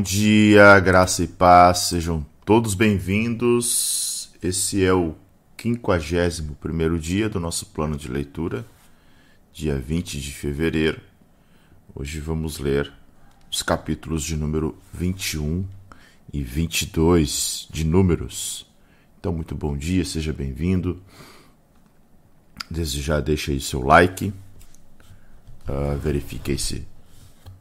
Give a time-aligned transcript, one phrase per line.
[0.00, 4.32] Bom dia, graça e paz, sejam todos bem-vindos.
[4.42, 5.14] Esse é o
[5.60, 8.64] 51 dia do nosso plano de leitura,
[9.52, 11.02] dia 20 de fevereiro.
[11.94, 12.90] Hoje vamos ler
[13.52, 15.66] os capítulos de número 21
[16.32, 18.66] e 22 de Números.
[19.18, 20.98] Então, muito bom dia, seja bem-vindo.
[22.70, 24.32] Desde já, deixa aí seu like,
[25.68, 26.86] uh, verifique aí se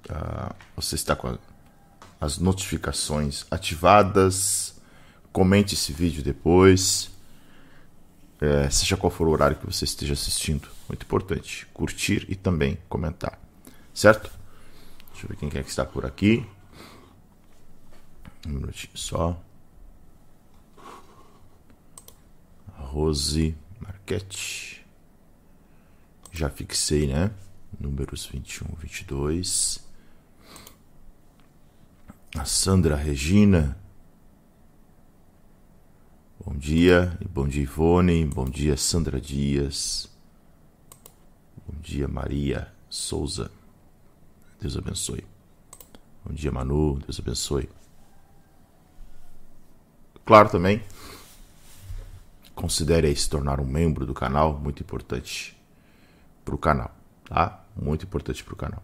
[0.10, 1.38] uh, você está com
[2.20, 4.76] as notificações ativadas.
[5.32, 7.12] Comente esse vídeo depois.
[8.42, 10.68] É, seja qual for o horário que você esteja assistindo.
[10.88, 11.66] Muito importante.
[11.74, 13.40] Curtir e também comentar.
[13.94, 14.32] Certo?
[15.12, 16.46] Deixa eu ver quem é que está por aqui.
[18.48, 19.40] Um minutinho só.
[22.76, 24.86] Rose Marquete.
[26.32, 27.32] Já fixei, né?
[27.80, 29.89] Números 21, 22
[32.38, 33.78] a Sandra Regina.
[36.46, 40.10] Bom dia, bom dia Ivone, bom dia Sandra Dias,
[41.68, 43.52] bom dia Maria Souza,
[44.60, 45.26] Deus abençoe.
[46.24, 47.70] Bom dia Manu, Deus abençoe.
[50.26, 50.82] Claro também,
[52.56, 55.58] considere aí se tornar um membro do canal, muito importante
[56.46, 56.96] para o canal,
[57.26, 57.64] tá?
[57.76, 58.84] Muito importante para o canal.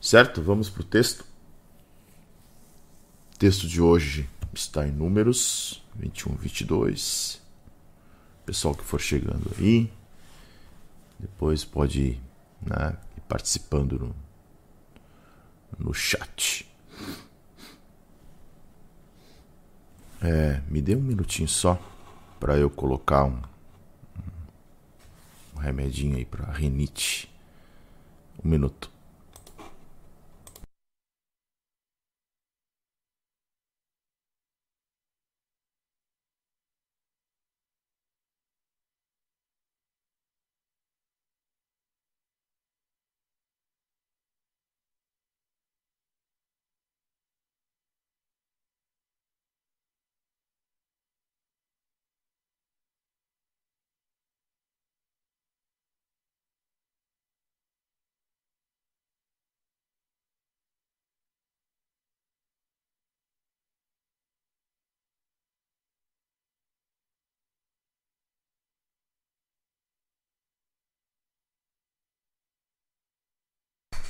[0.00, 0.42] Certo?
[0.42, 1.29] Vamos para o texto
[3.40, 7.40] texto de hoje está em Números 21, 22.
[8.44, 9.90] Pessoal que for chegando aí,
[11.18, 12.22] depois pode ir,
[12.60, 14.16] né, ir participando no,
[15.78, 16.70] no chat.
[20.20, 21.80] É, me dê um minutinho só
[22.38, 23.40] para eu colocar um,
[25.54, 27.34] um remedinho aí para rinite.
[28.44, 28.90] Um minuto.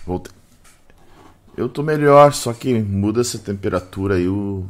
[0.06, 0.32] Voltei.
[1.56, 4.66] Eu tô melhor, só que muda essa temperatura aí, o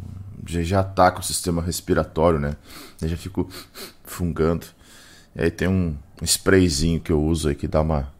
[0.46, 2.56] já, já ataca o sistema respiratório, né?
[3.00, 3.48] Eu já fico
[4.04, 4.66] fungando.
[5.34, 8.12] E aí tem um, sprayzinho que eu uso aí que dá uma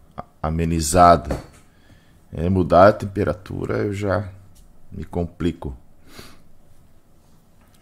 [0.43, 1.39] amenizada.
[2.33, 4.31] É, mudar a temperatura eu já
[4.93, 5.77] me complico.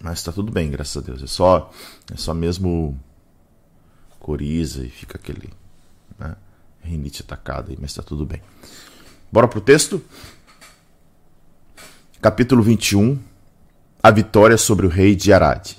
[0.01, 1.23] Mas tá tudo bem, graças a Deus.
[1.23, 1.71] É só,
[2.13, 2.99] é só mesmo
[4.19, 5.51] coriza e fica aquele
[6.19, 6.37] né,
[6.83, 8.41] rinite atacada aí, mas tá tudo bem.
[9.31, 10.03] Bora pro texto?
[12.19, 13.19] Capítulo 21
[14.03, 15.73] A vitória sobre o rei de Arad.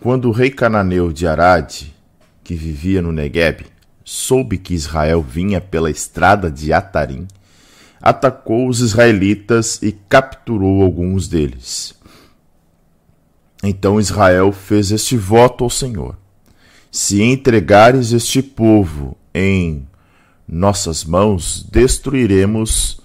[0.00, 1.88] Quando o rei cananeu de Arad,
[2.44, 3.66] que vivia no Negueb,
[4.04, 7.26] soube que Israel vinha pela estrada de Atarim,
[8.00, 11.96] atacou os israelitas e capturou alguns deles.
[13.60, 16.16] Então Israel fez este voto ao Senhor:
[16.92, 19.89] Se entregares este povo em
[20.50, 23.00] nossas mãos destruiremos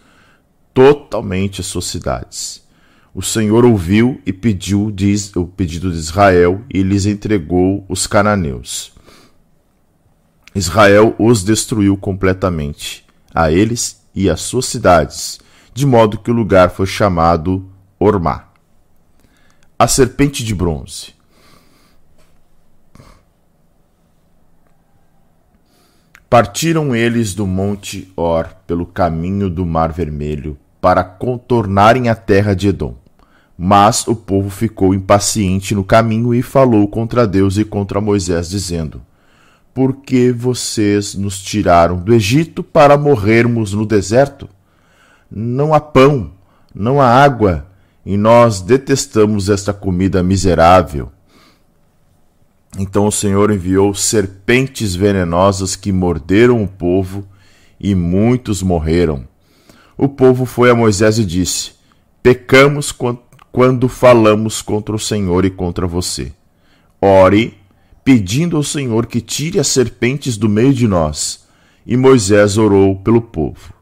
[0.73, 2.65] totalmente as suas cidades.
[3.13, 8.93] O Senhor ouviu e pediu diz, o pedido de Israel e lhes entregou os cananeus.
[10.53, 15.39] Israel os destruiu completamente, a eles e às suas cidades,
[15.73, 17.69] de modo que o lugar foi chamado
[17.99, 18.49] Ormá.
[19.77, 21.14] A serpente de bronze.
[26.35, 32.67] Partiram eles do monte Or pelo caminho do Mar Vermelho para contornarem a terra de
[32.67, 32.93] Edom.
[33.57, 39.01] Mas o povo ficou impaciente no caminho e falou contra Deus e contra Moisés, dizendo:
[39.73, 44.49] Por que vocês nos tiraram do Egito para morrermos no deserto?
[45.31, 46.31] Não há pão,
[46.75, 47.65] não há água,
[48.05, 51.13] e nós detestamos esta comida miserável.
[52.77, 57.25] Então o Senhor enviou serpentes venenosas que morderam o povo
[57.79, 59.27] e muitos morreram.
[59.97, 61.71] O povo foi a Moisés e disse:
[62.21, 62.93] Pecamos
[63.51, 66.33] quando falamos contra o Senhor e contra você.
[67.01, 67.57] Ore,
[68.03, 71.45] pedindo ao Senhor que tire as serpentes do meio de nós.
[71.87, 73.73] E Moisés orou pelo povo.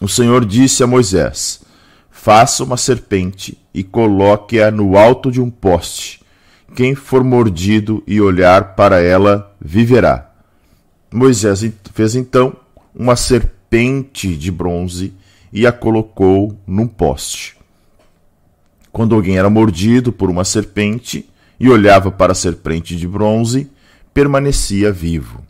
[0.00, 1.62] O Senhor disse a Moisés:
[2.10, 6.19] Faça uma serpente e coloque-a no alto de um poste.
[6.74, 10.30] Quem for mordido e olhar para ela viverá.
[11.12, 12.54] Moisés fez então
[12.94, 15.12] uma serpente de bronze
[15.52, 17.56] e a colocou num poste.
[18.92, 21.28] Quando alguém era mordido por uma serpente
[21.58, 23.70] e olhava para a serpente de bronze,
[24.14, 25.44] permanecia vivo.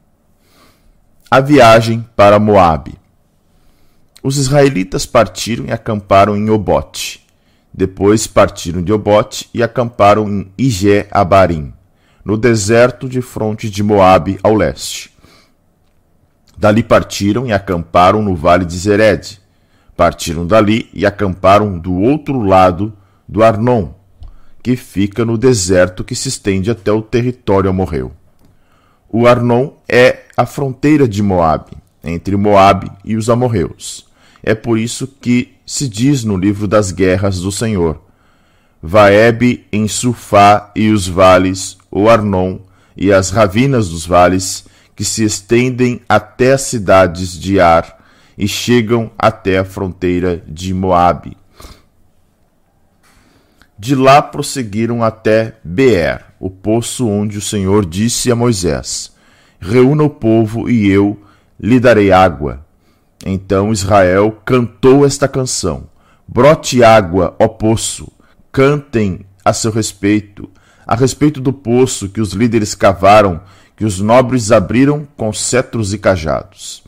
[1.30, 2.94] A viagem para Moabe.
[4.22, 7.19] Os israelitas partiram e acamparam em Obote.
[7.72, 11.72] Depois partiram de Obote e acamparam em Ige Abarim,
[12.24, 15.10] no deserto de fronte de Moabe ao leste.
[16.58, 19.40] Dali partiram e acamparam no vale de Zered.
[19.96, 22.92] Partiram dali e acamparam do outro lado
[23.26, 23.94] do Arnon,
[24.62, 28.12] que fica no deserto que se estende até o território amorreu.
[29.08, 31.72] O Arnon é a fronteira de Moabe,
[32.04, 34.09] entre Moabe e os amorreus.
[34.42, 38.00] É por isso que se diz no livro das guerras do Senhor:
[38.82, 42.58] Vaeb em Sufá e os vales, o Arnon
[42.96, 44.64] e as ravinas dos vales,
[44.96, 47.98] que se estendem até as cidades de Ar
[48.36, 51.36] e chegam até a fronteira de Moabe.
[53.78, 59.12] De lá prosseguiram até Beer, o poço onde o Senhor disse a Moisés:
[59.58, 61.22] Reúna o povo e eu
[61.58, 62.64] lhe darei água.
[63.24, 65.84] Então Israel cantou esta canção:
[66.26, 68.10] Brote água, ó poço,
[68.50, 70.48] cantem a seu respeito,
[70.86, 73.40] a respeito do poço que os líderes cavaram,
[73.76, 76.82] que os nobres abriram com cetros e cajados.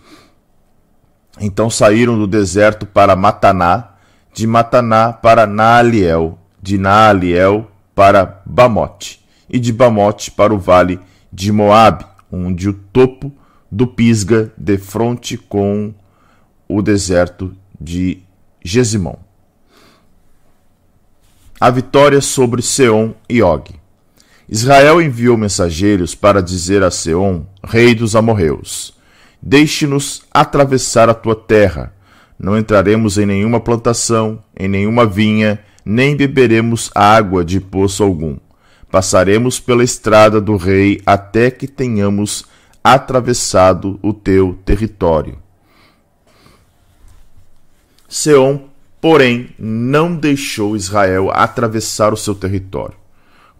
[1.40, 3.90] Então saíram do deserto para Mataná,
[4.32, 10.98] de Mataná para Naaliel, de Naaliel para Bamote, e de Bamote para o vale
[11.32, 13.32] de Moabe, onde o topo
[13.70, 15.94] do Pisga de fronte com
[16.68, 18.22] o deserto de
[18.64, 19.16] Gesimon.
[21.60, 23.74] A vitória sobre Seom e Og.
[24.48, 28.94] Israel enviou mensageiros para dizer a Seom, rei dos amorreus:
[29.40, 31.94] Deixe-nos atravessar a tua terra.
[32.38, 38.36] Não entraremos em nenhuma plantação, em nenhuma vinha, nem beberemos água de poço algum.
[38.90, 42.44] Passaremos pela estrada do rei até que tenhamos
[42.84, 45.41] atravessado o teu território.
[48.14, 48.68] Seom,
[49.00, 52.96] porém, não deixou Israel atravessar o seu território.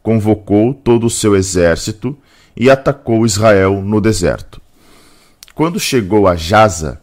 [0.03, 2.17] Convocou todo o seu exército
[2.57, 4.61] e atacou Israel no deserto.
[5.55, 7.01] Quando chegou a Jaza,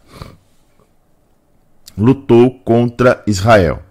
[1.98, 3.84] lutou contra Israel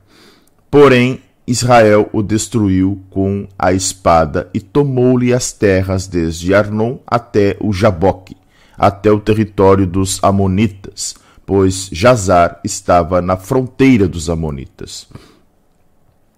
[0.71, 7.73] Porém, Israel o destruiu com a espada e tomou-lhe as terras desde Arnon até o
[7.73, 8.37] Jaboque,
[8.77, 11.15] até o território dos Amonitas,
[11.49, 15.09] pois Jazar estava na fronteira dos Amonitas.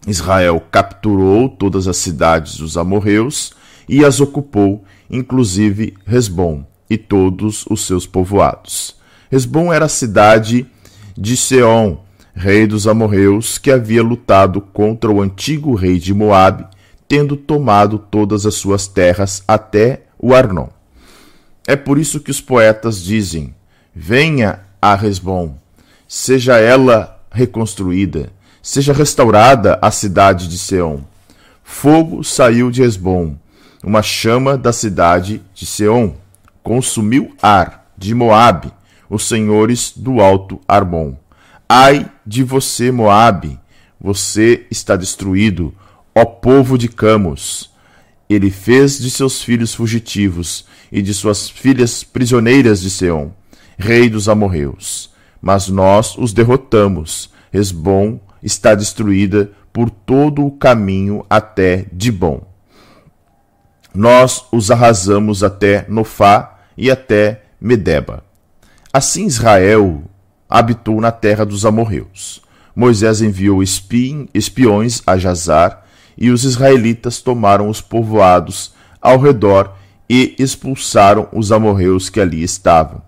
[0.06, 3.52] Israel capturou todas as cidades dos amorreus
[3.88, 8.94] e as ocupou, inclusive Resbom e todos os seus povoados.
[9.28, 10.64] Resbom era a cidade
[11.18, 11.98] de Seom,
[12.32, 16.68] rei dos amorreus, que havia lutado contra o antigo rei de Moabe,
[17.08, 20.68] tendo tomado todas as suas terras até o Arnon.
[21.66, 23.52] É por isso que os poetas dizem:
[23.92, 25.54] Venha a Resbom,
[26.08, 28.32] seja ela reconstruída,
[28.62, 31.00] seja restaurada a cidade de Seom.
[31.62, 33.36] Fogo saiu de Resbom,
[33.82, 36.14] uma chama da cidade de Seom,
[36.62, 38.72] consumiu Ar, de Moabe,
[39.08, 41.14] os senhores do alto Armon.
[41.68, 43.58] Ai de você, Moabe,
[44.00, 45.74] você está destruído,
[46.14, 47.70] ó povo de Camos.
[48.28, 53.30] Ele fez de seus filhos fugitivos e de suas filhas prisioneiras de Seom,
[53.80, 55.10] rei dos amorreus.
[55.40, 57.30] Mas nós os derrotamos.
[57.50, 62.42] Resbom está destruída por todo o caminho até Dibom.
[63.94, 68.22] Nós os arrasamos até Nofá e até Medeba.
[68.92, 70.02] Assim Israel
[70.48, 72.42] habitou na terra dos amorreus.
[72.74, 75.84] Moisés enviou espiões a Jazar,
[76.16, 79.74] e os israelitas tomaram os povoados ao redor
[80.08, 83.00] e expulsaram os amorreus que ali estavam.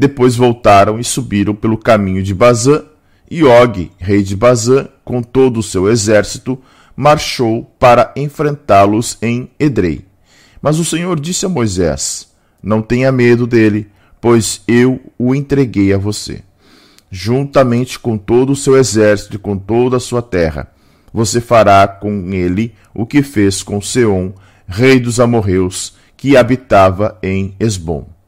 [0.00, 2.84] Depois voltaram e subiram pelo caminho de Bazã,
[3.30, 6.58] e Og, rei de Bazã, com todo o seu exército,
[6.96, 10.06] marchou para enfrentá-los em Edrei.
[10.62, 12.28] Mas o Senhor disse a Moisés:
[12.62, 13.88] Não tenha medo dele,
[14.22, 16.42] pois eu o entreguei a você
[17.10, 20.72] juntamente com todo o seu exército e com toda a sua terra.
[21.12, 24.32] Você fará com ele o que fez com Seom,
[24.66, 28.19] rei dos amorreus, que habitava em Esbom.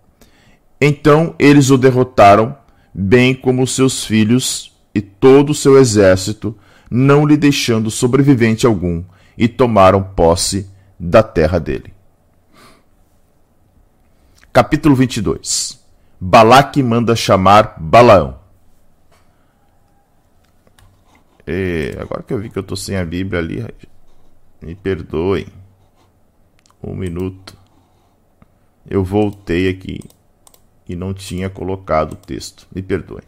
[0.85, 2.59] Então eles o derrotaram,
[2.93, 6.59] bem como seus filhos e todo o seu exército,
[6.91, 9.05] não lhe deixando sobrevivente algum,
[9.39, 11.95] e tomaram posse da terra dele.
[14.53, 15.81] Capítulo 22
[16.21, 18.41] Balaque manda chamar Balaão.
[21.47, 23.65] E agora que eu vi que eu estou sem a Bíblia ali,
[24.61, 25.47] me perdoem.
[26.83, 27.57] Um minuto.
[28.85, 30.01] Eu voltei aqui
[30.93, 32.67] e não tinha colocado o texto.
[32.75, 33.25] Me perdoem.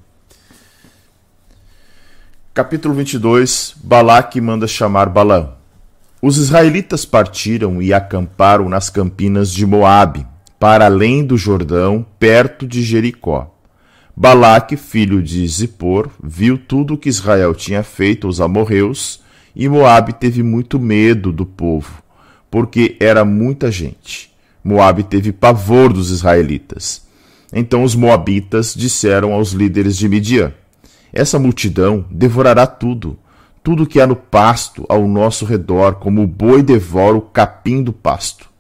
[2.53, 5.55] Capítulo 22 Balaque manda chamar Balaão.
[6.23, 10.27] Os israelitas partiram e acamparam nas campinas de Moabe,
[10.59, 13.55] para além do Jordão, perto de Jericó.
[14.17, 19.21] Balaque, filho de Zippor, viu tudo o que Israel tinha feito aos amorreus,
[19.55, 22.03] e Moabe teve muito medo do povo,
[22.51, 24.33] porque era muita gente.
[24.63, 27.04] Moabe teve pavor dos israelitas.
[27.53, 30.53] Então os moabitas disseram aos líderes de Midian:
[31.13, 33.19] Essa multidão devorará tudo,
[33.63, 37.93] tudo que há no pasto ao nosso redor, como o boi devora o capim do
[37.93, 38.55] pasto.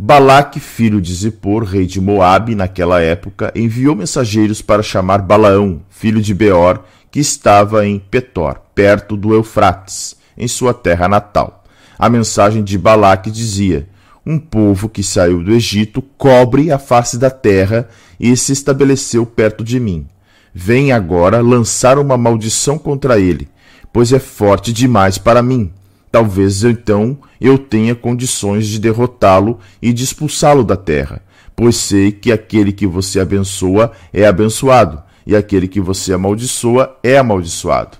[0.00, 6.22] Balaque, filho de Zippor, rei de Moabe, naquela época, enviou mensageiros para chamar Balaão, filho
[6.22, 11.64] de Beor, que estava em Petor, perto do Eufrates, em sua terra natal.
[11.98, 13.88] A mensagem de Balaque dizia:
[14.30, 17.88] Um povo que saiu do Egito cobre a face da terra
[18.20, 20.06] e se estabeleceu perto de mim.
[20.52, 23.48] Vem agora lançar uma maldição contra ele,
[23.90, 25.72] pois é forte demais para mim.
[26.12, 31.22] Talvez então eu tenha condições de derrotá-lo e de expulsá-lo da terra,
[31.56, 37.16] pois sei que aquele que você abençoa é abençoado, e aquele que você amaldiçoa é
[37.16, 37.96] amaldiçoado.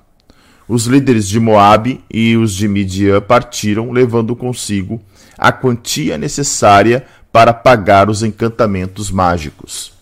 [0.68, 5.00] Os líderes de Moabe e os de Midian partiram, levando consigo
[5.38, 9.92] a quantia necessária para pagar os encantamentos mágicos.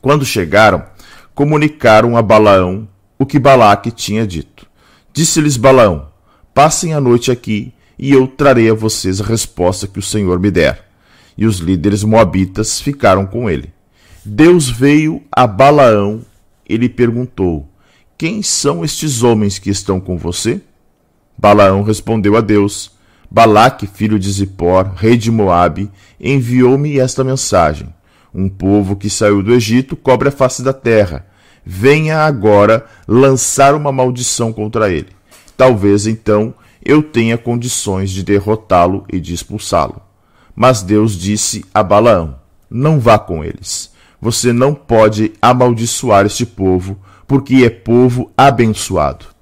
[0.00, 0.84] Quando chegaram,
[1.34, 4.66] comunicaram a Balaão o que Balaque tinha dito.
[5.12, 6.08] Disse-lhes Balaão:
[6.52, 10.50] Passem a noite aqui, e eu trarei a vocês a resposta que o Senhor me
[10.50, 10.88] der.
[11.36, 13.72] E os líderes moabitas ficaram com ele.
[14.24, 16.22] Deus veio a Balaão
[16.68, 17.68] e lhe perguntou:
[18.16, 20.60] Quem são estes homens que estão com você?
[21.36, 22.93] Balaão respondeu a Deus:
[23.34, 27.92] Balaque, filho de Zippor, rei de Moabe, enviou-me esta mensagem:
[28.32, 31.26] Um povo que saiu do Egito cobre a face da terra.
[31.66, 35.08] Venha agora lançar uma maldição contra ele.
[35.56, 40.00] Talvez então eu tenha condições de derrotá-lo e de expulsá-lo.
[40.54, 42.36] Mas Deus disse a Balaão:
[42.70, 43.90] Não vá com eles.
[44.20, 49.33] Você não pode amaldiçoar este povo, porque é povo abençoado.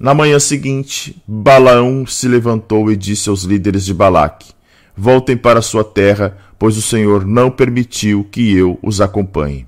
[0.00, 4.52] Na manhã seguinte, Balaão se levantou e disse aos líderes de Balaque:
[4.96, 9.66] Voltem para sua terra, pois o Senhor não permitiu que eu os acompanhe.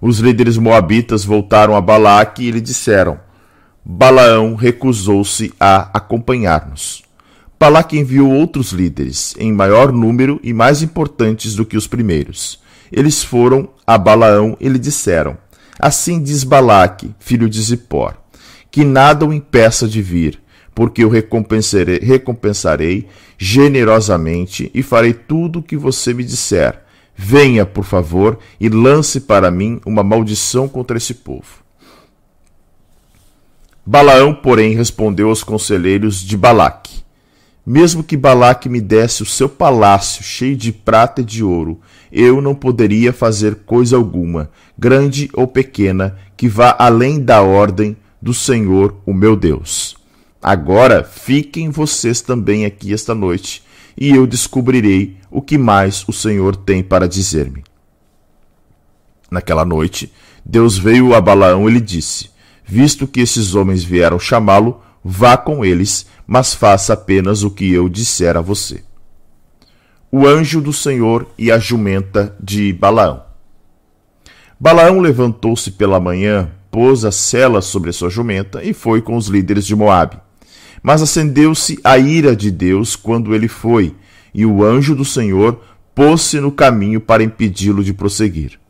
[0.00, 3.20] Os líderes moabitas voltaram a Balaque e lhe disseram:
[3.84, 7.02] Balaão recusou-se a acompanhar-nos.
[7.60, 12.58] Balaque enviou outros líderes, em maior número e mais importantes do que os primeiros.
[12.90, 15.36] Eles foram a Balaão e lhe disseram:
[15.78, 18.14] Assim diz Balaque, filho de Zippor,
[18.70, 20.40] que nada o impeça de vir,
[20.74, 23.06] porque eu recompensarei, recompensarei
[23.36, 26.82] generosamente e farei tudo o que você me disser.
[27.16, 31.64] Venha, por favor, e lance para mim uma maldição contra esse povo.
[33.84, 37.02] Balaão, porém, respondeu aos conselheiros de Balaque:
[37.66, 41.80] Mesmo que Balaque me desse o seu palácio cheio de prata e de ouro,
[42.12, 48.34] eu não poderia fazer coisa alguma, grande ou pequena, que vá além da ordem do
[48.34, 49.96] Senhor, o meu Deus.
[50.42, 53.62] Agora fiquem vocês também aqui esta noite,
[53.96, 57.64] e eu descobrirei o que mais o Senhor tem para dizer-me.
[59.30, 60.12] Naquela noite,
[60.44, 62.30] Deus veio a Balaão e lhe disse:
[62.64, 67.88] Visto que esses homens vieram chamá-lo, vá com eles, mas faça apenas o que eu
[67.88, 68.82] disser a você.
[70.10, 73.22] O anjo do Senhor e a jumenta de Balaão.
[74.58, 79.26] Balaão levantou-se pela manhã, pôs a sela sobre a sua jumenta e foi com os
[79.26, 80.16] líderes de Moabe.
[80.80, 83.96] Mas acendeu-se a ira de Deus quando ele foi,
[84.32, 85.60] e o anjo do Senhor
[85.92, 88.60] pôs-se no caminho para impedi-lo de prosseguir.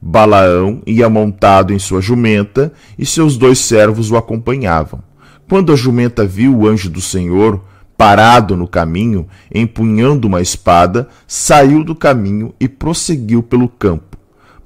[0.00, 5.02] Balaão ia montado em sua jumenta e seus dois servos o acompanhavam.
[5.48, 7.60] Quando a jumenta viu o anjo do Senhor
[7.96, 14.07] parado no caminho, empunhando uma espada, saiu do caminho e prosseguiu pelo campo.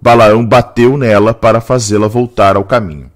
[0.02, 3.08] Balaão bateu nela para fazê-la voltar ao caminho.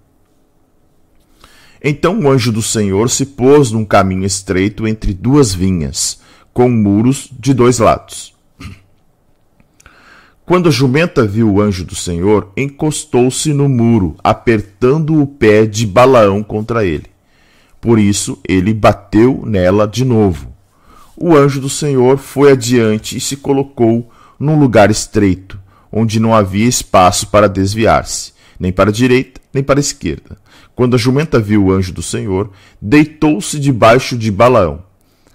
[1.83, 6.21] Então o anjo do Senhor se pôs num caminho estreito entre duas vinhas,
[6.55, 8.33] com muros de dois lados.
[10.45, 15.85] Quando a jumenta viu o anjo do Senhor, encostou-se no muro, apertando o pé de
[15.89, 17.07] Balaão contra ele.
[17.81, 20.55] Por isso ele bateu nela de novo.
[21.17, 25.59] O anjo do Senhor foi adiante e se colocou num lugar estreito,
[25.91, 30.37] onde não havia espaço para desviar-se, nem para a direita, nem para a esquerda.
[30.75, 34.85] Quando a jumenta viu o anjo do Senhor, deitou-se debaixo de Balaão.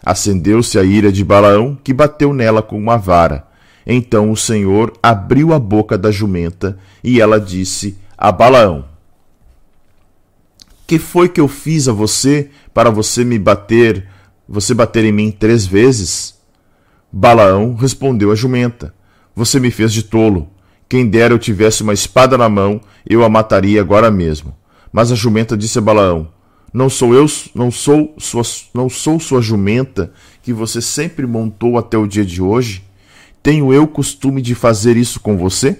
[0.03, 3.47] Acendeu-se a ira de Balaão, que bateu nela com uma vara.
[3.85, 8.85] Então o Senhor abriu a boca da jumenta e ela disse a Balaão:
[10.85, 14.07] Que foi que eu fiz a você para você me bater,
[14.47, 16.35] você bater em mim três vezes?
[17.11, 18.93] Balaão respondeu à jumenta:
[19.41, 20.51] Você me fez de tolo.
[20.87, 24.55] Quem dera eu tivesse uma espada na mão, eu a mataria agora mesmo.
[24.93, 26.27] Mas a jumenta disse a Balaão:
[26.71, 27.25] Não sou eu,
[27.55, 32.39] não sou sua, não sou sua jumenta que você sempre montou até o dia de
[32.39, 32.83] hoje?
[33.41, 35.79] Tenho eu costume de fazer isso com você?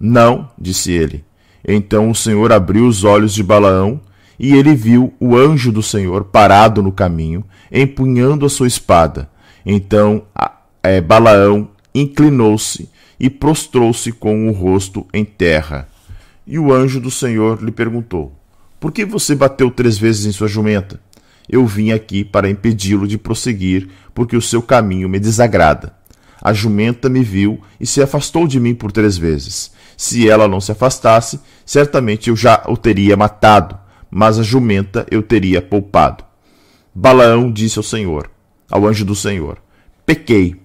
[0.00, 1.22] Não, disse ele.
[1.62, 4.00] Então o Senhor abriu os olhos de Balaão,
[4.38, 9.28] e ele viu o anjo do Senhor parado no caminho, empunhando a sua espada.
[9.66, 10.22] Então
[10.82, 15.88] é, Balaão inclinou-se e prostrou-se com o rosto em terra.
[16.46, 18.32] E o anjo do Senhor lhe perguntou:
[18.78, 21.00] Por que você bateu três vezes em sua jumenta?
[21.48, 25.94] Eu vim aqui para impedi-lo de prosseguir, porque o seu caminho me desagrada.
[26.40, 29.72] A jumenta me viu e se afastou de mim por três vezes.
[29.96, 33.78] Se ela não se afastasse, certamente eu já o teria matado,
[34.10, 36.24] mas a jumenta eu teria poupado.
[36.94, 38.30] Balaão disse ao Senhor,
[38.70, 39.58] ao anjo do Senhor:
[40.06, 40.56] Pequei.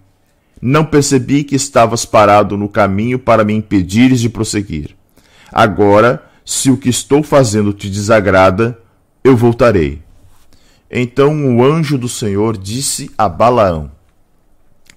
[0.61, 4.95] Não percebi que estavas parado no caminho para me impedires de prosseguir.
[5.51, 8.79] Agora, se o que estou fazendo te desagrada,
[9.23, 10.01] eu voltarei.
[10.89, 13.91] Então o anjo do Senhor disse a Balaão: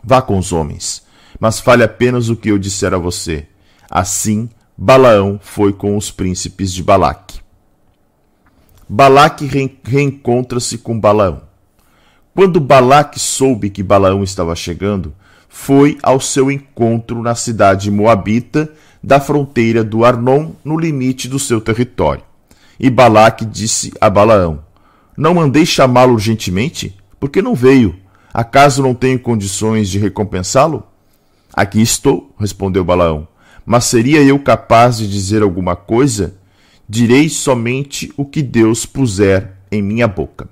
[0.05, 1.03] Vá com os homens,
[1.41, 3.47] mas fale apenas o que eu disser a você.
[3.91, 7.41] Assim, Balaão foi com os príncipes de Balaque.
[8.89, 9.49] Balaque
[9.85, 11.43] reencontra-se com Balaão.
[12.35, 15.15] Quando Balaque soube que Balaão estava chegando,
[15.49, 18.71] foi ao seu encontro na cidade moabita
[19.03, 22.23] da fronteira do Arnon, no limite do seu território.
[22.79, 24.63] E Balaque disse a Balaão:
[25.17, 26.97] Não mandei chamá-lo urgentemente?
[27.19, 27.97] Por que não veio?
[28.33, 30.87] Acaso não tenho condições de recompensá-lo?
[31.53, 33.27] Aqui estou, respondeu Balaão.
[33.65, 36.37] Mas seria eu capaz de dizer alguma coisa?
[36.89, 40.49] Direi somente o que Deus puser em minha boca.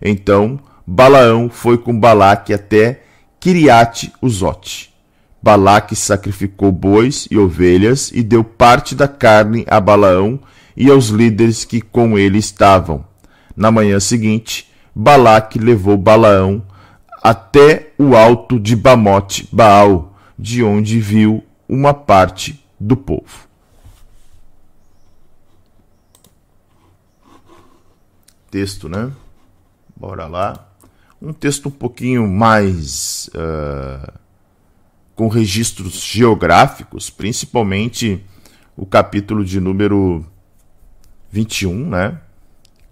[0.00, 3.02] Então Balaão foi com Balaque até
[3.42, 4.94] Kiriate Uzote.
[5.42, 10.38] Balaque sacrificou bois e ovelhas e deu parte da carne a Balaão
[10.76, 13.04] e aos líderes que com ele estavam.
[13.56, 16.62] Na manhã seguinte, Balaque levou Balaão
[17.20, 23.48] até o alto de Bamote Baal, de onde viu uma parte do povo.
[28.52, 29.10] Texto, né?
[29.96, 30.71] Bora lá.
[31.24, 34.12] Um texto um pouquinho mais uh,
[35.14, 38.20] com registros geográficos, principalmente
[38.76, 40.26] o capítulo de número
[41.30, 42.18] 21, né?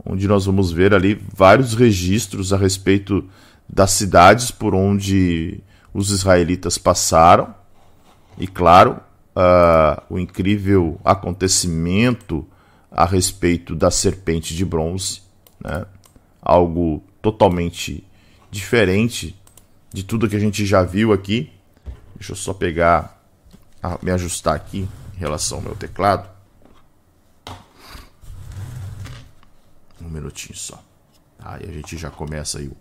[0.06, 3.28] Onde nós vamos ver ali vários registros a respeito
[3.68, 5.60] das cidades por onde
[5.92, 7.52] os israelitas passaram,
[8.38, 9.00] e claro,
[9.34, 12.46] uh, o incrível acontecimento
[12.92, 15.20] a respeito da serpente de bronze,
[15.60, 15.84] né?
[16.40, 18.04] algo totalmente
[18.50, 19.38] diferente
[19.92, 21.52] de tudo que a gente já viu aqui.
[22.14, 23.22] Deixa eu só pegar,
[24.02, 26.28] me ajustar aqui em relação ao meu teclado.
[30.00, 30.82] Um minutinho só.
[31.38, 32.76] Aí a gente já começa aí o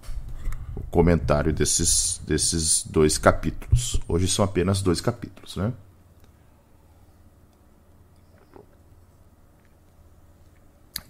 [0.79, 3.99] o comentário desses, desses dois capítulos.
[4.08, 5.73] Hoje são apenas dois capítulos, né?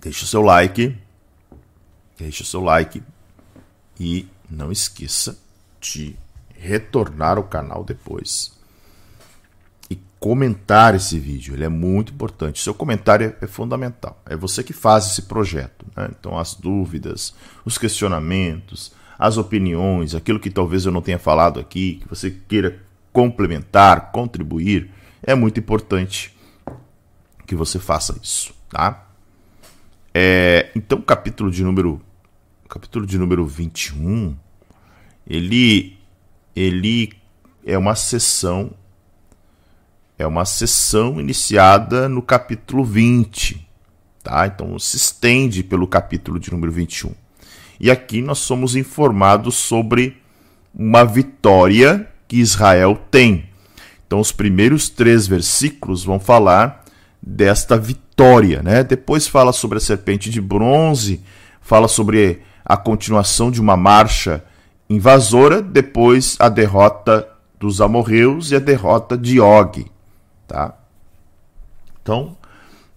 [0.01, 0.97] Deixe o seu like,
[2.17, 3.03] deixe o seu like
[3.99, 5.37] e não esqueça
[5.79, 6.15] de
[6.53, 8.51] retornar ao canal depois
[9.89, 11.53] e comentar esse vídeo.
[11.53, 12.61] Ele é muito importante.
[12.61, 14.21] Seu comentário é fundamental.
[14.25, 15.85] É você que faz esse projeto.
[15.95, 16.09] Né?
[16.17, 17.33] Então, as dúvidas,
[17.65, 22.79] os questionamentos, as opiniões, aquilo que talvez eu não tenha falado aqui, que você queira
[23.11, 26.35] complementar, contribuir, é muito importante
[27.45, 29.07] que você faça isso, tá?
[30.13, 32.01] É, então, capítulo de número
[32.69, 34.35] capítulo de número 21,
[35.27, 35.97] ele
[36.55, 37.11] ele
[37.65, 38.71] é uma sessão
[40.17, 43.67] é uma sessão iniciada no capítulo 20,
[44.23, 44.45] tá?
[44.45, 47.11] Então se estende pelo capítulo de número 21.
[47.79, 50.17] E aqui nós somos informados sobre
[50.73, 53.49] uma vitória que Israel tem.
[54.05, 56.83] Então, os primeiros três versículos vão falar
[57.21, 58.83] desta vitória, né?
[58.83, 61.21] Depois fala sobre a serpente de bronze,
[61.61, 64.43] fala sobre a continuação de uma marcha
[64.89, 67.27] invasora, depois a derrota
[67.59, 69.85] dos amorreus e a derrota de Og,
[70.47, 70.73] tá?
[72.01, 72.37] Então,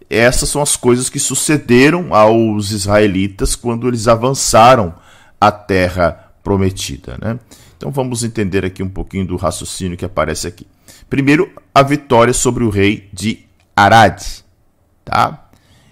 [0.09, 4.95] essas são as coisas que sucederam aos israelitas quando eles avançaram
[5.41, 7.39] a terra prometida, né?
[7.77, 10.67] Então vamos entender aqui um pouquinho do raciocínio que aparece aqui.
[11.11, 13.45] Primeiro, a vitória sobre o rei de
[13.75, 14.23] Arad,
[15.05, 15.49] tá?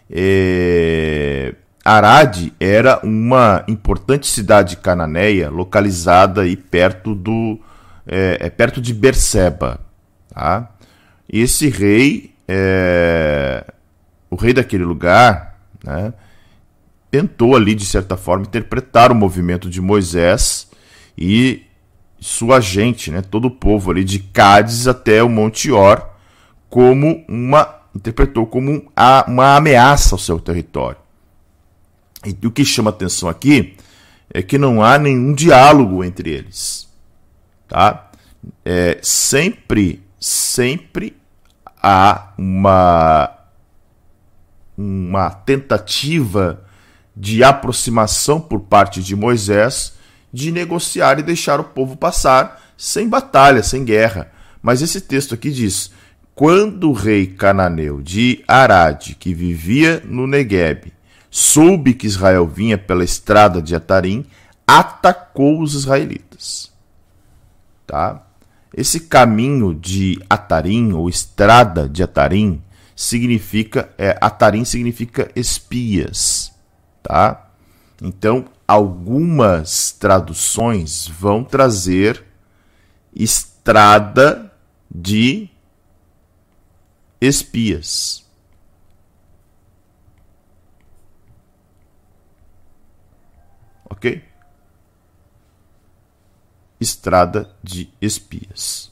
[0.09, 1.54] É...
[1.84, 7.58] Arad era uma importante cidade cananeia localizada aí perto do
[8.06, 9.80] é, é perto de Berseba,
[10.34, 10.70] tá?
[11.28, 13.64] Esse rei, é...
[14.28, 16.12] o rei daquele lugar, né?
[17.10, 20.70] Tentou ali de certa forma interpretar o movimento de Moisés
[21.16, 21.64] e
[22.20, 26.08] sua gente, né, todo o povo ali de Cádiz até o Monte Or,
[26.68, 28.88] como uma interpretou como
[29.26, 30.99] uma ameaça ao seu território.
[32.24, 33.76] E o que chama atenção aqui
[34.33, 36.88] é que não há nenhum diálogo entre eles,
[37.68, 38.11] tá?
[38.64, 41.16] É, sempre, sempre
[41.83, 43.37] há uma
[44.76, 46.64] uma tentativa
[47.14, 49.92] de aproximação por parte de Moisés
[50.33, 54.33] de negociar e deixar o povo passar sem batalha, sem guerra.
[54.62, 55.90] Mas esse texto aqui diz:
[56.35, 60.92] quando o rei cananeu de Arad, que vivia no Negueb,
[61.30, 64.26] soube que Israel vinha pela estrada de Atarim,
[64.66, 66.72] atacou os israelitas.
[67.86, 68.26] Tá?
[68.74, 72.62] Esse caminho de Atarim ou estrada de Atarim
[72.94, 76.52] significa é, Atarim significa espias,
[77.02, 77.50] tá?
[78.00, 82.24] Então algumas traduções vão trazer
[83.14, 84.52] estrada
[84.88, 85.48] de
[87.20, 88.24] espias.
[94.00, 94.22] Ok?
[96.80, 98.90] Estrada de espias.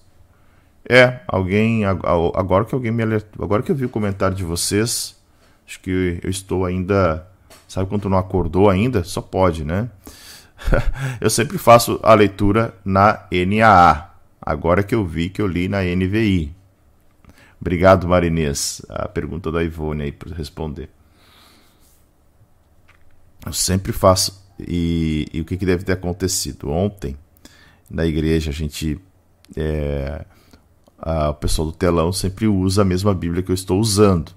[0.89, 5.19] É, alguém agora que alguém me alertou, agora que eu vi o comentário de vocês,
[5.67, 7.27] acho que eu estou ainda
[7.69, 9.05] Sabe quando não acordou ainda?
[9.05, 9.91] Só pode, né?
[11.21, 14.09] eu sempre faço a leitura na NAA.
[14.41, 16.57] Agora que eu vi que eu li na NVI.
[17.61, 18.81] Obrigado, Marinês.
[18.89, 20.89] A pergunta da Ivone aí para responder.
[23.45, 24.48] Eu sempre faço.
[24.59, 26.71] E, e o que, que, deve ter acontecido?
[26.71, 27.17] Ontem,
[27.91, 28.99] na igreja, a gente.
[29.57, 30.25] É,
[30.99, 34.33] a, o pessoal do telão sempre usa a mesma Bíblia que eu estou usando.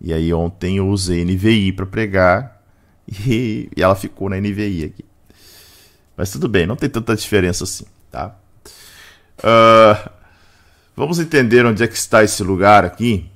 [0.00, 2.62] E aí ontem eu usei NVI para pregar
[3.08, 5.04] e, e, ela ficou na NVI aqui.
[6.16, 8.34] Mas tudo bem, não tem tanta diferença assim, tá?
[9.38, 10.10] Uh,
[10.96, 13.30] vamos entender onde é que está esse lugar aqui?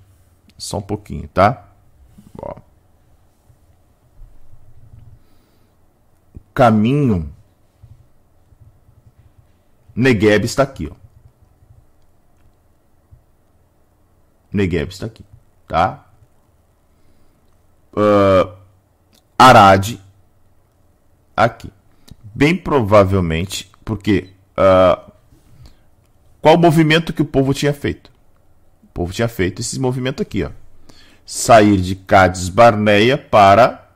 [0.56, 1.68] Só um pouquinho, tá?
[2.38, 2.69] Ó.
[6.60, 7.32] caminho
[9.96, 10.94] Negueb está aqui, ó.
[14.52, 15.24] Negueb está aqui,
[15.66, 16.06] tá?
[17.94, 18.52] uh,
[19.38, 19.94] Arad
[21.34, 21.72] aqui.
[22.34, 25.10] Bem provavelmente, porque uh,
[26.42, 28.12] qual o movimento que o povo tinha feito?
[28.84, 30.50] O povo tinha feito esse movimento aqui, ó.
[31.24, 33.90] Sair de Cádiz Barneia para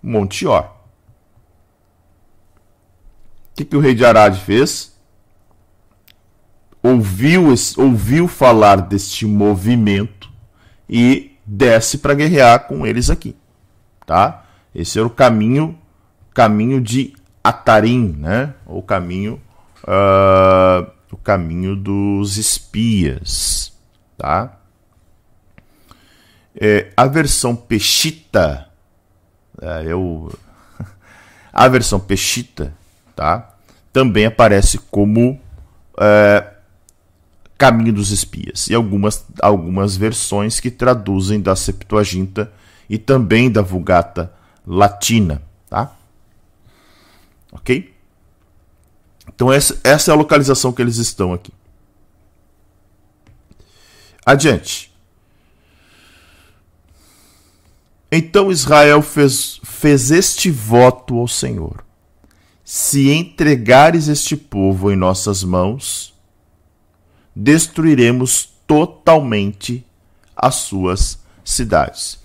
[0.00, 0.73] Monteor.
[3.54, 4.92] O que, que o rei de Arad fez?
[6.82, 10.28] Ouviu, ouviu falar deste movimento
[10.90, 13.36] e desce para guerrear com eles aqui,
[14.04, 14.44] tá?
[14.74, 15.78] Esse era o caminho,
[16.34, 17.14] caminho de
[17.44, 18.54] Atarim, né?
[18.66, 19.40] O caminho,
[19.84, 23.72] uh, o caminho dos espias,
[24.18, 24.58] tá?
[26.60, 28.68] É, a versão Peshita,
[29.62, 30.36] é, eu,
[31.52, 32.74] a versão Peshita,
[33.14, 33.54] tá?
[33.92, 35.40] Também aparece como
[35.98, 36.54] é,
[37.56, 42.52] Caminho dos Espias e algumas, algumas versões que traduzem da Septuaginta
[42.88, 44.32] e também da Vulgata
[44.66, 45.94] Latina, tá?
[47.52, 47.94] Ok?
[49.28, 51.52] Então essa, essa é a localização que eles estão aqui.
[54.26, 54.92] Adiante.
[58.10, 61.83] Então Israel fez, fez este voto ao Senhor:
[62.64, 66.14] Se entregares este povo em nossas mãos,
[67.36, 69.86] destruiremos totalmente
[70.34, 72.18] as suas cidades.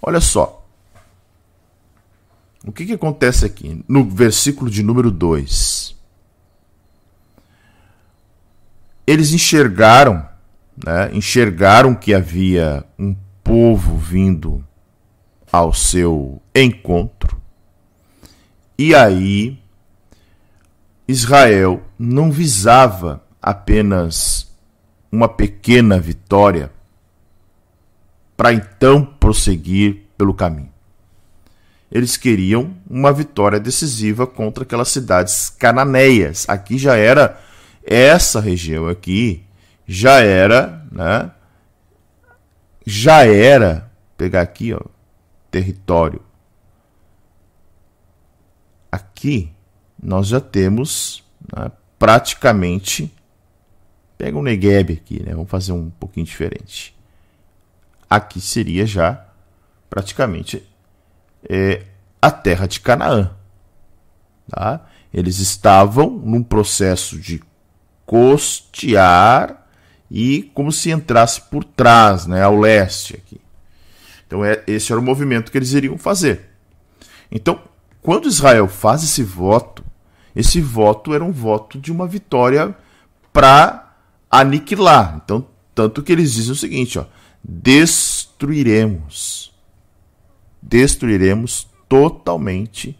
[0.00, 0.64] Olha só.
[2.64, 3.84] O que, que acontece aqui?
[3.88, 6.00] No versículo de número 2.
[9.10, 10.24] eles enxergaram,
[10.86, 14.64] né, enxergaram que havia um povo vindo
[15.50, 17.40] ao seu encontro.
[18.78, 19.59] E aí
[21.10, 24.50] Israel não visava apenas
[25.10, 26.70] uma pequena vitória
[28.36, 30.72] para então prosseguir pelo caminho.
[31.90, 36.48] Eles queriam uma vitória decisiva contra aquelas cidades cananeias.
[36.48, 37.40] Aqui já era
[37.84, 39.44] essa região aqui
[39.92, 41.32] já era, né?
[42.86, 44.80] Já era pegar aqui, ó,
[45.50, 46.22] território.
[48.92, 49.52] Aqui
[50.02, 53.12] nós já temos né, praticamente.
[54.16, 55.32] Pega um Negev aqui, né?
[55.32, 56.96] Vamos fazer um pouquinho diferente.
[58.08, 59.26] Aqui seria já
[59.88, 60.66] praticamente
[61.48, 61.84] é,
[62.20, 63.30] a terra de Canaã.
[64.48, 64.86] Tá?
[65.12, 67.42] Eles estavam num processo de
[68.04, 69.66] costear
[70.10, 73.40] e como se entrasse por trás, né, ao leste aqui.
[74.26, 76.50] Então é, esse era o movimento que eles iriam fazer.
[77.30, 77.62] Então,
[78.02, 79.84] quando Israel faz esse voto,
[80.34, 82.74] esse voto era um voto de uma vitória
[83.32, 83.94] para
[84.30, 85.20] aniquilar.
[85.24, 87.06] Então, tanto que eles dizem o seguinte, ó,
[87.42, 89.52] destruiremos,
[90.62, 92.98] destruiremos totalmente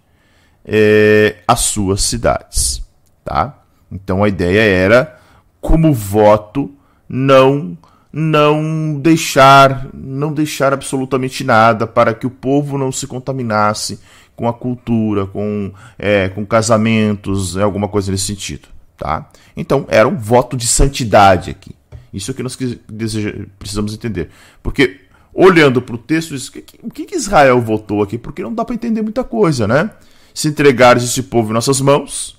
[0.64, 2.82] é, as suas cidades,
[3.24, 3.62] tá?
[3.90, 5.18] Então a ideia era,
[5.60, 6.72] como voto,
[7.08, 7.76] não
[8.12, 14.00] não deixar não deixar absolutamente nada para que o povo não se contaminasse
[14.34, 18.68] com a cultura, com, é, com casamentos, é, alguma coisa nesse sentido.
[18.96, 19.28] Tá?
[19.56, 21.74] Então era um voto de santidade aqui.
[22.12, 22.56] Isso é que nós
[22.88, 24.30] deseja, precisamos entender.
[24.62, 25.00] Porque
[25.32, 26.34] olhando para o texto,
[26.82, 28.18] o que, que Israel votou aqui?
[28.18, 29.90] Porque não dá para entender muita coisa, né?
[30.34, 32.38] Se entregares esse povo em nossas mãos,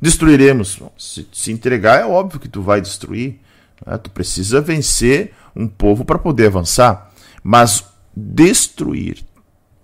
[0.00, 0.78] destruiremos.
[0.96, 3.40] Se, se entregar, é óbvio que tu vai destruir.
[3.84, 3.98] Né?
[3.98, 7.12] Tu precisa vencer um povo para poder avançar.
[7.42, 9.24] Mas destruir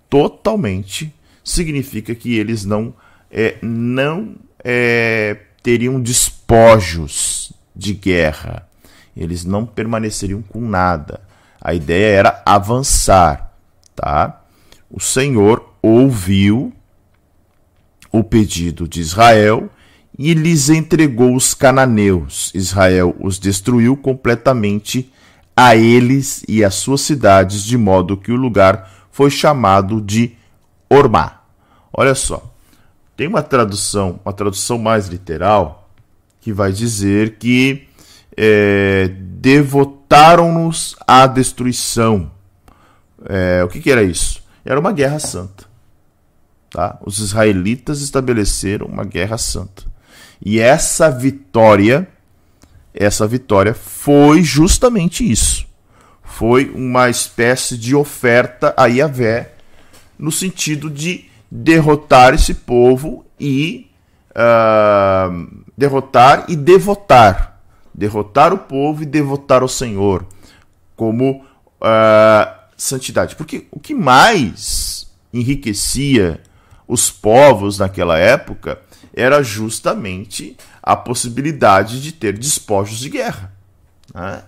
[0.08, 2.94] totalmente significa que eles não,
[3.30, 8.68] é, não é, teriam despojos de guerra.
[9.16, 11.20] Eles não permaneceriam com nada.
[11.60, 13.54] A ideia era avançar,
[13.94, 14.42] tá?
[14.90, 16.72] O Senhor ouviu
[18.12, 19.68] o pedido de Israel
[20.18, 22.50] e lhes entregou os cananeus.
[22.54, 25.12] Israel os destruiu completamente
[25.56, 30.36] a eles e às suas cidades, de modo que o lugar foi chamado de
[30.88, 31.42] Ormá.
[31.92, 32.52] Olha só,
[33.16, 35.88] tem uma tradução, uma tradução mais literal,
[36.40, 37.86] que vai dizer que
[38.36, 42.30] é, devotaram-nos à destruição.
[43.26, 44.42] É, o que, que era isso?
[44.64, 45.64] Era uma guerra santa.
[46.70, 46.98] Tá?
[47.02, 49.93] Os israelitas estabeleceram uma guerra santa.
[50.44, 52.06] E essa vitória,
[52.92, 55.66] essa vitória foi justamente isso.
[56.22, 59.52] Foi uma espécie de oferta a Yahvé
[60.18, 63.90] no sentido de derrotar esse povo e
[64.30, 67.60] uh, derrotar e devotar.
[67.94, 70.26] Derrotar o povo e devotar ao Senhor
[70.96, 71.44] como
[71.80, 73.36] uh, santidade.
[73.36, 76.40] Porque o que mais enriquecia
[76.86, 78.80] os povos naquela época
[79.14, 83.52] era justamente a possibilidade de ter despojos de guerra.
[84.12, 84.42] Né?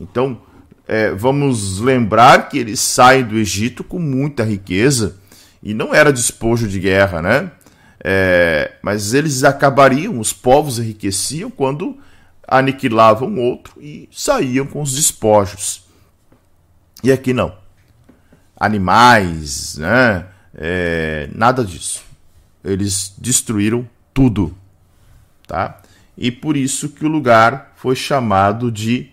[0.00, 0.40] Então,
[0.88, 5.18] é, vamos lembrar que eles saem do Egito com muita riqueza
[5.62, 7.50] e não era despojo de guerra, né?
[8.02, 11.98] É, mas eles acabariam, os povos enriqueciam quando
[12.46, 15.84] aniquilavam outro e saíam com os despojos.
[17.02, 17.52] E aqui não.
[18.56, 20.26] Animais, né?
[20.54, 22.04] É, nada disso.
[22.64, 24.56] Eles destruíram tudo,
[25.46, 25.82] tá?
[26.16, 29.12] E por isso que o lugar foi chamado de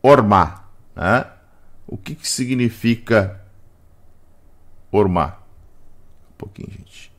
[0.00, 0.68] Ormá.
[0.94, 1.28] Né?
[1.84, 3.44] O que, que significa
[4.92, 5.38] Ormá?
[6.30, 7.12] Um pouquinho, gente.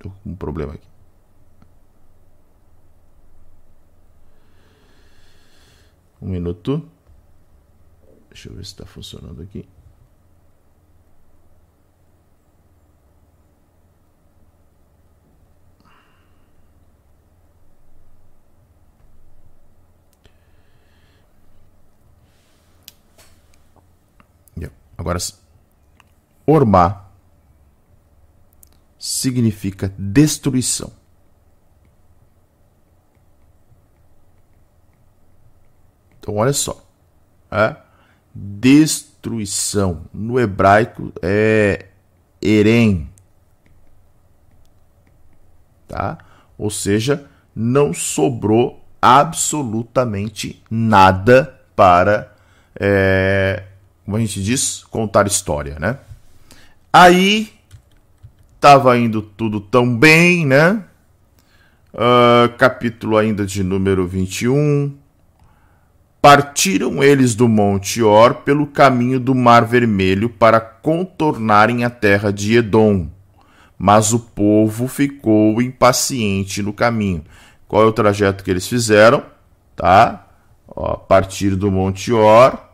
[0.00, 0.88] Tô com um problema aqui.
[6.20, 6.90] Um minuto.
[8.28, 9.64] Deixa eu ver se está funcionando aqui.
[25.00, 25.18] Agora,
[26.46, 27.06] Ormá
[28.98, 30.92] significa destruição.
[36.18, 36.84] Então, olha só.
[37.50, 37.76] É?
[38.34, 40.04] Destruição.
[40.12, 41.86] No hebraico é
[42.42, 43.08] Erem.
[45.88, 46.18] Tá?
[46.58, 52.36] Ou seja, não sobrou absolutamente nada para,
[52.78, 53.64] é,
[54.10, 55.98] como a gente diz, contar história, né?
[56.92, 57.48] Aí
[58.56, 60.82] estava indo tudo tão bem, né?
[61.94, 64.92] Uh, capítulo ainda de número 21.
[66.20, 72.56] Partiram eles do Monte Or pelo caminho do Mar Vermelho para contornarem a terra de
[72.56, 73.06] Edom.
[73.78, 77.24] Mas o povo ficou impaciente no caminho.
[77.68, 79.22] Qual é o trajeto que eles fizeram?
[79.76, 80.26] Tá?
[80.66, 82.69] Ó, partir do Monte Or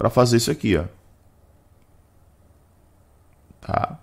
[0.00, 0.84] para fazer isso aqui, ó.
[3.60, 3.98] Tá?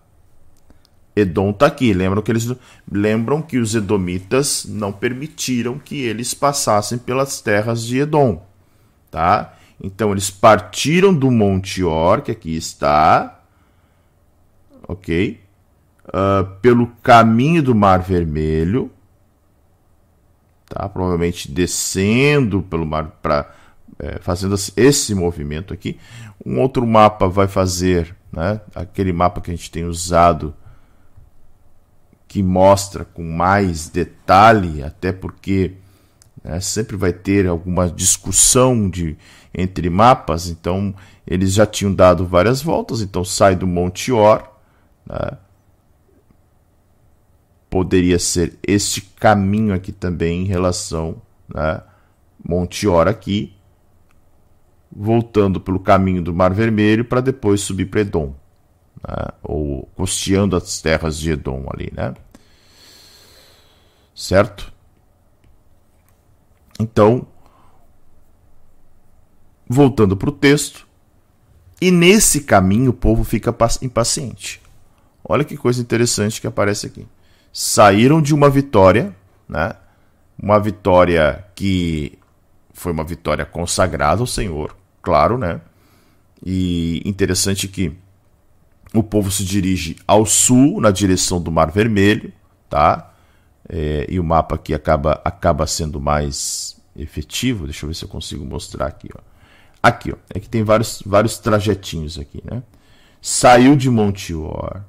[1.15, 1.91] Edom está aqui.
[1.91, 2.53] Lembram que, eles,
[2.89, 8.45] lembram que os edomitas não permitiram que eles passassem pelas terras de Edom.
[9.09, 9.55] Tá?
[9.83, 13.41] Então eles partiram do Monte Or, que aqui está,
[14.87, 15.41] ok?
[16.09, 18.91] Uh, pelo caminho do Mar Vermelho,
[20.69, 20.87] tá?
[20.87, 23.56] Provavelmente descendo pelo mar para
[23.99, 25.99] é, fazendo esse movimento aqui.
[26.45, 28.61] Um outro mapa vai fazer, né?
[28.73, 30.53] Aquele mapa que a gente tem usado
[32.27, 35.73] que mostra com mais detalhe, até porque
[36.43, 39.17] né, sempre vai ter alguma discussão de,
[39.53, 40.93] entre mapas, então
[41.25, 44.43] eles já tinham dado várias voltas, então sai do Monte Or,
[45.05, 45.37] né,
[47.69, 51.21] poderia ser este caminho aqui também em relação
[51.53, 51.81] né,
[52.43, 53.56] Monte Or aqui,
[54.91, 58.33] voltando pelo caminho do Mar Vermelho para depois subir para Edom
[59.07, 59.27] né?
[59.43, 62.13] ou costeando as terras de Edom ali, né?
[64.15, 64.71] Certo?
[66.79, 67.27] Então,
[69.67, 70.87] voltando para o texto,
[71.79, 74.61] e nesse caminho o povo fica impaciente.
[75.23, 77.07] Olha que coisa interessante que aparece aqui.
[77.51, 79.15] Saíram de uma vitória,
[79.47, 79.73] né?
[80.41, 82.17] Uma vitória que
[82.73, 84.75] foi uma vitória consagrada ao Senhor,
[85.07, 85.61] claro, né?
[86.45, 87.93] E interessante que
[88.93, 92.33] o povo se dirige ao sul, na direção do Mar Vermelho,
[92.69, 93.13] tá?
[93.69, 97.63] É, e o mapa aqui acaba, acaba sendo mais efetivo.
[97.63, 99.07] Deixa eu ver se eu consigo mostrar aqui.
[99.15, 99.21] Ó.
[99.81, 102.61] Aqui, ó, é que tem vários, vários trajetinhos aqui, né?
[103.21, 104.83] Saiu de Monteor,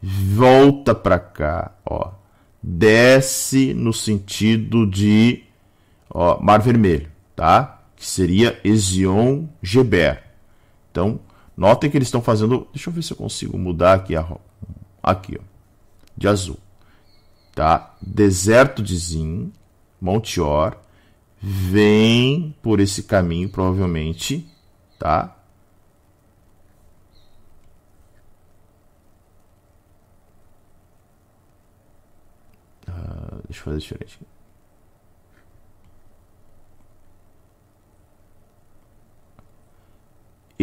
[0.00, 2.12] volta para cá, ó,
[2.62, 5.42] desce no sentido de
[6.08, 7.81] ó, Mar Vermelho, tá?
[8.02, 10.24] Que seria Ezion Geber.
[10.90, 11.20] Então,
[11.56, 12.66] Notem que eles estão fazendo.
[12.72, 14.26] Deixa eu ver se eu consigo mudar aqui a
[15.00, 15.44] aqui, ó,
[16.16, 16.58] de azul.
[17.54, 17.94] Tá?
[18.02, 19.52] Deserto de Zin,
[20.00, 20.76] Monteor,
[21.40, 24.44] vem por esse caminho provavelmente,
[24.98, 25.36] tá?
[32.88, 34.31] Uh, deixa eu fazer diferente.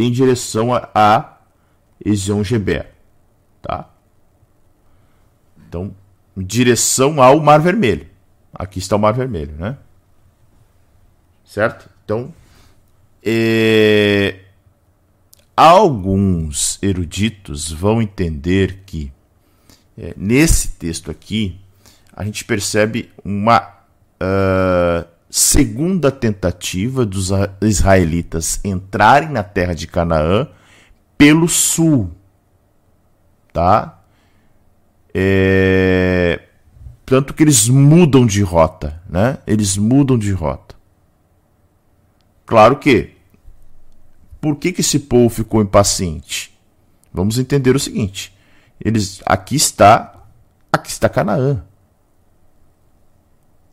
[0.02, 1.38] Em direção a, a
[2.04, 2.92] Ezion Geber,
[3.62, 3.90] tá?
[5.68, 5.94] Então,
[6.36, 8.08] em direção ao Mar Vermelho.
[8.54, 9.78] Aqui está o Mar Vermelho, né?
[11.44, 11.90] Certo?
[12.04, 12.34] Então,
[13.24, 14.40] é...
[15.56, 19.12] alguns eruditos vão entender que
[19.98, 21.60] é, nesse texto aqui
[22.14, 23.60] a gente percebe uma
[24.22, 27.30] uh, segunda tentativa dos
[27.62, 30.48] israelitas entrarem na terra de Canaã
[31.18, 32.12] pelo sul,
[33.54, 34.02] tá?
[35.14, 36.42] É...
[37.06, 39.38] Tanto que eles mudam de rota, né?
[39.46, 40.76] Eles mudam de rota.
[42.46, 43.16] Claro que,
[44.42, 46.58] por que, que esse povo ficou impaciente?
[47.14, 48.36] Vamos entender o seguinte:
[48.84, 50.24] eles, aqui está,
[50.72, 51.64] aqui está Canaã,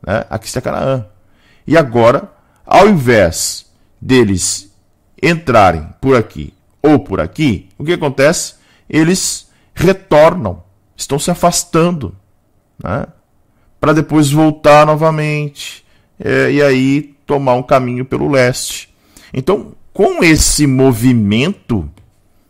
[0.06, 0.24] né?
[0.28, 1.06] Aqui está Canaã.
[1.66, 2.30] E agora,
[2.64, 3.66] ao invés
[4.00, 4.72] deles
[5.22, 6.52] entrarem por aqui
[6.82, 8.54] ou por aqui, o que acontece?
[8.88, 10.62] Eles retornam,
[10.96, 12.14] estão se afastando,
[12.82, 13.06] né?
[13.80, 15.84] para depois voltar novamente
[16.18, 18.94] é, e aí tomar um caminho pelo leste.
[19.32, 21.90] Então, com esse movimento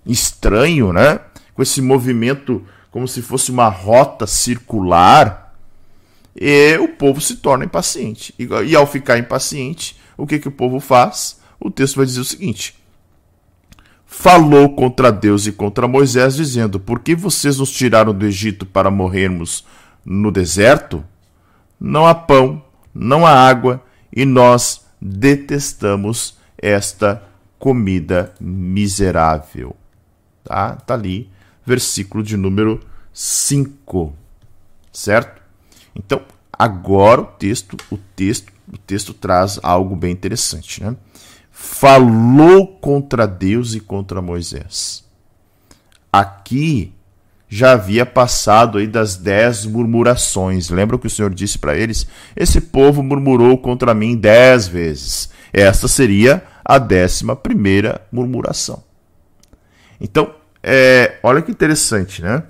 [0.04, 1.20] estranho, né?
[1.54, 5.45] com esse movimento como se fosse uma rota circular,
[6.38, 8.34] e o povo se torna impaciente.
[8.38, 11.40] E, e ao ficar impaciente, o que, que o povo faz?
[11.58, 12.74] O texto vai dizer o seguinte:
[14.04, 18.90] Falou contra Deus e contra Moisés, dizendo: Por que vocês nos tiraram do Egito para
[18.90, 19.64] morrermos
[20.04, 21.02] no deserto?
[21.80, 22.62] Não há pão,
[22.94, 23.82] não há água,
[24.14, 27.22] e nós detestamos esta
[27.58, 29.74] comida miserável.
[30.44, 30.76] Tá?
[30.76, 31.30] Tá ali,
[31.64, 32.80] versículo de número
[33.12, 34.14] 5.
[34.92, 35.45] Certo?
[35.96, 36.22] Então,
[36.58, 40.96] Agora o texto, o texto, o texto traz algo bem interessante, né?
[41.50, 45.04] Falou contra Deus e contra Moisés.
[46.12, 46.94] Aqui
[47.48, 50.70] já havia passado aí das dez murmurações.
[50.70, 52.06] Lembra que o Senhor disse para eles?
[52.34, 55.30] Esse povo murmurou contra mim dez vezes.
[55.52, 58.82] Esta seria a décima primeira murmuração.
[60.00, 62.42] Então, é, olha que interessante, né?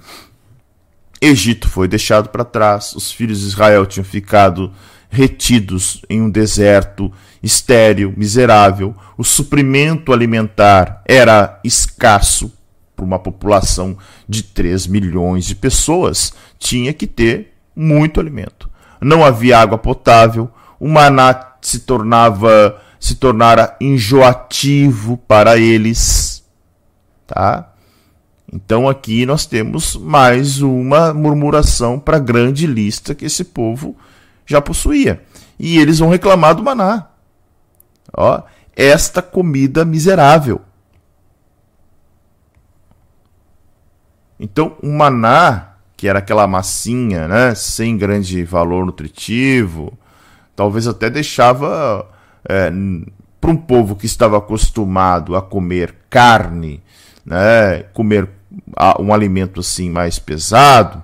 [1.20, 4.72] Egito foi deixado para trás, os filhos de Israel tinham ficado
[5.08, 7.12] retidos em um deserto
[7.42, 12.52] estéril, miserável, o suprimento alimentar era escasso
[12.94, 13.96] para uma população
[14.28, 18.68] de 3 milhões de pessoas, tinha que ter muito alimento.
[19.00, 20.50] Não havia água potável,
[20.80, 26.42] o maná se tornava se tornara enjoativo para eles,
[27.26, 27.72] tá?
[28.52, 33.96] Então aqui nós temos mais uma murmuração para a grande lista que esse povo
[34.46, 35.22] já possuía.
[35.58, 37.08] E eles vão reclamar do maná.
[38.16, 38.42] Ó,
[38.74, 40.60] esta comida miserável.
[44.38, 49.98] Então, o maná, que era aquela massinha, né, sem grande valor nutritivo,
[50.54, 52.06] talvez até deixava
[52.46, 52.70] é,
[53.40, 56.82] para um povo que estava acostumado a comer carne,
[57.26, 58.28] né, comer
[59.00, 61.02] um alimento assim mais pesado,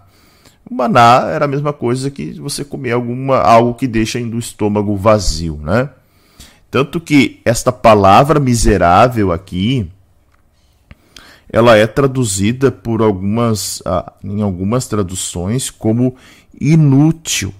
[0.71, 4.97] o maná era a mesma coisa que você comer alguma, algo que deixa o estômago
[4.97, 5.91] vazio, né?
[6.71, 9.91] Tanto que esta palavra miserável aqui,
[11.51, 16.17] ela é traduzida por algumas, ah, em algumas traduções como
[16.59, 17.53] inútil.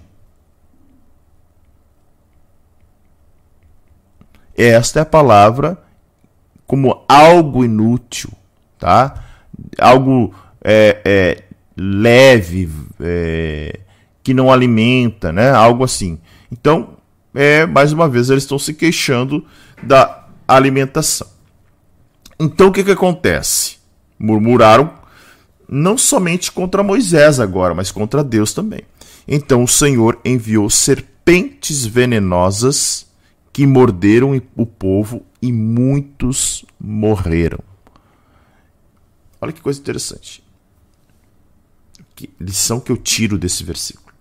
[4.57, 5.77] Esta é a palavra
[6.65, 8.31] como algo inútil,
[8.79, 9.23] tá?
[9.79, 11.43] algo é, é,
[11.77, 12.69] leve,
[12.99, 13.79] é,
[14.21, 15.51] que não alimenta, né?
[15.51, 16.19] Algo assim.
[16.51, 16.97] Então,
[17.33, 19.45] é, mais uma vez, eles estão se queixando
[19.81, 21.27] da alimentação.
[22.39, 23.77] Então, o que, que acontece?
[24.17, 24.91] Murmuraram
[25.67, 28.81] não somente contra Moisés agora, mas contra Deus também.
[29.27, 33.07] Então o Senhor enviou serpentes venenosas
[33.51, 37.59] que morderam o povo e muitos morreram.
[39.43, 40.41] Olha que coisa interessante.
[42.15, 44.15] Que lição que eu tiro desse versículo.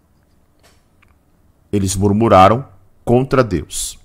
[1.72, 2.66] Eles murmuraram
[3.04, 3.96] contra Deus.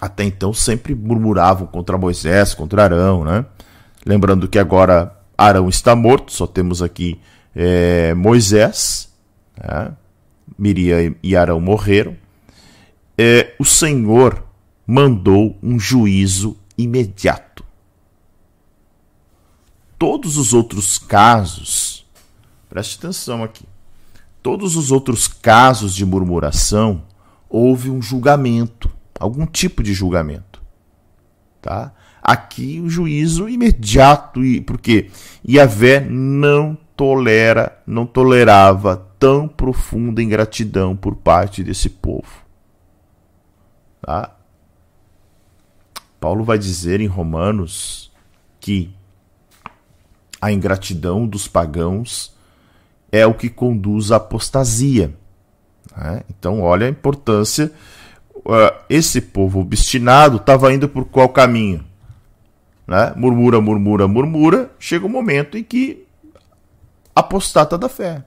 [0.00, 3.44] Até então sempre murmuravam contra Moisés, contra Arão, né?
[4.06, 7.20] Lembrando que agora Arão está morto, só temos aqui
[7.52, 9.12] é, Moisés,
[9.58, 9.96] né?
[10.56, 12.16] Miriam e Arão morreram.
[13.18, 14.44] É, o Senhor
[14.86, 17.53] mandou um juízo imediato
[20.04, 22.06] todos os outros casos,
[22.68, 23.64] preste atenção aqui,
[24.42, 27.04] todos os outros casos de murmuração,
[27.48, 30.62] houve um julgamento, algum tipo de julgamento.
[31.62, 31.94] Tá?
[32.22, 35.10] Aqui o juízo imediato, porque
[35.48, 42.44] Yahvé não tolera, não tolerava tão profunda ingratidão por parte desse povo.
[44.02, 44.36] Tá?
[46.20, 48.12] Paulo vai dizer em Romanos
[48.60, 48.94] que
[50.44, 52.34] a ingratidão dos pagãos
[53.10, 55.16] é o que conduz à apostasia.
[55.96, 56.22] Né?
[56.28, 57.72] Então, olha a importância.
[58.36, 61.82] Uh, esse povo obstinado estava indo por qual caminho?
[62.86, 63.14] Né?
[63.16, 64.70] Murmura, murmura, murmura.
[64.78, 66.04] Chega um momento em que
[67.16, 68.22] apostata da fé.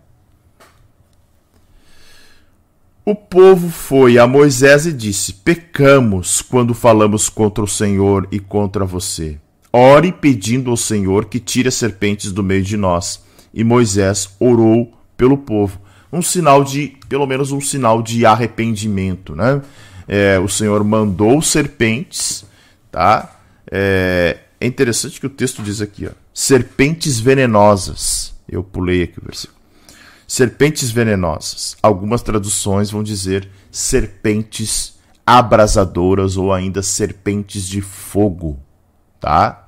[3.05, 8.86] O povo foi a Moisés e disse: Pecamos quando falamos contra o Senhor e contra
[8.86, 9.39] você.
[9.72, 13.24] Ore pedindo ao Senhor que tire as serpentes do meio de nós.
[13.53, 15.80] E Moisés orou pelo povo.
[16.11, 19.61] Um sinal de, pelo menos um sinal de arrependimento, né?
[20.07, 22.45] É, o Senhor mandou serpentes,
[22.89, 23.39] tá?
[23.70, 28.34] É, é, interessante que o texto diz aqui, ó, serpentes venenosas.
[28.47, 29.57] Eu pulei aqui o versículo.
[30.26, 31.76] Serpentes venenosas.
[31.84, 38.57] Algumas traduções vão dizer serpentes abrasadoras ou ainda serpentes de fogo
[39.20, 39.68] tá?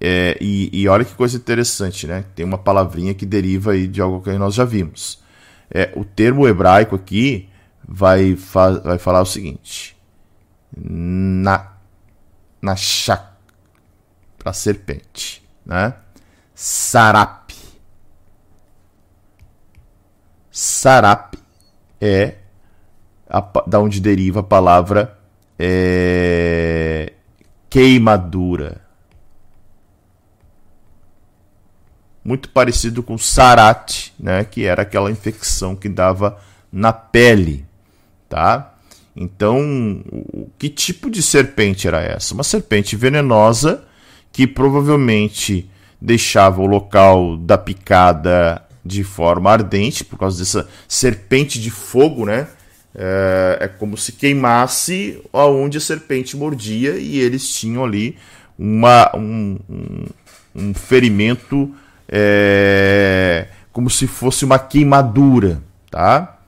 [0.00, 2.24] É, e, e, olha que coisa interessante, né?
[2.34, 5.22] Tem uma palavrinha que deriva aí de algo que nós já vimos.
[5.70, 7.48] É, o termo hebraico aqui
[7.86, 9.96] vai, fa vai falar o seguinte:
[10.76, 11.72] na,
[12.60, 12.74] na
[14.38, 15.94] para serpente, né?
[16.54, 17.50] Sarap.
[20.50, 21.34] Sarap
[22.00, 22.36] é
[23.28, 25.18] a, da onde deriva a palavra
[25.58, 27.12] é,
[27.74, 28.82] queimadura.
[32.24, 36.38] Muito parecido com sarat, né, que era aquela infecção que dava
[36.72, 37.66] na pele,
[38.28, 38.74] tá?
[39.16, 40.04] Então,
[40.56, 42.32] que tipo de serpente era essa?
[42.32, 43.84] Uma serpente venenosa
[44.30, 45.68] que provavelmente
[46.00, 52.46] deixava o local da picada de forma ardente, por causa dessa serpente de fogo, né?
[52.94, 58.16] É, é como se queimasse aonde a serpente mordia e eles tinham ali
[58.56, 60.04] uma, um, um,
[60.54, 61.74] um ferimento
[62.08, 66.38] é, como se fosse uma queimadura, tá?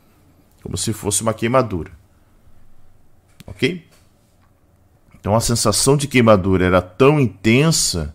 [0.62, 1.90] Como se fosse uma queimadura.
[3.46, 3.84] Ok?
[5.18, 8.14] Então a sensação de queimadura era tão intensa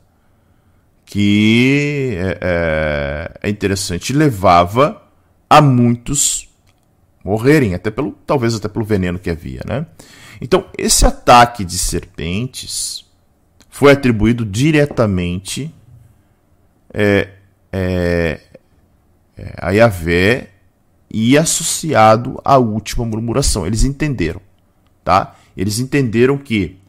[1.05, 5.03] que é, é, é interessante, levava
[5.49, 6.47] a muitos
[7.24, 9.86] morrerem, até pelo, talvez até pelo veneno que havia, né?
[10.39, 13.05] Então, esse ataque de serpentes
[13.69, 15.74] foi atribuído diretamente
[16.93, 17.30] é,
[17.72, 18.41] é,
[19.38, 20.49] é, a Yahvé
[21.09, 23.65] e associado à última murmuração.
[23.65, 24.41] Eles entenderam,
[25.03, 25.36] tá?
[25.55, 26.80] Eles entenderam que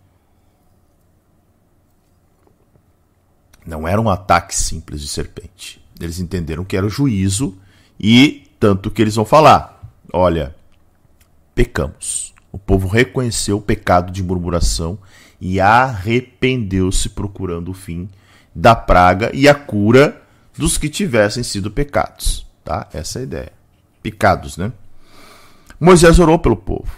[3.67, 5.85] não era um ataque simples de serpente.
[6.01, 7.59] Eles entenderam que era o juízo
[7.99, 9.82] e tanto que eles vão falar:
[10.13, 10.55] olha,
[11.55, 12.35] pecamos.
[12.51, 14.99] O povo reconheceu o pecado de murmuração
[15.41, 18.09] e arrependeu-se procurando o fim
[18.55, 20.23] da praga e a cura
[20.57, 22.47] dos que tivessem sido pecados.
[22.63, 22.89] Tá?
[22.93, 23.53] Essa é a ideia.
[24.03, 24.73] Pecados, né?
[25.81, 26.93] Moisés orou pelo povo.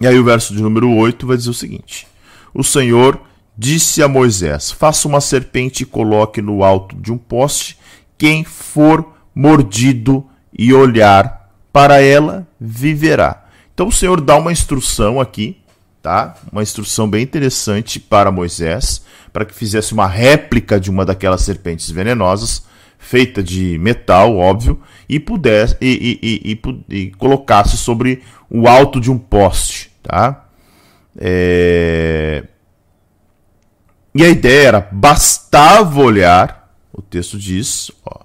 [0.00, 2.06] E aí o verso de número 8 vai dizer o seguinte:
[2.54, 3.20] O Senhor
[3.56, 7.78] disse a Moisés: Faça uma serpente e coloque no alto de um poste.
[8.16, 10.26] Quem for mordido
[10.56, 11.39] e olhar
[11.72, 13.44] para ela, viverá.
[13.72, 15.56] Então o Senhor dá uma instrução aqui,
[16.02, 16.34] tá?
[16.50, 19.02] Uma instrução bem interessante para Moisés,
[19.32, 22.64] para que fizesse uma réplica de uma daquelas serpentes venenosas,
[22.98, 29.10] feita de metal, óbvio, e pudesse e, e, e, e colocasse sobre o alto de
[29.10, 30.46] um poste, tá?
[31.16, 32.44] É...
[34.14, 38.20] E a ideia era, bastava olhar, o texto diz, ó,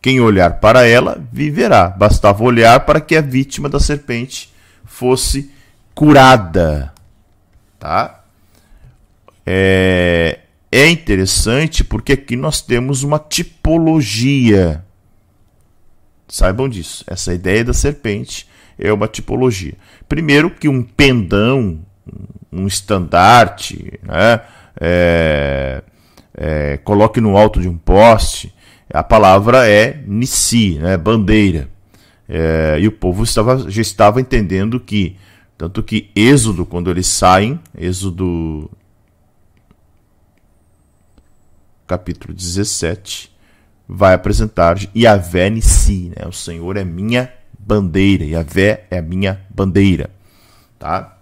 [0.00, 1.88] quem olhar para ela viverá.
[1.88, 4.52] Bastava olhar para que a vítima da serpente
[4.84, 5.50] fosse
[5.94, 6.92] curada.
[7.78, 8.24] Tá?
[9.44, 10.40] É,
[10.70, 14.84] é interessante porque aqui nós temos uma tipologia.
[16.28, 17.04] Saibam disso.
[17.06, 18.46] Essa ideia da serpente
[18.78, 19.74] é uma tipologia.
[20.08, 21.80] Primeiro que um pendão,
[22.52, 24.40] um estandarte, né?
[24.80, 25.82] É,
[26.36, 28.54] é, coloque no alto de um poste,
[28.92, 30.96] a palavra é Nissi, né?
[30.96, 31.68] bandeira.
[32.28, 35.16] É, e o povo estava, já estava entendendo que,
[35.56, 38.70] tanto que Êxodo, quando eles saem, Êxodo
[41.86, 43.34] capítulo 17,
[43.88, 46.26] vai apresentar Yahvé Nissi, né?
[46.26, 50.10] o Senhor é minha bandeira, Yahvé é a minha bandeira.
[50.78, 51.16] Tá?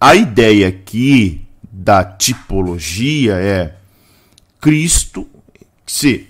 [0.00, 3.76] A ideia aqui da tipologia é
[4.60, 5.28] Cristo,
[5.86, 6.28] se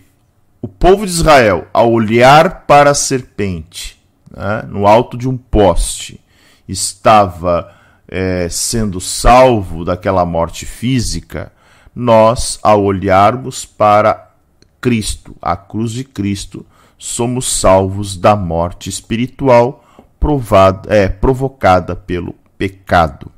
[0.61, 6.21] o povo de Israel, ao olhar para a serpente né, no alto de um poste,
[6.67, 7.75] estava
[8.09, 11.53] é, sendo salvo daquela morte física,
[11.95, 14.33] nós, ao olharmos para
[14.81, 16.67] Cristo, a cruz de Cristo,
[16.99, 19.85] somos salvos da morte espiritual
[20.19, 23.31] provada, é, provocada pelo pecado.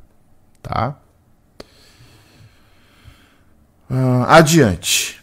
[0.62, 0.96] Tá?
[3.90, 5.20] Uh, adiante.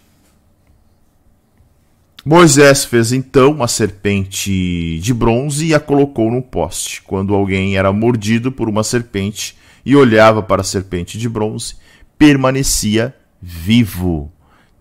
[2.26, 7.02] Moisés fez então uma serpente de bronze e a colocou num poste.
[7.02, 11.76] Quando alguém era mordido por uma serpente e olhava para a serpente de bronze,
[12.18, 14.32] permanecia vivo.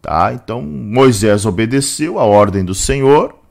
[0.01, 0.32] Tá?
[0.32, 3.43] Então Moisés obedeceu a ordem do Senhor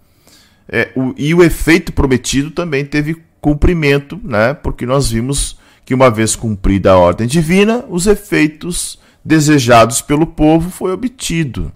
[0.72, 4.54] é, o, e o efeito prometido também teve cumprimento, né?
[4.54, 10.70] porque nós vimos que uma vez cumprida a ordem divina, os efeitos desejados pelo povo
[10.70, 11.72] foi obtido.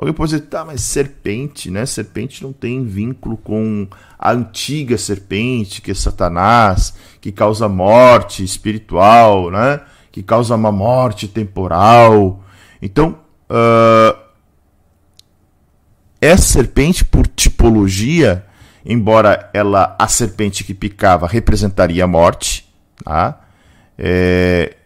[0.00, 1.84] Alguém pode dizer, tá, mas serpente, né?
[1.84, 9.50] Serpente não tem vínculo com a antiga serpente, que é Satanás, que causa morte espiritual,
[9.50, 9.80] né?
[10.12, 12.44] Que causa uma morte temporal.
[12.80, 13.18] Então,
[13.50, 14.16] uh,
[16.20, 18.46] essa serpente, por tipologia,
[18.86, 22.72] embora ela a serpente que picava representaria a morte,
[23.02, 23.40] tá?
[23.98, 24.76] É,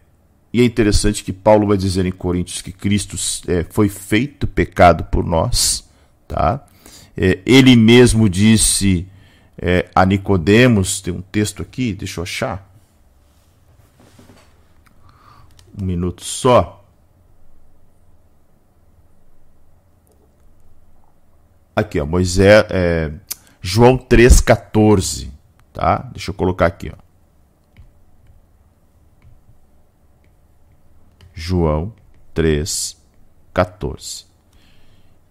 [0.53, 5.03] e é interessante que Paulo vai dizer em Coríntios que Cristo é, foi feito pecado
[5.05, 5.89] por nós,
[6.27, 6.63] tá?
[7.17, 9.07] É, ele mesmo disse
[9.57, 12.71] é, a Nicodemos, tem um texto aqui, deixa eu achar.
[15.75, 16.85] Um minuto só.
[21.75, 23.11] Aqui, ó, Moisés, é,
[23.59, 25.29] João 3,14.
[25.73, 26.07] Tá?
[26.13, 26.91] Deixa eu colocar aqui.
[26.95, 27.02] Ó.
[31.33, 31.93] João
[32.35, 34.25] 3,14.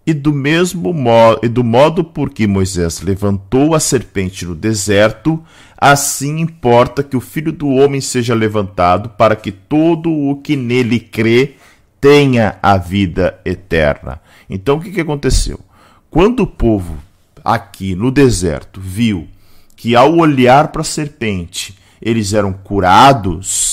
[0.05, 5.41] E do mesmo modo, e do modo por que Moisés levantou a serpente no deserto,
[5.77, 10.99] assim importa que o Filho do homem seja levantado, para que todo o que nele
[10.99, 11.55] crê
[12.01, 14.21] tenha a vida eterna.
[14.51, 15.61] Então o que, que aconteceu?
[16.11, 16.99] Quando o povo
[17.45, 19.29] aqui no deserto viu
[19.77, 23.72] que ao olhar para a serpente eles eram curados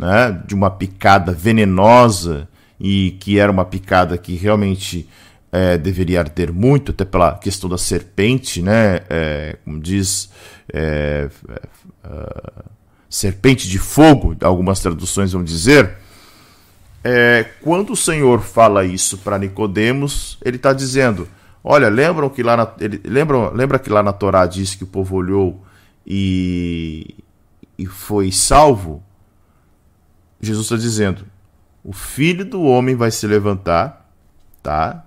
[0.00, 2.48] né, de uma picada venenosa
[2.80, 5.06] e que era uma picada que realmente
[5.52, 9.00] é, deveria arder muito, até pela questão da serpente, né?
[9.10, 10.30] É, como diz,
[10.72, 11.54] é, é,
[12.04, 12.62] é
[13.10, 15.98] serpente de fogo, algumas traduções vão dizer.
[17.04, 21.28] É, quando o Senhor fala isso para Nicodemos, ele está dizendo:
[21.62, 24.86] Olha, lembram que lá na, ele, lembram, lembra que lá na Torá diz que o
[24.86, 25.62] povo olhou
[26.06, 27.14] e,
[27.76, 29.02] e foi salvo?
[30.40, 31.24] Jesus está dizendo:
[31.84, 34.10] o filho do homem vai se levantar,
[34.62, 35.04] tá?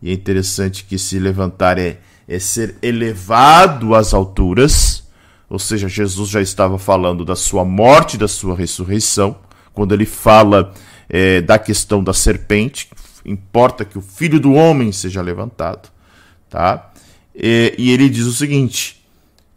[0.00, 1.98] E é interessante que se levantar é,
[2.28, 5.06] é ser elevado às alturas,
[5.48, 9.36] ou seja, Jesus já estava falando da sua morte, da sua ressurreição,
[9.72, 10.72] quando ele fala
[11.08, 12.90] é, da questão da serpente,
[13.24, 15.88] importa que o filho do homem seja levantado,
[16.48, 16.92] tá?
[17.34, 19.04] E, e ele diz o seguinte: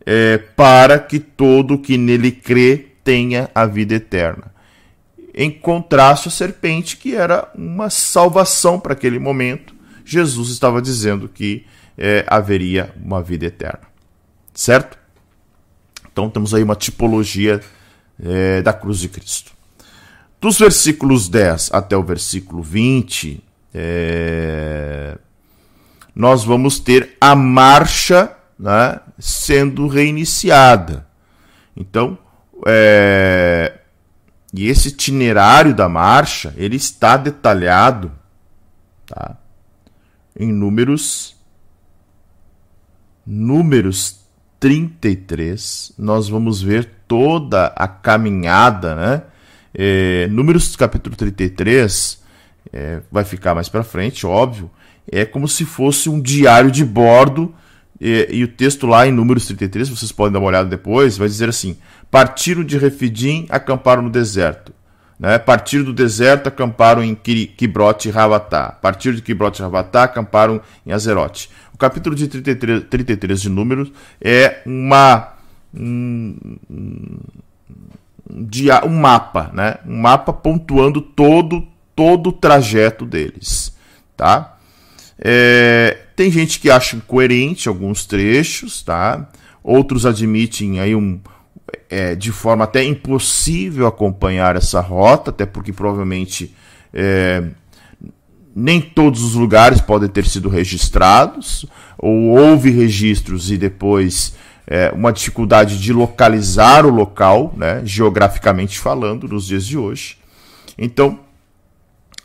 [0.06, 4.52] é, para que todo que nele crê tenha a vida eterna.
[5.42, 9.74] Em contraste à serpente, que era uma salvação para aquele momento,
[10.04, 11.66] Jesus estava dizendo que
[11.98, 13.88] é, haveria uma vida eterna.
[14.54, 14.98] Certo?
[16.12, 17.62] Então temos aí uma tipologia
[18.22, 19.54] é, da cruz de Cristo.
[20.42, 23.42] Dos versículos 10 até o versículo 20,
[23.74, 25.18] é,
[26.14, 28.30] nós vamos ter a marcha
[28.60, 31.08] né, sendo reiniciada.
[31.78, 32.18] Então,
[32.68, 33.79] é,
[34.54, 38.12] e esse itinerário da marcha ele está detalhado
[39.06, 39.38] tá,
[40.38, 41.36] em números
[43.26, 44.20] números
[44.60, 49.24] 33, nós vamos ver toda a caminhada, né?
[49.74, 52.22] É, números capítulo 33
[52.74, 54.70] é, vai ficar mais para frente, óbvio.
[55.12, 57.54] É como se fosse um diário de bordo.
[58.00, 61.28] E, e, o texto lá em Números 33, vocês podem dar uma olhada depois, vai
[61.28, 61.78] dizer assim:
[62.10, 64.74] Partiram de Refidim, acamparam no deserto.
[65.20, 65.38] Né?
[65.38, 68.72] Partiram do deserto, acamparam em Kibrot e Ravatá.
[68.82, 71.50] Partiram de Kibrot e Ravatá, acamparam em Azerote.
[71.74, 73.92] O capítulo de 33, 33 de Números
[74.22, 75.34] é uma.
[75.74, 77.20] Um, um,
[78.86, 79.76] um mapa, né?
[79.86, 81.68] Um mapa pontuando todo
[82.00, 83.76] todo o trajeto deles,
[84.16, 84.58] tá?
[85.22, 89.30] É, tem gente que acha incoerente alguns trechos, tá?
[89.64, 91.20] Outros admitem aí um
[91.90, 96.56] é, de forma até impossível acompanhar essa rota, até porque provavelmente
[96.94, 97.44] é,
[98.56, 101.66] nem todos os lugares podem ter sido registrados,
[101.98, 109.28] ou houve registros e depois é, uma dificuldade de localizar o local, né, geograficamente falando,
[109.28, 110.18] nos dias de hoje.
[110.78, 111.20] Então,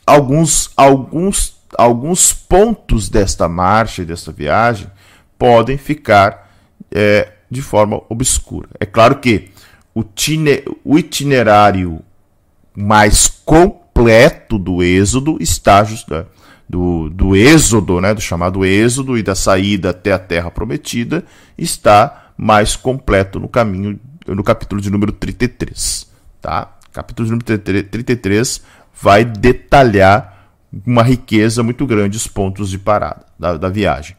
[0.07, 4.87] alguns, alguns, alguns pontos desta marcha e desta viagem
[5.39, 6.51] podem ficar
[6.91, 8.69] é, de forma obscura.
[8.79, 9.51] É claro que
[9.95, 12.01] o, itinerário
[12.75, 16.25] mais completo do Êxodo está né,
[16.69, 21.25] do, do Êxodo, né, do chamado Êxodo e da saída até a Terra Prometida,
[21.57, 26.11] está mais completo no caminho no capítulo de número 33,
[26.41, 26.79] tá?
[26.93, 28.63] Capítulo de número 33
[29.01, 30.34] vai detalhar
[30.87, 34.17] uma riqueza muito grande os pontos de parada da, da viagem.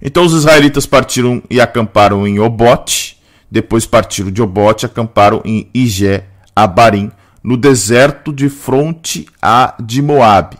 [0.00, 5.68] Então os israelitas partiram e acamparam em Obote, depois partiram de Obote e acamparam em
[5.72, 7.10] Igé, Abarim,
[7.42, 10.58] no deserto de fronte a de Moabe,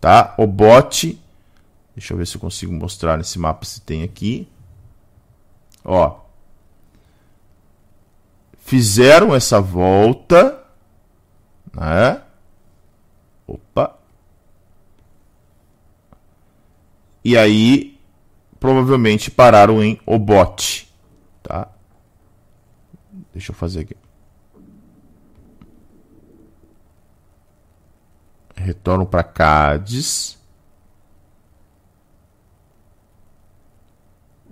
[0.00, 0.34] tá?
[0.36, 1.20] Obote,
[1.94, 4.48] deixa eu ver se eu consigo mostrar nesse mapa se tem aqui.
[5.84, 6.18] Ó,
[8.58, 10.64] fizeram essa volta
[11.74, 12.20] né?
[13.46, 13.98] Opa.
[17.24, 17.98] E aí,
[18.60, 20.92] provavelmente pararam em Obote,
[21.42, 21.68] tá?
[23.32, 23.96] Deixa eu fazer aqui.
[28.56, 30.38] Retorno para Cádiz.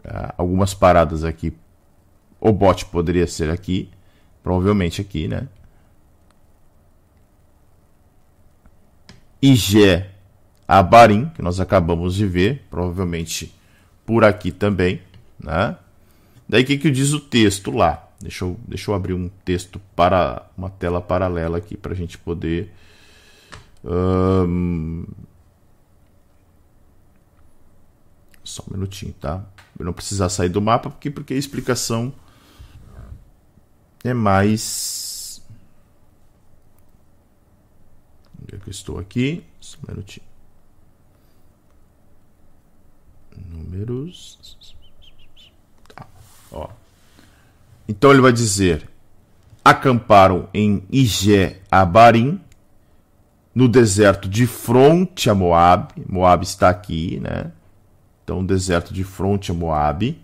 [0.04, 1.56] Ah, algumas paradas aqui.
[2.40, 3.90] O bot poderia ser aqui.
[4.42, 5.48] Provavelmente aqui, né?
[9.42, 10.10] Igé
[10.68, 13.52] Abarim, que nós acabamos de ver, provavelmente
[14.06, 15.02] por aqui também,
[15.38, 15.76] né?
[16.48, 18.08] Daí o que, que diz o texto lá?
[18.20, 22.16] Deixa eu, deixa eu abrir um texto para uma tela paralela aqui para a gente
[22.16, 22.72] poder.
[28.44, 29.44] Só um minutinho, tá?
[29.78, 32.12] Eu não precisar sair do mapa porque, porque a explicação
[34.04, 35.01] é mais.
[38.58, 39.44] Que eu estou aqui?
[39.60, 40.26] Só um minutinho.
[43.50, 44.58] Números.
[45.94, 46.06] Tá,
[46.50, 46.68] ó.
[47.88, 48.88] Então ele vai dizer:
[49.64, 52.40] acamparam em Ige Abarim,
[53.54, 55.92] no deserto de fronte a Moab.
[56.08, 57.52] Moab está aqui, né?
[58.24, 60.18] Então, deserto de fronte a Moab.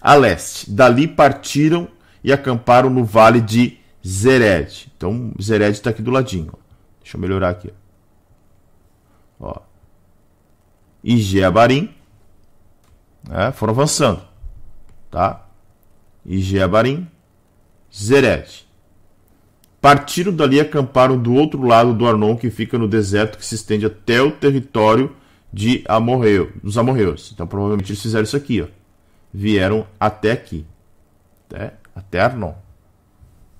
[0.00, 0.70] A leste.
[0.70, 1.88] Dali partiram
[2.22, 4.92] e acamparam no vale de Zered.
[4.96, 6.52] Então, Zered está aqui do ladinho.
[7.08, 7.72] Deixa eu melhorar aqui.
[9.40, 9.62] Ó.
[11.02, 11.94] Ige Abarim.
[13.26, 13.50] Né?
[13.52, 14.20] Foram avançando.
[15.10, 15.48] Tá?
[16.28, 17.08] e Jeabarim,
[17.90, 18.68] Zered.
[19.80, 23.54] Partiram dali e acamparam do outro lado do Arnon, que fica no deserto que se
[23.54, 25.16] estende até o território
[25.50, 27.32] de Amorreu, dos amorreus.
[27.32, 28.66] Então provavelmente eles fizeram isso aqui, ó.
[29.32, 30.66] Vieram até aqui,
[31.48, 32.52] até, até Arnon,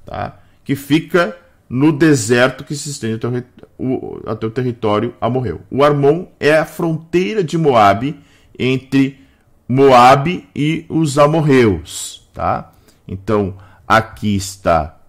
[0.04, 0.38] tá?
[0.62, 1.34] Que fica
[1.68, 3.44] no deserto que se estende até
[3.78, 5.60] o, até o território Amorreu.
[5.70, 8.18] O Armon é a fronteira de Moabe
[8.58, 9.20] entre
[9.68, 12.72] Moabe e os amorreus tá?
[13.08, 15.00] Então, aqui está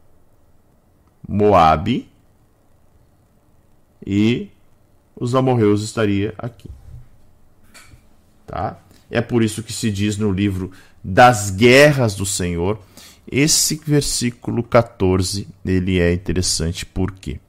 [1.27, 2.09] Moabe
[4.03, 4.49] e
[5.15, 6.71] os amorreus estaria aqui.
[8.47, 8.79] Tá?
[9.11, 10.71] É por isso que se diz no livro
[11.03, 12.81] das guerras do Senhor,
[13.31, 17.39] esse versículo 14, ele é interessante por quê?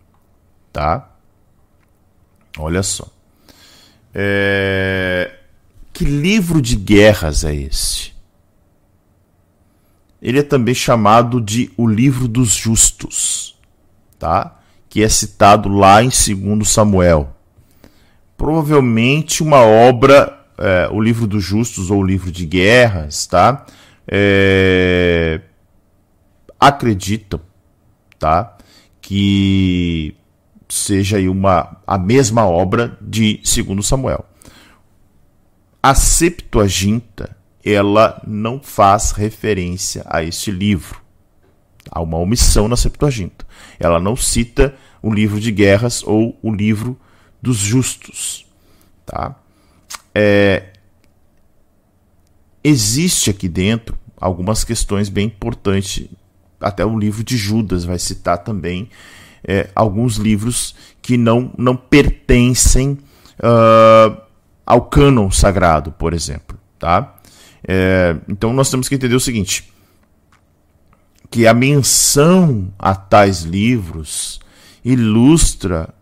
[0.72, 1.10] Tá?
[2.58, 3.08] Olha só.
[4.14, 5.36] É...
[5.92, 8.10] Que livro de guerras é esse?
[10.20, 13.56] ele é também chamado de o livro dos justos,
[14.18, 14.58] tá?
[14.88, 17.34] Que é citado lá em 2 Samuel.
[18.36, 23.64] Provavelmente uma obra, é, o livro dos justos ou o livro de guerras, tá?
[24.06, 25.40] É,
[26.60, 27.40] acreditam,
[28.18, 28.56] tá?
[29.00, 30.14] Que
[30.68, 34.24] seja aí uma, a mesma obra de 2 Samuel.
[35.82, 41.00] A Septuaginta ela não faz referência a este livro.
[41.90, 43.46] Há uma omissão na Septuaginta.
[43.78, 46.98] Ela não cita o livro de guerras ou o livro
[47.40, 48.46] dos justos.
[49.04, 49.36] Tá?
[50.14, 50.72] É,
[52.62, 56.08] existe aqui dentro algumas questões bem importantes.
[56.60, 58.88] Até o livro de Judas vai citar também
[59.42, 62.98] é, alguns livros que não, não pertencem
[63.38, 64.20] uh,
[64.66, 66.58] ao cânon sagrado, por exemplo.
[66.78, 67.16] Tá?
[67.66, 69.72] É, então nós temos que entender o seguinte:
[71.30, 74.40] que a menção a tais livros
[74.84, 75.94] ilustra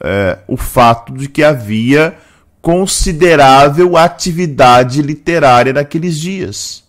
[0.00, 2.16] é, o fato de que havia
[2.60, 6.82] considerável atividade literária naqueles dias.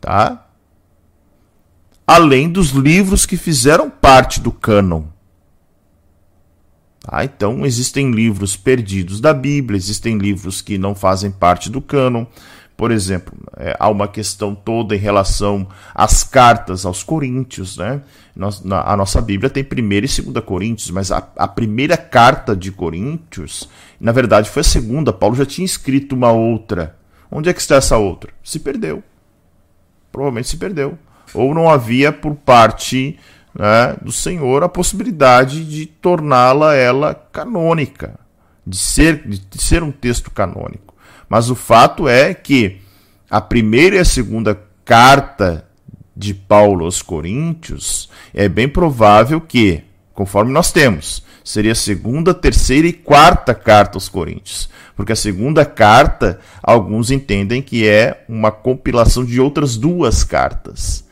[0.00, 0.46] Tá?
[2.12, 5.04] Além dos livros que fizeram parte do cânon.
[7.00, 7.24] Tá?
[7.24, 12.26] Então, existem livros perdidos da Bíblia, existem livros que não fazem parte do cânon,
[12.76, 18.02] por exemplo, é, há uma questão toda em relação às cartas aos Coríntios, né?
[18.36, 22.54] Nós, na, a nossa Bíblia tem primeira e segunda Coríntios, mas a, a primeira carta
[22.54, 25.14] de Coríntios, na verdade, foi a segunda.
[25.14, 26.94] Paulo já tinha escrito uma outra.
[27.30, 28.34] Onde é que está essa outra?
[28.44, 29.02] Se perdeu.
[30.10, 30.98] Provavelmente se perdeu.
[31.34, 33.18] Ou não havia por parte
[33.54, 38.18] né, do Senhor a possibilidade de torná-la ela canônica,
[38.66, 40.94] de ser, de ser um texto canônico.
[41.28, 42.80] Mas o fato é que
[43.30, 45.66] a primeira e a segunda carta
[46.14, 52.86] de Paulo aos Coríntios é bem provável que, conforme nós temos, seria a segunda, terceira
[52.86, 54.68] e quarta carta aos Coríntios.
[54.94, 61.04] Porque a segunda carta, alguns entendem que é uma compilação de outras duas cartas.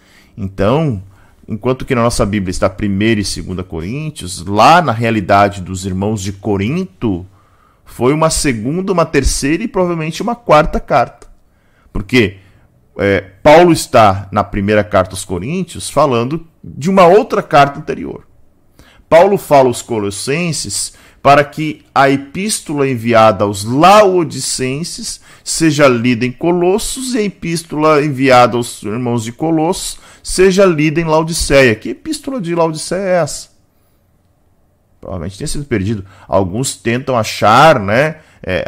[0.42, 1.02] Então,
[1.46, 6.22] enquanto que na nossa Bíblia está primeira e segunda Coríntios, lá na realidade dos irmãos
[6.22, 7.26] de Corinto,
[7.84, 11.26] foi uma segunda, uma terceira e provavelmente uma quarta carta.
[11.92, 12.38] Porque
[12.98, 18.26] é, Paulo está na primeira carta aos Coríntios falando de uma outra carta anterior.
[19.10, 27.14] Paulo fala aos Colossenses para que a epístola enviada aos Laodicenses seja lida em Colossos
[27.14, 31.74] e a epístola enviada aos irmãos de Colossos seja lida em Laodiceia.
[31.74, 33.50] Que epístola de Laodiceia é essa?
[35.00, 36.04] provavelmente tenha sido perdido.
[36.28, 38.64] Alguns tentam achar, né, é,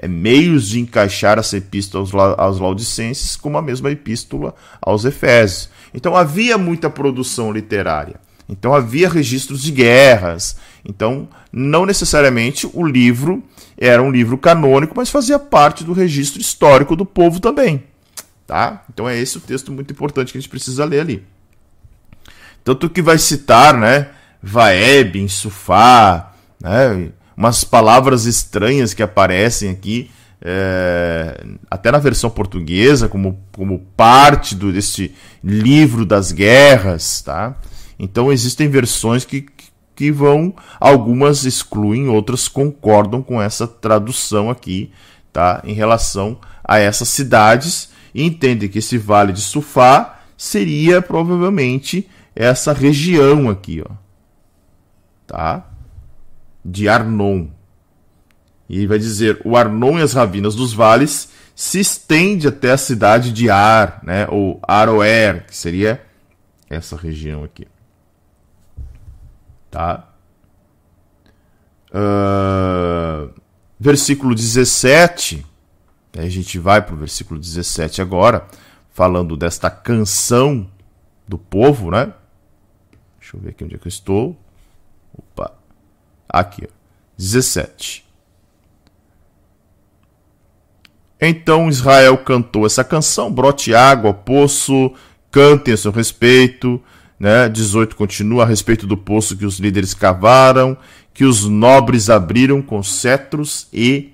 [0.00, 5.68] é, meios de encaixar essa epístola aos, aos Laodicenses como a mesma epístola aos Efésios.
[5.92, 8.16] Então havia muita produção literária.
[8.48, 10.56] Então havia registros de guerras.
[10.84, 13.42] Então, não necessariamente o livro
[13.76, 17.84] era um livro canônico, mas fazia parte do registro histórico do povo também.
[18.46, 18.84] Tá?
[18.92, 21.24] Então é esse o texto muito importante que a gente precisa ler ali.
[22.62, 24.08] Tanto que vai citar, né,
[24.42, 33.38] Vaeb, Insufá, né, umas palavras estranhas que aparecem aqui, é, até na versão portuguesa, como,
[33.52, 37.56] como parte do, desse livro das guerras, tá?
[37.98, 39.46] Então existem versões que,
[39.94, 44.92] que vão, algumas excluem, outras concordam com essa tradução aqui,
[45.32, 45.62] tá?
[45.64, 52.72] Em relação a essas cidades e entendem que esse vale de Sufá seria provavelmente essa
[52.72, 53.92] região aqui, ó.
[55.26, 55.66] Tá?
[56.64, 57.46] De Arnon.
[58.68, 63.32] E vai dizer: o Arnon e as ravinas dos vales se estende até a cidade
[63.32, 64.26] de Ar, né?
[64.28, 66.04] Ou Aroer, que seria
[66.68, 67.66] essa região aqui.
[69.74, 70.08] Tá?
[71.90, 73.34] Uh,
[73.76, 75.44] versículo 17.
[76.16, 78.46] A gente vai para o versículo 17 agora,
[78.92, 80.70] falando desta canção
[81.26, 82.12] do povo, né?
[83.18, 84.38] Deixa eu ver aqui onde é que eu estou.
[85.12, 85.52] Opa.
[86.28, 86.72] Aqui, ó.
[87.18, 88.06] 17.
[91.20, 94.94] Então Israel cantou essa canção, brote água, poço,
[95.32, 96.80] cantem a seu respeito.
[97.18, 97.48] Né?
[97.48, 100.76] 18 continua a respeito do poço que os líderes cavaram,
[101.12, 104.12] que os nobres abriram com cetros e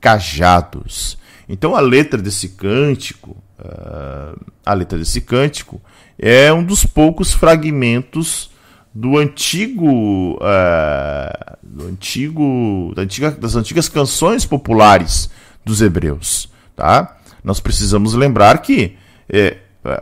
[0.00, 1.16] cajados.
[1.48, 5.80] Então a letra desse cântico, uh, a letra desse cântico
[6.18, 8.50] é um dos poucos fragmentos
[8.94, 15.30] do antigo, uh, do antigo, da antiga, das antigas canções populares
[15.64, 17.16] dos hebreus, tá?
[17.42, 18.96] Nós precisamos lembrar que
[19.28, 19.58] é,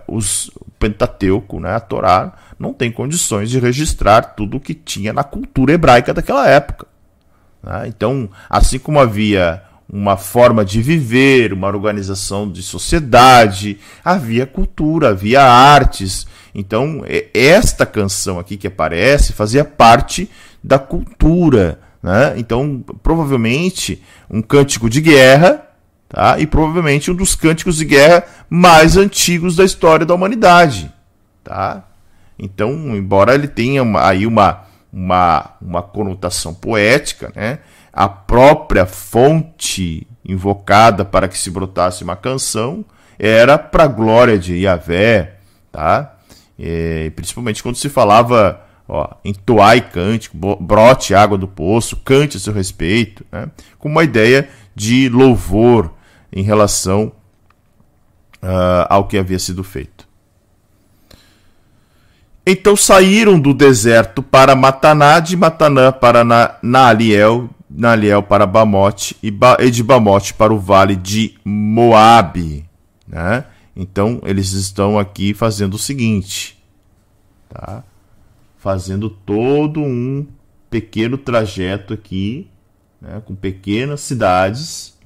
[0.07, 5.12] os, o Pentateuco, né, a Torá, não tem condições de registrar tudo o que tinha
[5.12, 6.87] na cultura hebraica daquela época.
[7.62, 7.85] Né?
[7.87, 9.62] Então, assim como havia
[9.93, 16.26] uma forma de viver, uma organização de sociedade, havia cultura, havia artes.
[16.55, 17.03] Então,
[17.35, 20.31] esta canção aqui que aparece fazia parte
[20.62, 21.81] da cultura.
[22.03, 22.35] Né?
[22.37, 25.70] Então, provavelmente, um cântico de guerra,
[26.11, 26.39] tá?
[26.39, 30.93] e provavelmente um dos cânticos de guerra mais antigos da história da humanidade.
[31.43, 31.85] Tá?
[32.39, 37.61] Então, embora ele tenha uma, aí uma, uma, uma conotação poética, né?
[37.93, 42.85] a própria fonte invocada para que se brotasse uma canção
[43.19, 45.37] era para a glória de Yahvé,
[45.71, 46.17] tá?
[46.59, 52.53] E, principalmente quando se falava ó, entoai cântico, brote água do poço, cante a seu
[52.53, 53.49] respeito, né?
[53.79, 55.93] com uma ideia de louvor
[56.33, 57.12] em relação
[58.43, 60.09] uh, ao que havia sido feito.
[62.47, 66.24] Então saíram do deserto para Mataná, de Mataná para
[66.62, 69.31] Naaliel, Naaliel para Bamote e,
[69.70, 72.64] de Bamote para o vale de Moabe.
[73.07, 73.45] Né?
[73.76, 76.59] Então eles estão aqui fazendo o seguinte,
[77.49, 77.85] tá?
[78.59, 80.26] fazendo todo um
[80.68, 82.49] pequeno trajeto aqui,
[83.01, 83.22] né?
[83.24, 84.99] com pequenas cidades,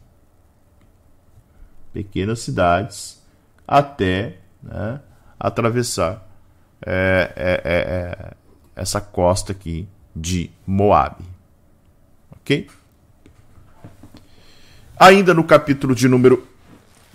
[1.94, 3.22] pequenas cidades,
[3.66, 5.00] até né?
[5.38, 6.28] atravessar
[6.84, 8.32] é, é, é, é
[8.74, 11.24] essa costa aqui de Moabe.
[12.32, 12.68] Ok?
[14.98, 16.46] Ainda no capítulo de número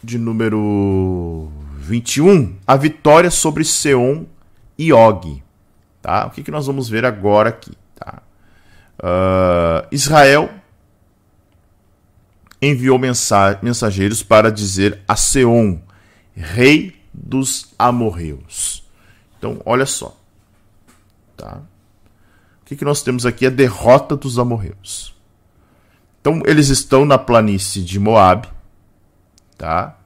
[0.02, 4.26] de número 21, a vitória sobre Seom
[4.78, 5.44] e Og.
[6.02, 6.26] Tá?
[6.28, 7.74] O que, que nós vamos ver agora aqui?
[7.96, 8.22] Tá?
[8.98, 10.50] Uh, Israel
[12.62, 15.80] enviou mensageiros para dizer a Seom,
[16.36, 18.84] rei dos amorreus.
[19.38, 20.18] Então, olha só.
[21.38, 21.62] Tá?
[22.62, 23.45] O que, que nós temos aqui?
[23.45, 25.16] A derrota dos amorreus.
[26.22, 28.47] Então eles estão na planície de Moab,
[29.57, 29.97] tá?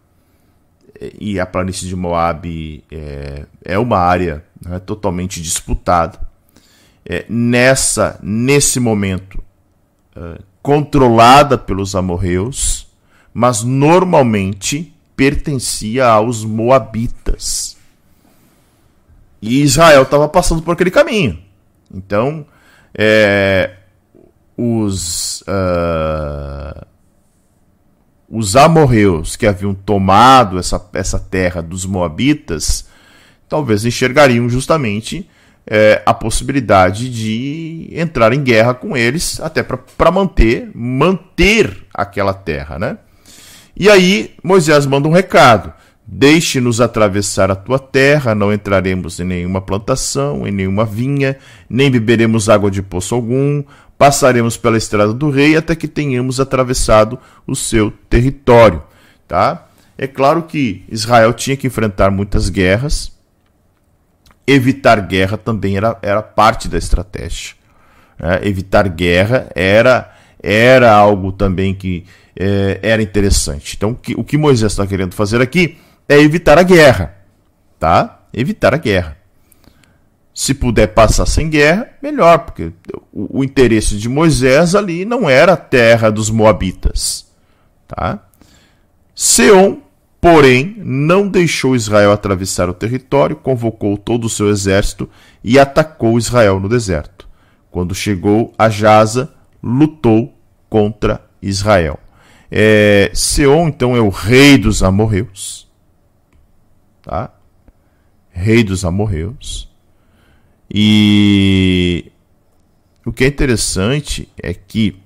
[1.19, 6.19] E a planície de Moab é, é uma área né, totalmente disputada.
[7.05, 9.43] É, nessa, nesse momento,
[10.15, 12.87] é, controlada pelos amorreus,
[13.33, 17.77] mas normalmente pertencia aos moabitas.
[19.41, 21.37] E Israel estava passando por aquele caminho.
[21.93, 22.45] Então,
[22.95, 23.75] é,
[24.57, 26.85] os, uh,
[28.29, 32.87] os amorreus que haviam tomado essa, essa terra dos moabitas
[33.49, 35.29] talvez enxergariam justamente
[35.65, 42.77] é, a possibilidade de entrar em guerra com eles, até para manter, manter aquela terra,
[42.77, 42.97] né?
[43.75, 45.73] E aí Moisés manda um recado:
[46.05, 51.37] Deixe-nos atravessar a tua terra, não entraremos em nenhuma plantação, em nenhuma vinha,
[51.69, 53.63] nem beberemos água de poço algum,
[53.97, 58.83] passaremos pela estrada do rei até que tenhamos atravessado o seu território,
[59.27, 59.67] tá?
[59.97, 63.12] É claro que Israel tinha que enfrentar muitas guerras,
[64.45, 67.55] evitar guerra também era, era parte da estratégia.
[68.19, 68.39] Né?
[68.43, 73.75] Evitar guerra era, era algo também que é, era interessante.
[73.75, 75.77] Então, o que, o que Moisés está querendo fazer aqui
[76.07, 77.15] é evitar a guerra,
[77.79, 78.23] tá?
[78.33, 79.17] Evitar a guerra.
[80.33, 82.73] Se puder passar sem guerra, melhor, porque
[83.13, 87.27] o, o interesse de Moisés ali não era a terra dos moabitas,
[87.87, 88.19] tá?
[89.13, 89.83] Seom
[90.23, 95.09] Porém, não deixou Israel atravessar o território, convocou todo o seu exército
[95.43, 97.27] e atacou Israel no deserto.
[97.69, 100.33] Quando chegou a Jaza, lutou
[100.69, 101.99] contra Israel.
[102.49, 105.69] É, Seon, então, é o rei dos amorreus.
[107.01, 107.29] Tá?
[108.29, 109.69] Rei dos amorreus.
[110.73, 112.13] E
[113.05, 114.97] o que é interessante é que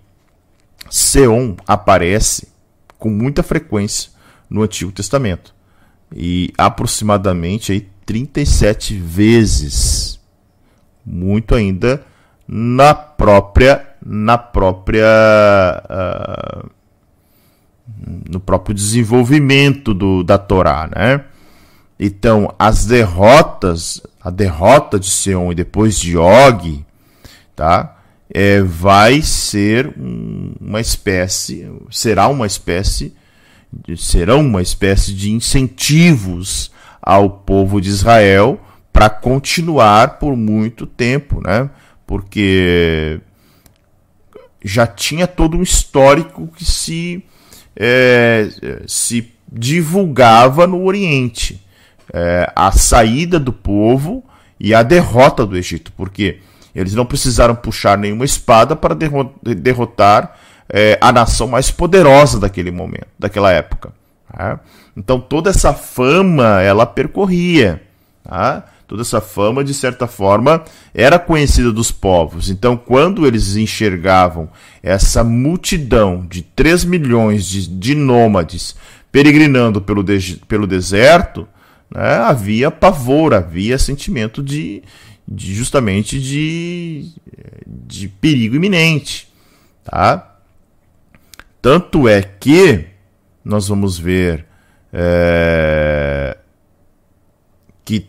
[0.92, 2.50] Seon aparece
[3.00, 4.16] com muita frequência
[4.50, 5.54] no Antigo Testamento.
[6.16, 10.20] E aproximadamente aí 37 vezes.
[11.06, 12.04] Muito ainda
[12.48, 15.04] na própria na própria
[15.90, 16.70] uh,
[18.30, 21.26] no próprio desenvolvimento do, da Torá, né?
[22.00, 26.86] Então, as derrotas, a derrota de Seon e depois de Og,
[27.56, 27.98] tá?
[28.30, 33.16] É, vai ser um, uma espécie, será uma espécie
[33.96, 38.60] serão uma espécie de incentivos ao povo de Israel
[38.92, 41.70] para continuar por muito tempo, né?
[42.06, 43.20] Porque
[44.64, 47.24] já tinha todo um histórico que se,
[47.76, 48.50] é,
[48.88, 51.64] se divulgava no Oriente.
[52.14, 54.24] É, a saída do povo
[54.60, 56.40] e a derrota do Egito, porque
[56.74, 58.96] eles não precisaram puxar nenhuma espada para
[59.42, 60.38] derrotar
[60.70, 63.92] é, a nação mais poderosa daquele momento, daquela época.
[64.32, 64.60] Tá?
[64.96, 67.82] Então toda essa fama ela percorria.
[68.24, 68.66] Tá?
[68.88, 70.64] Toda essa fama, de certa forma,
[70.94, 72.50] era conhecida dos povos.
[72.50, 74.50] Então, quando eles enxergavam
[74.82, 78.78] essa multidão de 3 milhões de, de nômades
[79.12, 81.46] peregrinando pelo, de, pelo deserto,
[81.94, 84.82] né, havia pavor, havia sentimento de,
[85.28, 87.12] de justamente de,
[87.66, 89.28] de perigo iminente.
[89.84, 90.27] Tá?
[91.70, 92.86] Tanto é que
[93.44, 94.46] nós vamos ver
[94.94, 96.38] é,
[97.84, 98.08] que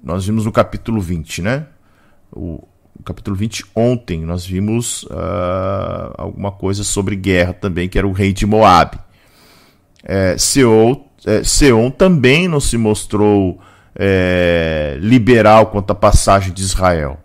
[0.00, 1.66] nós vimos no capítulo 20, né?
[2.30, 2.62] O
[3.04, 8.32] capítulo 20 ontem nós vimos uh, alguma coisa sobre guerra também, que era o rei
[8.32, 8.96] de Moab.
[10.04, 13.60] É, Seol, é, Seon também não se mostrou
[13.96, 17.18] é, liberal quanto à passagem de Israel.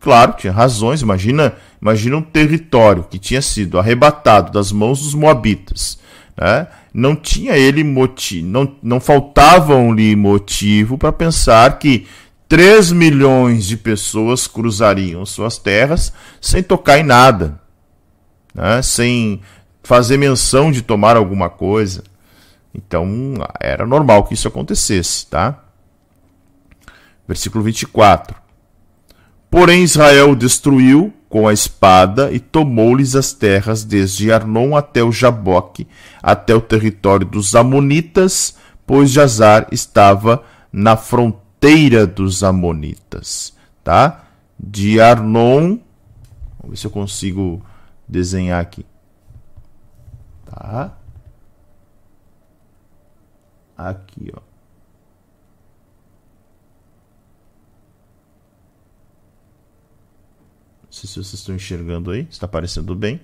[0.00, 1.02] Claro, tinha razões.
[1.02, 5.98] Imagina, imagina um território que tinha sido arrebatado das mãos dos moabitas.
[6.36, 6.66] Né?
[6.92, 12.06] Não tinha ele motivo, não, não faltavam-lhe motivo para pensar que
[12.48, 17.60] 3 milhões de pessoas cruzariam suas terras sem tocar em nada,
[18.54, 18.80] né?
[18.82, 19.40] sem
[19.82, 22.02] fazer menção de tomar alguma coisa.
[22.74, 25.62] Então era normal que isso acontecesse, tá?
[27.28, 28.34] Versículo 24.
[29.50, 35.88] Porém, Israel destruiu com a espada e tomou-lhes as terras desde Arnon até o Jaboque,
[36.22, 44.24] até o território dos Amonitas, pois Jazar estava na fronteira dos Amonitas, tá?
[44.58, 45.78] De Arnon,
[46.60, 47.60] vamos ver se eu consigo
[48.06, 48.86] desenhar aqui,
[50.46, 50.96] tá?
[53.76, 54.49] Aqui, ó.
[61.00, 62.26] Sei se vocês estão enxergando aí.
[62.30, 63.20] Está aparecendo bem.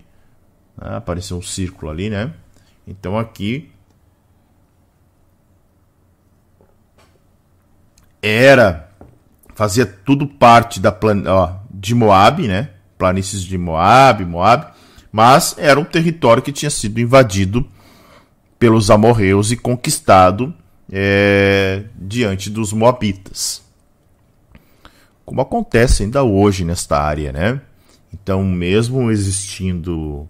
[0.78, 2.32] Ah, apareceu um círculo ali, né?
[2.86, 3.70] Então aqui
[8.22, 8.90] era
[9.54, 12.70] fazia tudo parte da plan, ó, de Moab, né?
[12.98, 14.72] Planícies de Moab, Moab,
[15.10, 17.66] mas era um território que tinha sido invadido
[18.58, 20.54] pelos amorreus e conquistado
[20.90, 23.65] é, diante dos moabitas
[25.26, 27.60] como acontece ainda hoje nesta área, né?
[28.12, 30.20] Então, mesmo existindo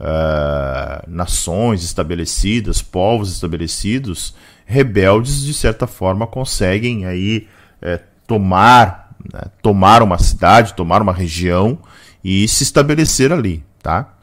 [0.00, 4.34] uh, nações estabelecidas, povos estabelecidos,
[4.66, 7.46] rebeldes de certa forma conseguem aí
[7.80, 9.02] é, tomar
[9.32, 11.78] né, tomar uma cidade, tomar uma região
[12.24, 14.14] e se estabelecer ali, tá?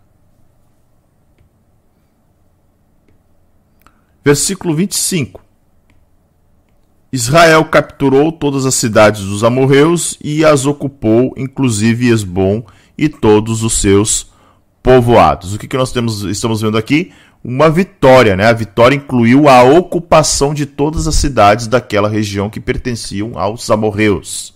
[4.23, 5.48] Versículo 25.
[7.11, 12.63] Israel capturou todas as cidades dos amorreus e as ocupou, inclusive Esbom
[12.97, 14.31] e todos os seus
[14.83, 15.53] povoados.
[15.53, 17.11] O que, que nós temos, estamos vendo aqui?
[17.43, 18.45] Uma vitória, né?
[18.45, 24.53] A vitória incluiu a ocupação de todas as cidades daquela região que pertenciam aos amorreus.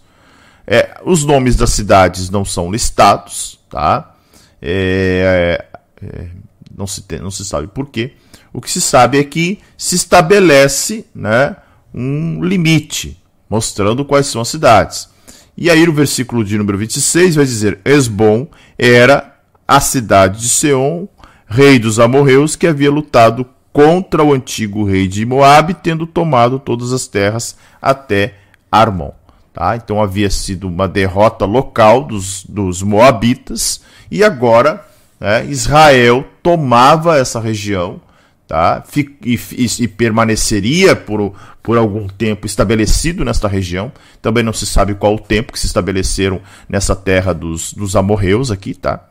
[0.67, 4.15] É, os nomes das cidades não são listados, tá?
[4.61, 5.65] É,
[6.01, 6.27] é,
[6.75, 8.13] não, se tem, não se sabe por quê.
[8.51, 11.55] O que se sabe é que se estabelece né,
[11.93, 15.09] um limite, mostrando quais são as cidades.
[15.55, 19.35] E aí, no versículo de número 26, vai dizer: Esbom era
[19.67, 21.07] a cidade de Seom,
[21.47, 26.93] rei dos amorreus, que havia lutado contra o antigo rei de Moabe, tendo tomado todas
[26.93, 28.35] as terras até
[28.71, 29.11] Armon.
[29.53, 29.75] Tá?
[29.75, 34.83] Então havia sido uma derrota local dos, dos Moabitas e agora
[35.19, 38.01] né, Israel tomava essa região
[38.47, 38.83] tá?
[38.95, 43.91] e, e, e, permaneceria por, por algum tempo estabelecido nesta região.
[44.21, 48.51] Também não se sabe qual o tempo que se estabeleceram nessa terra dos, dos amorreus
[48.51, 48.73] aqui.
[48.73, 49.09] Tá?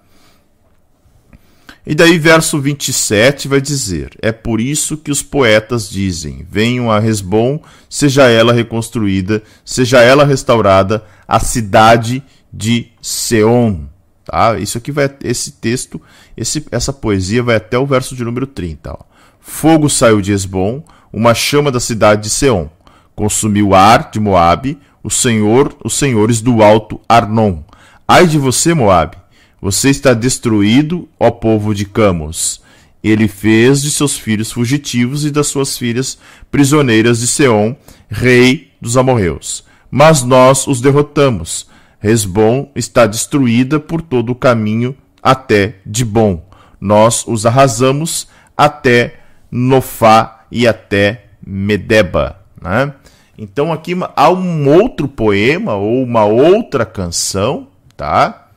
[1.85, 7.01] E daí, verso 27 vai dizer: É por isso que os poetas dizem: Venham a
[7.01, 12.23] Resbom, seja ela reconstruída, seja ela restaurada, a cidade
[12.53, 13.87] de Seom.
[14.25, 14.57] Tá?
[14.59, 16.01] Isso aqui vai, esse texto,
[16.37, 18.93] esse, essa poesia vai até o verso de número 30.
[18.93, 19.11] Ó.
[19.43, 22.69] Fogo saiu de Esbom, uma chama da cidade de Seom.
[23.14, 27.59] Consumiu Ar de Moabe, o Senhor, os senhores do alto Arnon.
[28.06, 29.16] Ai de você, Moabe!
[29.60, 32.62] Você está destruído, ó povo de Camos.
[33.02, 36.19] Ele fez de seus filhos fugitivos e das suas filhas
[36.51, 37.74] prisioneiras de Seom,
[38.09, 39.64] rei dos amorreus.
[39.90, 41.66] Mas nós os derrotamos.
[41.98, 46.43] Resbom está destruída por todo o caminho até Dibom.
[46.81, 49.22] Nós os arrasamos até
[49.53, 52.41] Nofá e até Medeba.
[52.61, 52.95] Né?
[53.37, 58.49] Então aqui há um outro poema ou uma outra canção, tá?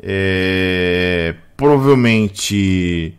[0.00, 3.14] É, provavelmente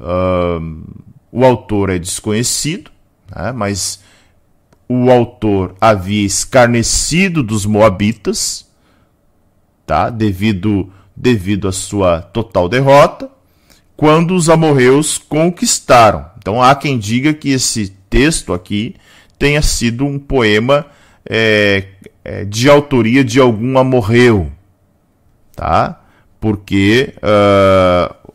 [0.00, 0.82] uh,
[1.30, 2.90] o autor é desconhecido,
[3.34, 4.02] né, mas
[4.88, 8.66] o autor havia escarnecido dos moabitas,
[9.84, 13.30] tá, devido, devido à sua total derrota,
[13.96, 16.26] quando os amorreus conquistaram.
[16.38, 18.94] Então há quem diga que esse texto aqui
[19.38, 20.86] tenha sido um poema
[21.28, 21.88] é,
[22.24, 24.50] é, de autoria de algum amorreu,
[25.54, 26.00] tá?
[26.40, 28.32] Porque uh,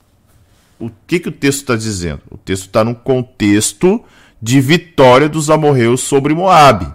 [0.79, 2.21] o que, que o texto está dizendo?
[2.29, 4.03] O texto está num contexto
[4.41, 6.91] de vitória dos amorreus sobre Moabe.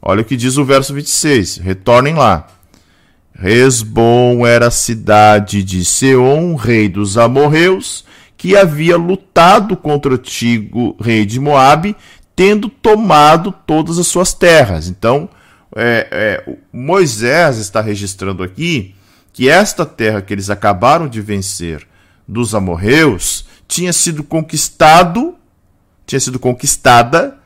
[0.00, 1.56] Olha o que diz o verso 26.
[1.56, 2.46] Retornem lá.
[3.38, 8.04] Resbom era a cidade de Seom, rei dos amorreus,
[8.36, 11.94] que havia lutado contra o antigo rei de Moabe,
[12.34, 14.88] tendo tomado todas as suas terras.
[14.88, 15.28] Então,
[15.76, 18.96] é, é, Moisés está registrando aqui
[19.32, 21.86] que esta terra que eles acabaram de vencer
[22.26, 25.36] dos amorreus tinha sido conquistado,
[26.04, 27.38] tinha sido conquistada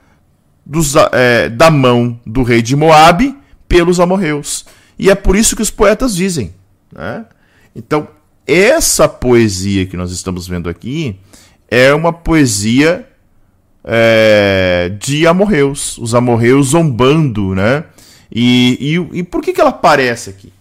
[0.64, 3.36] dos, é, da mão do rei de Moabe
[3.68, 4.64] pelos amorreus.
[4.98, 6.54] E é por isso que os poetas dizem.
[6.92, 7.24] Né?
[7.74, 8.08] Então,
[8.46, 11.16] essa poesia que nós estamos vendo aqui
[11.70, 13.08] é uma poesia
[13.84, 17.84] é, de amorreus, os amorreus zombando, né?
[18.30, 20.52] E, e, e por que, que ela aparece aqui?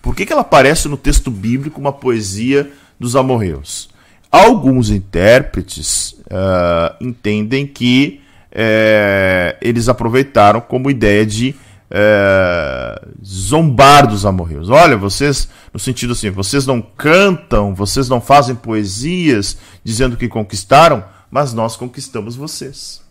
[0.00, 3.88] Por que, que ela aparece no texto bíblico uma poesia dos amorreus?
[4.30, 8.20] Alguns intérpretes uh, entendem que
[8.50, 11.54] uh, eles aproveitaram como ideia de
[11.90, 14.68] uh, zombar dos amorreus.
[14.68, 21.04] Olha, vocês, no sentido assim, vocês não cantam, vocês não fazem poesias dizendo que conquistaram,
[21.30, 23.02] mas nós conquistamos vocês.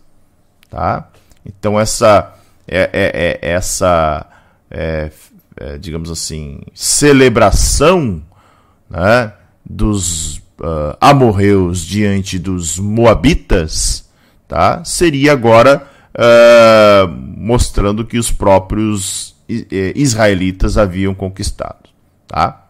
[0.70, 1.08] Tá?
[1.44, 2.34] Então essa
[2.66, 4.26] é, é, é essa
[4.70, 5.10] é,
[5.56, 8.22] é, digamos assim, celebração
[8.90, 9.32] né,
[9.64, 14.08] dos uh, amorreus diante dos moabitas,
[14.48, 19.34] tá, seria agora uh, mostrando que os próprios
[19.94, 21.90] israelitas haviam conquistado.
[22.26, 22.64] Tá?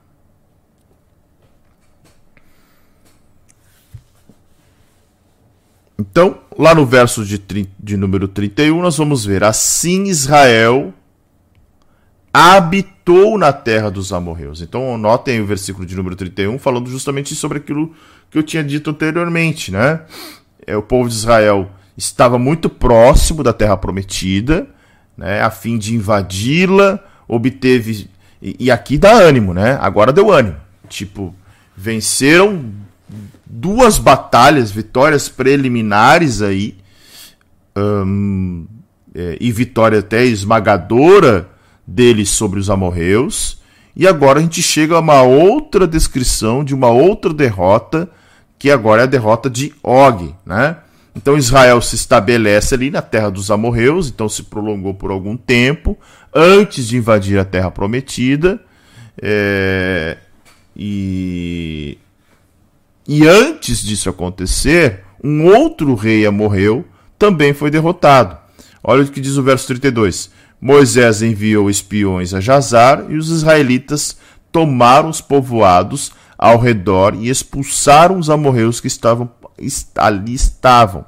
[5.99, 7.41] Então, lá no verso de,
[7.79, 10.93] de número 31, nós vamos ver: Assim Israel
[12.33, 14.61] habitou na terra dos amorreus.
[14.61, 17.95] Então, notem o versículo de número 31 falando justamente sobre aquilo
[18.29, 20.03] que eu tinha dito anteriormente, né?
[20.67, 24.67] É, o povo de Israel estava muito próximo da Terra Prometida,
[25.17, 26.99] né, a fim de invadi-la,
[27.29, 28.11] obteve.
[28.43, 29.79] E, e, aqui dá ânimo, né?
[29.81, 30.57] Agora deu ânimo.
[30.89, 31.35] Tipo,
[31.77, 32.65] venceram
[33.47, 36.77] duas batalhas, vitórias preliminares aí,
[37.77, 38.67] um,
[39.15, 41.49] é, e vitória até esmagadora
[41.87, 43.63] deles sobre os amorreus.
[43.97, 48.11] E agora a gente chega a uma outra descrição de uma outra derrota,
[48.59, 50.77] que agora é a derrota de Og, né?
[51.15, 55.97] Então Israel se estabelece ali na terra dos amorreus, então se prolongou por algum tempo,
[56.35, 58.61] antes de invadir a terra prometida.
[59.23, 60.17] É,
[60.77, 61.97] e,
[63.07, 66.85] e antes disso acontecer, um outro rei amorreu
[67.17, 68.37] também foi derrotado.
[68.83, 70.31] Olha o que diz o verso 32.
[70.61, 74.17] Moisés enviou espiões a Jazar e os israelitas
[74.51, 79.31] tomaram os povoados ao redor e expulsaram os amorreus que estavam
[79.97, 81.05] ali estavam.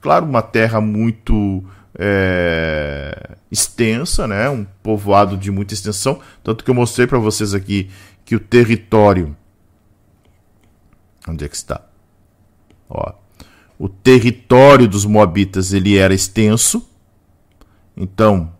[0.00, 1.64] Claro, uma terra muito
[1.98, 4.48] é, extensa, né?
[4.48, 7.90] um povoado de muita extensão, tanto que eu mostrei para vocês aqui
[8.24, 9.36] que o território.
[11.26, 11.82] Onde é que está?
[12.88, 13.12] Ó,
[13.78, 16.88] o território dos Moabitas ele era extenso,
[17.96, 18.52] então,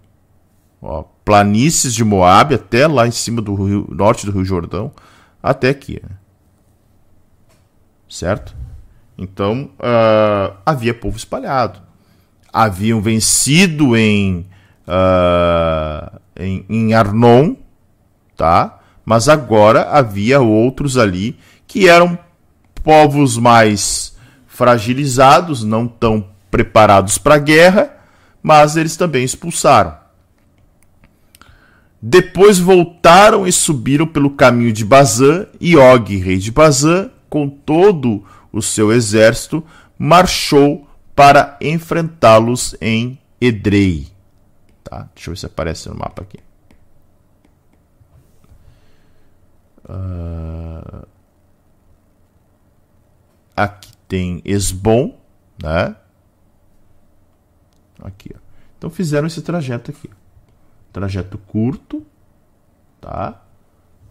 [0.82, 4.92] ó, planícies de Moab até lá em cima do rio, norte do Rio Jordão,
[5.42, 6.00] até aqui.
[6.02, 6.16] Né?
[8.08, 8.57] Certo?
[9.18, 11.80] Então, uh, havia povo espalhado.
[12.52, 14.46] Haviam vencido em,
[14.86, 17.56] uh, em, em Arnon,
[18.36, 18.78] tá?
[19.08, 22.18] mas agora havia outros ali que eram
[22.84, 24.14] povos mais
[24.46, 27.90] fragilizados, não tão preparados para a guerra,
[28.42, 29.94] mas eles também expulsaram.
[32.02, 38.10] Depois voltaram e subiram pelo caminho de Bazã, e Og, rei de Bazã, com todo
[38.16, 38.24] o
[38.62, 39.64] seu exército,
[39.98, 44.08] marchou para enfrentá-los em Edrei.
[44.84, 45.08] Tá?
[45.14, 46.38] Deixa eu ver se aparece no mapa aqui.
[49.84, 51.06] Uh...
[53.56, 55.18] Aqui tem Esbom,
[55.60, 55.96] né?
[58.00, 58.38] Aqui, ó.
[58.78, 60.08] Então fizeram esse trajeto aqui.
[60.92, 62.06] Trajeto curto,
[63.00, 63.42] tá?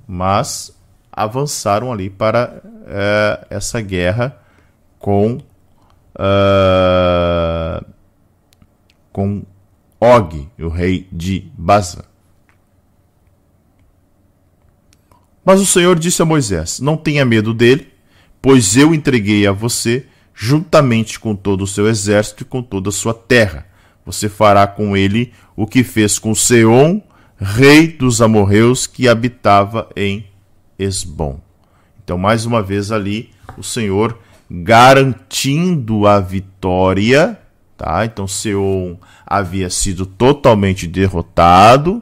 [0.05, 0.76] Mas
[1.17, 4.39] avançaram ali para é, essa guerra
[4.99, 5.39] com
[6.17, 7.85] uh,
[9.11, 9.43] com
[9.99, 12.03] Og, o rei de Bazan.
[15.43, 17.91] Mas o Senhor disse a Moisés: Não tenha medo dele,
[18.41, 22.91] pois eu entreguei a você juntamente com todo o seu exército e com toda a
[22.91, 23.65] sua terra.
[24.05, 27.01] Você fará com ele o que fez com Seom,
[27.39, 30.27] rei dos amorreus, que habitava em
[30.77, 31.39] Esbom.
[32.03, 34.17] Então, mais uma vez ali, o Senhor
[34.49, 37.37] garantindo a vitória,
[37.77, 38.05] tá?
[38.05, 38.95] Então, Seom
[39.25, 42.01] havia sido totalmente derrotado.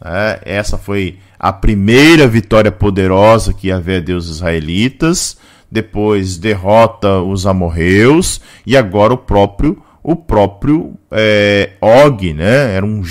[0.00, 0.40] Né?
[0.42, 5.36] Essa foi a primeira vitória poderosa que havia Deus israelitas.
[5.70, 12.74] Depois derrota os amorreus e agora o próprio o próprio é, Og, né?
[12.74, 13.02] Era um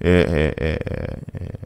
[0.00, 1.63] é, é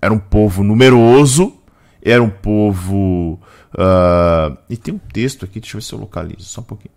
[0.00, 1.58] era um povo numeroso,
[2.02, 3.40] era um povo.
[3.72, 6.94] Uh, e tem um texto aqui, deixa eu ver se eu localizo, só um pouquinho.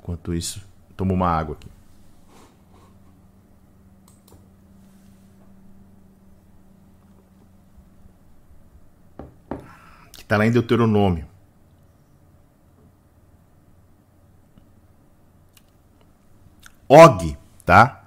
[0.00, 0.64] Enquanto isso,
[0.96, 1.68] tomo uma água aqui.
[10.12, 11.26] Que está lá em Deuteronômio.
[16.88, 18.01] Og, tá?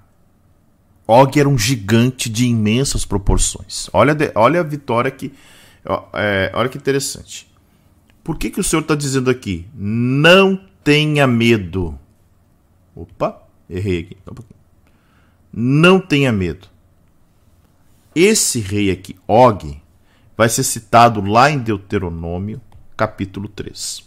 [1.08, 3.90] Og era um gigante de imensas proporções.
[3.94, 5.32] Olha, olha a vitória que.
[6.14, 7.48] É, olha que interessante.
[8.24, 9.68] Por que, que o Senhor está dizendo aqui?
[9.76, 11.98] Não tenha medo.
[12.96, 14.18] Opa, errei aqui.
[15.54, 16.68] Não tenha medo.
[18.16, 19.80] Esse rei aqui, Og,
[20.36, 22.60] vai ser citado lá em Deuteronômio,
[22.98, 24.04] capítulo 3.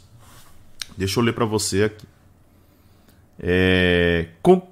[0.96, 2.06] Deixa eu ler para você aqui.
[3.38, 4.66] É, com,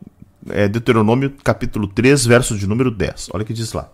[0.50, 3.28] é, Deuteronômio capítulo 3, verso de número 10.
[3.32, 3.90] Olha o que diz lá.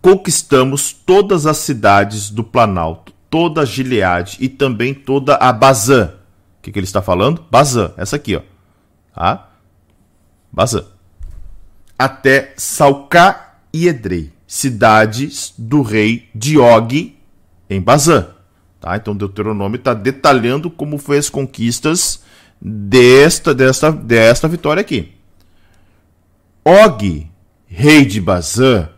[0.00, 6.14] Conquistamos todas as cidades do Planalto, toda a Gileade e também toda a Bazã.
[6.58, 7.44] O que, que ele está falando?
[7.50, 8.42] Bazã, essa aqui, ó.
[9.14, 9.48] Tá?
[10.52, 10.84] Bazã.
[11.98, 17.16] Até Salcá e Edrei, cidades do rei Diog
[17.70, 18.28] em Bazã.
[18.80, 18.96] Tá?
[18.96, 22.22] Então Deuteronômio está detalhando como foi as conquistas
[22.64, 25.12] desta, desta, desta vitória aqui.
[26.64, 27.28] Og,
[27.66, 28.88] rei de Bazã,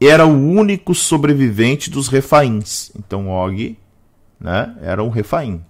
[0.00, 2.92] era o único sobrevivente dos refaíns.
[2.96, 3.76] Então Og
[4.38, 4.76] né?
[4.80, 5.64] Era um refaim.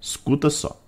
[0.00, 0.80] Escuta só.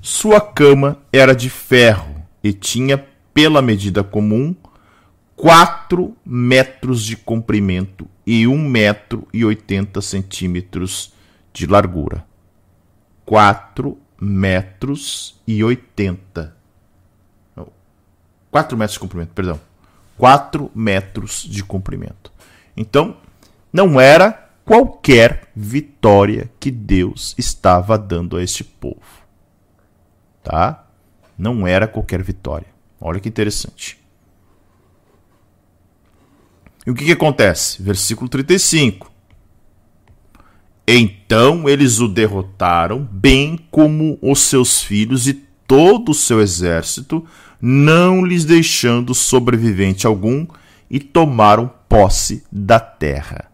[0.00, 3.04] Sua cama era de ferro e tinha,
[3.34, 4.54] pela medida comum,
[5.34, 11.12] 4 metros de comprimento e 1 metro e 80 centímetros
[11.56, 12.22] de largura.
[13.24, 16.54] 4 metros e 80.
[18.50, 19.60] 4 metros de comprimento, perdão.
[20.18, 22.30] 4 metros de comprimento.
[22.76, 23.16] Então,
[23.72, 29.24] não era qualquer vitória que Deus estava dando a este povo.
[30.42, 30.86] Tá?
[31.38, 32.68] Não era qualquer vitória.
[33.00, 33.98] Olha que interessante.
[36.86, 37.82] E o que, que acontece?
[37.82, 39.15] Versículo 35.
[40.86, 45.34] Então eles o derrotaram, bem como os seus filhos e
[45.66, 47.24] todo o seu exército,
[47.60, 50.46] não lhes deixando sobrevivente algum,
[50.88, 53.46] e tomaram posse da terra.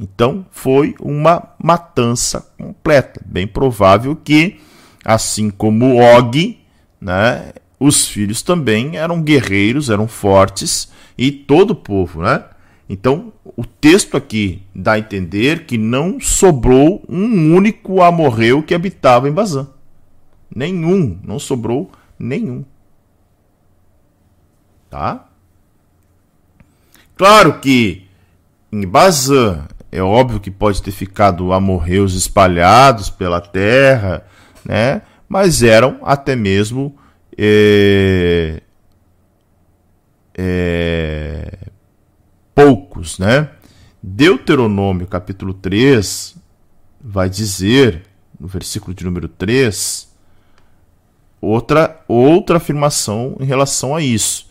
[0.00, 3.20] Então foi uma matança completa.
[3.26, 4.58] Bem provável que,
[5.04, 6.58] assim como Og,
[6.98, 12.42] né, os filhos também eram guerreiros, eram fortes, e todo o povo, né?
[12.92, 19.26] Então, o texto aqui dá a entender que não sobrou um único amorreu que habitava
[19.26, 19.66] em Bazã.
[20.54, 22.62] Nenhum, não sobrou nenhum.
[24.90, 25.26] Tá?
[27.16, 28.06] Claro que
[28.70, 34.22] em Bazã é óbvio que pode ter ficado amorreus espalhados pela terra,
[34.66, 35.00] né?
[35.26, 36.94] Mas eram até mesmo
[37.38, 38.60] é,
[40.36, 41.61] é,
[42.54, 43.50] poucos, né?
[44.02, 46.36] Deuteronômio capítulo 3
[47.00, 48.02] vai dizer,
[48.38, 50.08] no versículo de número 3,
[51.40, 54.48] outra, outra afirmação em relação a isso.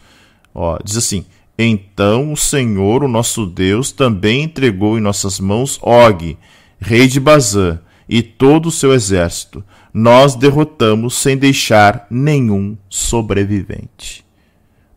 [0.53, 1.25] Ó, diz assim:
[1.57, 6.37] Então o Senhor, o nosso Deus, também entregou em nossas mãos Og,
[6.79, 9.63] rei de Bazã, e todo o seu exército.
[9.93, 14.25] Nós derrotamos sem deixar nenhum sobrevivente.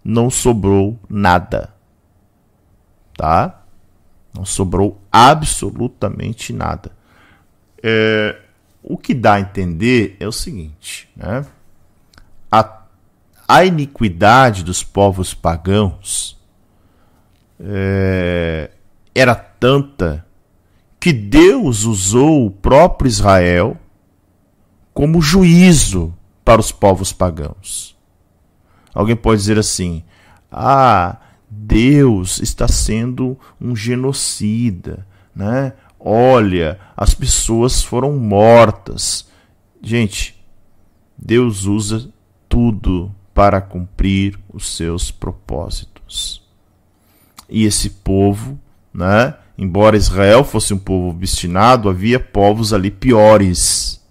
[0.04, 1.73] Não sobrou nada
[3.16, 3.62] tá?
[4.32, 6.92] Não sobrou absolutamente nada.
[7.82, 8.40] É,
[8.82, 11.46] o que dá a entender é o seguinte, né?
[12.50, 12.82] A,
[13.46, 16.38] a iniquidade dos povos pagãos
[17.60, 18.70] é,
[19.14, 20.26] era tanta
[20.98, 23.76] que Deus usou o próprio Israel
[24.92, 26.14] como juízo
[26.44, 27.96] para os povos pagãos.
[28.94, 30.04] Alguém pode dizer assim:
[30.50, 31.18] ah,
[31.56, 35.72] Deus está sendo um genocida, né?
[35.98, 39.28] Olha, as pessoas foram mortas.
[39.80, 40.42] Gente,
[41.16, 42.08] Deus usa
[42.48, 46.42] tudo para cumprir os seus propósitos.
[47.48, 48.58] E esse povo,
[48.92, 49.34] né?
[49.56, 54.04] Embora Israel fosse um povo obstinado, havia povos ali piores,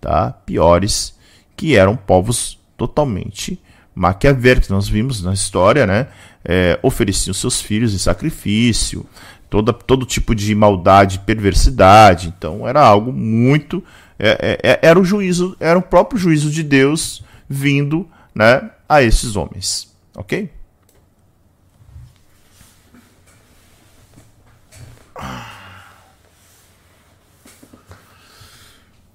[0.00, 0.32] tá?
[0.32, 1.16] Piores,
[1.54, 3.60] que eram povos totalmente
[3.94, 4.68] maquiavélicos.
[4.70, 6.08] Nós vimos na história, né?
[6.44, 9.06] É, ofereciam seus filhos em sacrifício,
[9.48, 12.32] toda, todo tipo de maldade, perversidade.
[12.36, 13.82] Então era algo muito.
[14.18, 19.02] É, é, é, era o juízo, era o próprio juízo de Deus vindo né, a
[19.02, 19.90] esses homens.
[20.14, 20.50] Ok?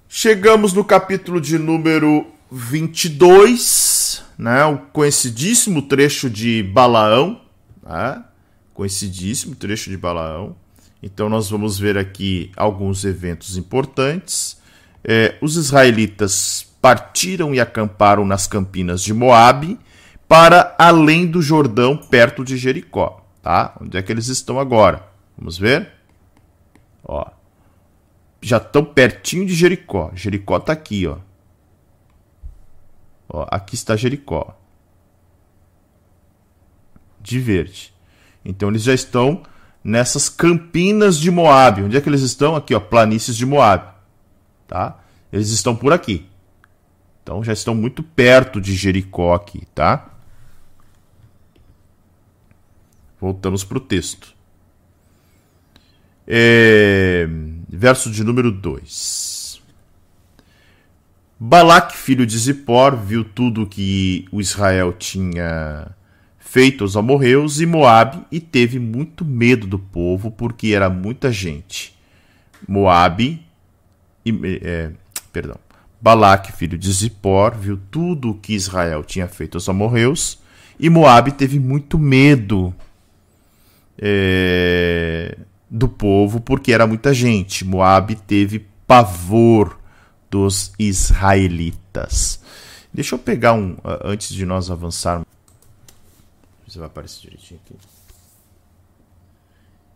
[0.08, 4.05] Chegamos no capítulo de número 22,
[4.38, 7.40] né, o conhecidíssimo trecho de Balaão,
[7.82, 8.22] né,
[8.74, 10.56] conhecidíssimo trecho de Balaão.
[11.02, 14.60] Então nós vamos ver aqui alguns eventos importantes.
[15.04, 19.78] É, os israelitas partiram e acamparam nas campinas de Moabe
[20.28, 23.24] para além do Jordão, perto de Jericó.
[23.42, 23.76] Tá?
[23.80, 25.06] Onde é que eles estão agora?
[25.38, 25.88] Vamos ver?
[27.04, 27.26] Ó,
[28.40, 30.10] já estão pertinho de Jericó.
[30.14, 31.18] Jericó está aqui, ó.
[33.36, 34.58] Ó, aqui está Jericó.
[37.20, 37.92] De verde.
[38.42, 39.42] Então eles já estão
[39.84, 41.82] nessas campinas de Moab.
[41.82, 42.56] Onde é que eles estão?
[42.56, 43.92] Aqui, ó, planícies de Moab.
[44.66, 44.98] Tá?
[45.30, 46.26] Eles estão por aqui.
[47.22, 50.08] Então já estão muito perto de Jericó aqui, tá?
[53.20, 54.34] Voltamos para o texto.
[56.26, 57.28] É...
[57.68, 59.25] Verso de número 2.
[61.38, 65.88] Balac, filho de Zippor, viu tudo que o Israel tinha
[66.38, 71.94] feito aos amorreus e Moabe e teve muito medo do povo porque era muita gente.
[72.66, 73.44] Moabe
[74.24, 74.90] e, é,
[75.30, 75.58] perdão,
[76.00, 80.38] Balac, filho de Zippor, viu tudo o que Israel tinha feito aos amorreus
[80.80, 82.74] e Moabe teve muito medo
[83.98, 85.36] é,
[85.70, 87.64] do povo, porque era muita gente.
[87.64, 89.78] Moab teve pavor
[90.36, 92.40] dos israelitas.
[92.92, 95.26] Deixa eu pegar um antes de nós avançarmos.
[96.68, 97.74] Você vai aparecer direitinho aqui.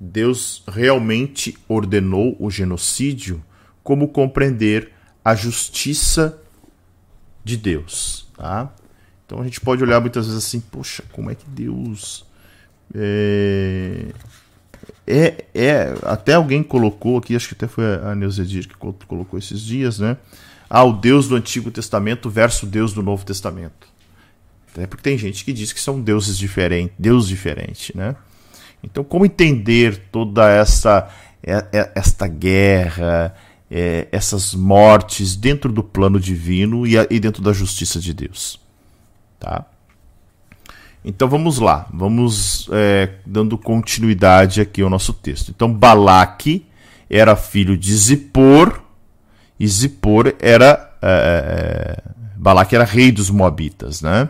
[0.01, 3.45] Deus realmente ordenou o genocídio,
[3.85, 4.91] como compreender
[5.23, 6.41] a justiça
[7.45, 8.73] de Deus, tá?
[9.27, 12.25] Então a gente pode olhar muitas vezes assim, poxa, como é que Deus
[12.95, 14.07] é,
[15.11, 19.39] é, é até alguém colocou aqui, acho que até foi a Neuza Edir que colocou
[19.39, 20.16] esses dias, né?
[20.69, 23.89] Ah, o Deus do Antigo Testamento versus o Deus do Novo Testamento.
[24.73, 28.15] Até porque tem gente que diz que são deuses diferentes, Deus diferente, né?
[28.82, 31.11] Então, como entender toda essa
[31.43, 33.35] é, é, esta guerra,
[33.70, 38.61] é, essas mortes dentro do plano divino e dentro da justiça de Deus,
[39.39, 39.66] tá?
[41.05, 45.51] Então vamos lá, vamos é, dando continuidade aqui ao nosso texto.
[45.51, 46.66] Então Balaque
[47.09, 48.81] era filho de Zippor,
[49.60, 50.90] e Zippor era.
[51.02, 54.28] É, é, Balaque era rei dos Moabitas, né?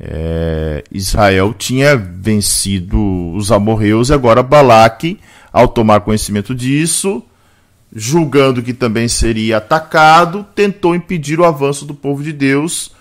[0.00, 2.98] É, Israel tinha vencido
[3.34, 5.18] os amorreus e agora Balaque,
[5.52, 7.22] ao tomar conhecimento disso,
[7.94, 12.92] julgando que também seria atacado, tentou impedir o avanço do povo de Deus,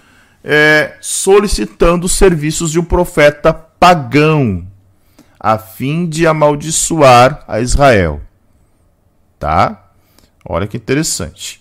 [0.48, 4.68] é, solicitando os serviços de um profeta pagão,
[5.40, 8.22] a fim de amaldiçoar a Israel.
[9.40, 9.90] Tá?
[10.48, 11.60] Olha que interessante.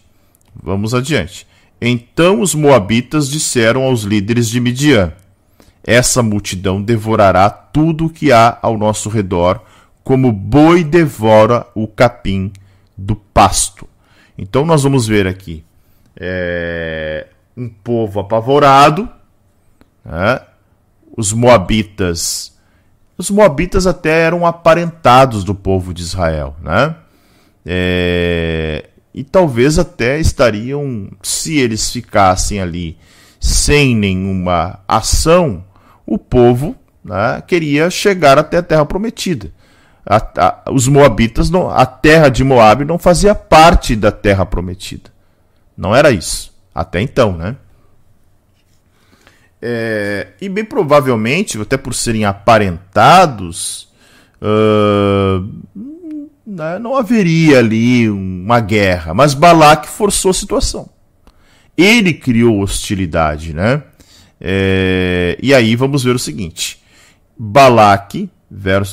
[0.55, 1.47] Vamos adiante.
[1.81, 5.15] Então os moabitas disseram aos líderes de Midian:
[5.82, 9.62] essa multidão devorará tudo o que há ao nosso redor,
[10.05, 12.52] como boi devora o capim
[12.97, 13.89] do pasto.
[14.36, 15.65] Então nós vamos ver aqui
[16.16, 19.09] é, um povo apavorado,
[20.05, 20.40] né?
[21.16, 22.55] os moabitas.
[23.16, 26.97] Os moabitas até eram aparentados do povo de Israel, né?
[27.64, 32.98] É, e talvez até estariam, se eles ficassem ali
[33.40, 35.64] sem nenhuma ação,
[36.05, 36.74] o povo
[37.05, 39.52] né, queria chegar até a terra prometida.
[40.05, 45.10] A, a, os moabitas, não, a terra de Moab não fazia parte da terra prometida.
[45.76, 46.53] Não era isso.
[46.75, 47.57] Até então, né?
[49.63, 53.89] É, e bem provavelmente, até por serem aparentados,
[54.43, 55.49] uh,
[56.45, 59.15] não haveria ali uma guerra.
[59.15, 60.91] Mas Balaque forçou a situação.
[61.77, 63.83] Ele criou hostilidade, né?
[64.41, 66.83] É, e aí vamos ver o seguinte:
[67.37, 68.29] Balaque,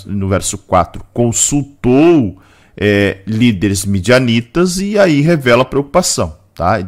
[0.06, 2.42] no verso 4, consultou
[2.78, 6.38] é, líderes midianitas e aí revela preocupação.
[6.56, 6.80] Tá?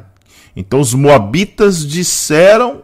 [0.55, 2.83] Então os moabitas disseram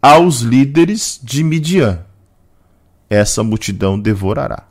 [0.00, 2.04] aos líderes de Midian:
[3.08, 4.64] essa multidão devorará.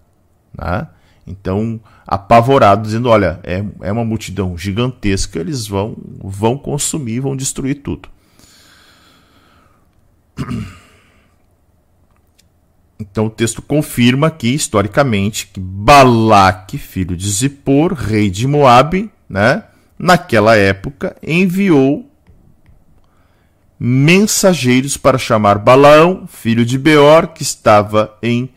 [0.58, 0.88] Né?
[1.26, 7.82] Então, apavorado, dizendo: olha, é, é uma multidão gigantesca, eles vão, vão consumir, vão destruir
[7.82, 8.10] tudo.
[13.02, 19.64] Então o texto confirma aqui, historicamente, que Balaque, filho de Zippor, rei de Moabe, né,
[20.02, 22.10] naquela época, enviou
[23.80, 28.50] mensageiros para chamar Balaão, filho de Beor, que estava em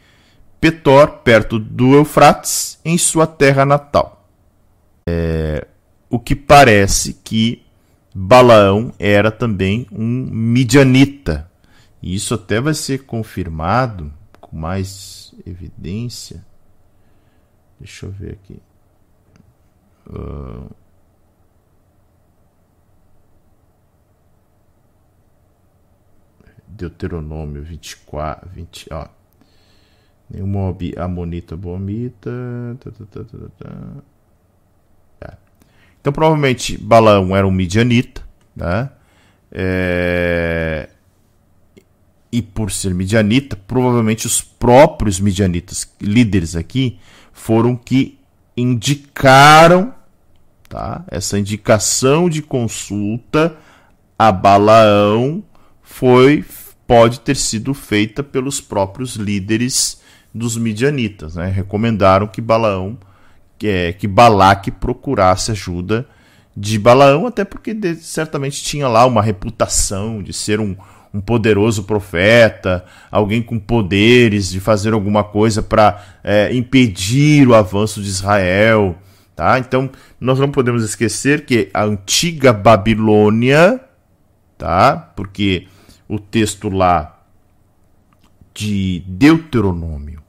[0.58, 4.26] Petor, perto do Eufrates, em sua terra natal.
[5.06, 5.66] É,
[6.08, 7.62] o que parece que
[8.14, 11.50] Balaão era também um midianita,
[12.02, 14.10] e isso até vai ser confirmado
[14.40, 16.42] com mais evidência.
[17.78, 18.58] Deixa eu ver aqui.
[20.08, 20.83] Uh...
[26.76, 29.06] Deuteronômio 24, 20, ó.
[30.30, 32.30] Nenhuma amonita boamita.
[32.80, 33.70] Tá, tá, tá, tá,
[35.20, 35.36] é.
[36.00, 38.22] Então, provavelmente, Balaão era um midianita,
[38.56, 38.90] né?
[39.52, 40.88] É
[42.34, 46.98] e por ser midianita, provavelmente os próprios midianitas, líderes aqui,
[47.32, 48.18] foram que
[48.56, 49.94] indicaram
[50.68, 51.04] tá?
[51.06, 53.56] essa indicação de consulta
[54.18, 55.44] a Balaão
[55.80, 56.44] foi
[56.86, 60.00] pode ter sido feita pelos próprios líderes
[60.34, 61.48] dos midianitas, né?
[61.48, 62.98] Recomendaram que Balaão
[63.58, 66.06] que, é, que Balaque procurasse ajuda
[66.56, 70.76] de Balaão, até porque de, certamente tinha lá uma reputação de ser um,
[71.12, 78.02] um poderoso profeta, alguém com poderes de fazer alguma coisa para é, impedir o avanço
[78.02, 78.96] de Israel.
[79.34, 79.58] Tá?
[79.58, 79.90] Então,
[80.20, 83.80] nós não podemos esquecer que a antiga Babilônia,
[84.56, 84.96] tá?
[85.16, 85.66] porque
[86.08, 87.24] o texto lá
[88.52, 90.24] de Deuteronômio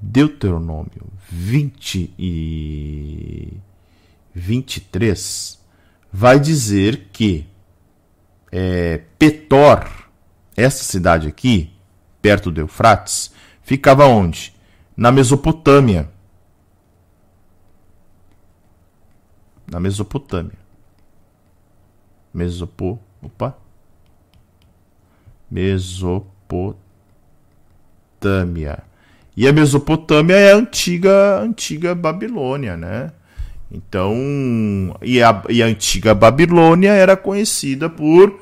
[0.00, 3.56] Deuteronômio 20 e
[4.34, 5.60] 23
[6.12, 7.46] vai dizer que
[8.52, 9.88] é, Petor,
[10.56, 11.72] essa cidade aqui,
[12.22, 13.32] perto do Eufrates,
[13.62, 14.54] ficava onde?
[14.96, 16.10] Na Mesopotâmia.
[19.70, 20.58] Na Mesopotâmia.
[22.32, 23.58] Mesopo, opa.
[25.56, 26.76] Mesopotâmia.
[29.34, 33.12] E a Mesopotâmia é a antiga, antiga Babilônia, né?
[33.72, 34.14] Então,
[35.02, 38.38] e a, e a antiga Babilônia era conhecida por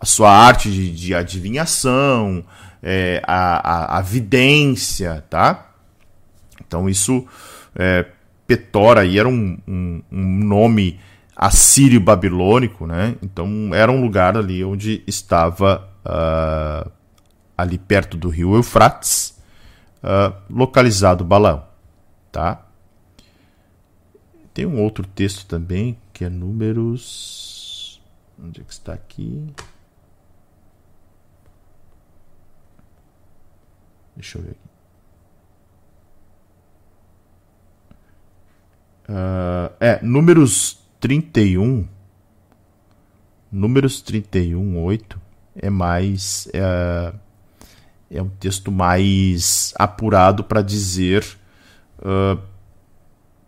[0.00, 2.42] a sua arte de, de adivinhação,
[2.82, 5.72] é, a, a, a, vidência, tá?
[6.66, 7.26] Então isso,
[7.76, 8.06] é,
[8.46, 10.98] Petor aí era um, um, um nome
[11.36, 13.14] assírio-babilônico, né?
[13.22, 16.90] Então era um lugar ali onde estava uh,
[17.56, 19.38] ali perto do rio Eufrates,
[20.02, 21.66] uh, localizado Balaão,
[22.32, 22.66] tá?
[24.52, 28.00] Tem um outro texto também que é Números.
[28.42, 29.52] Onde é que está aqui?
[34.16, 34.70] Deixa eu ver aqui.
[39.08, 41.86] Uh, é, Números 31.
[43.52, 45.19] Números 31, 8
[45.60, 46.48] é mais.
[46.52, 47.12] É,
[48.10, 51.24] é um texto mais apurado para dizer
[52.00, 52.40] uh,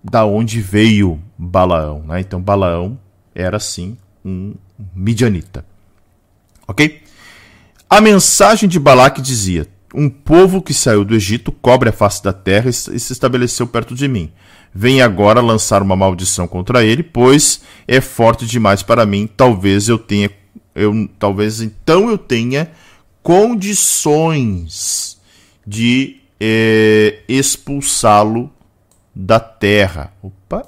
[0.05, 2.05] da onde veio Balaão.
[2.05, 2.21] Né?
[2.21, 2.99] Então, Balaão
[3.35, 4.55] era sim um
[4.95, 5.65] midianita.
[6.67, 7.03] Ok?
[7.89, 12.33] A mensagem de Balaque dizia: Um povo que saiu do Egito cobre a face da
[12.33, 14.33] terra e se estabeleceu perto de mim.
[14.75, 19.29] Vem agora lançar uma maldição contra ele, pois é forte demais para mim.
[19.37, 20.31] Talvez eu tenha,
[20.75, 22.71] eu, talvez então eu tenha
[23.23, 25.21] condições
[25.67, 28.51] de é, expulsá-lo
[29.15, 30.13] da terra.
[30.23, 30.67] Opa!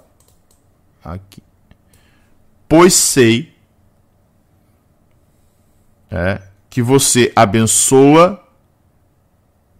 [1.02, 1.43] Aqui.
[2.68, 3.52] Pois sei
[6.10, 8.43] é, que você abençoa,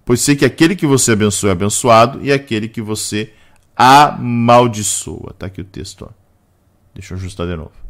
[0.05, 3.33] pois sei que aquele que você abençoa é abençoado e aquele que você
[3.77, 5.35] amaldiçoa.
[5.39, 6.07] Tá aqui o texto.
[6.09, 6.15] Ó.
[6.95, 7.84] Deixa eu ajustar de novo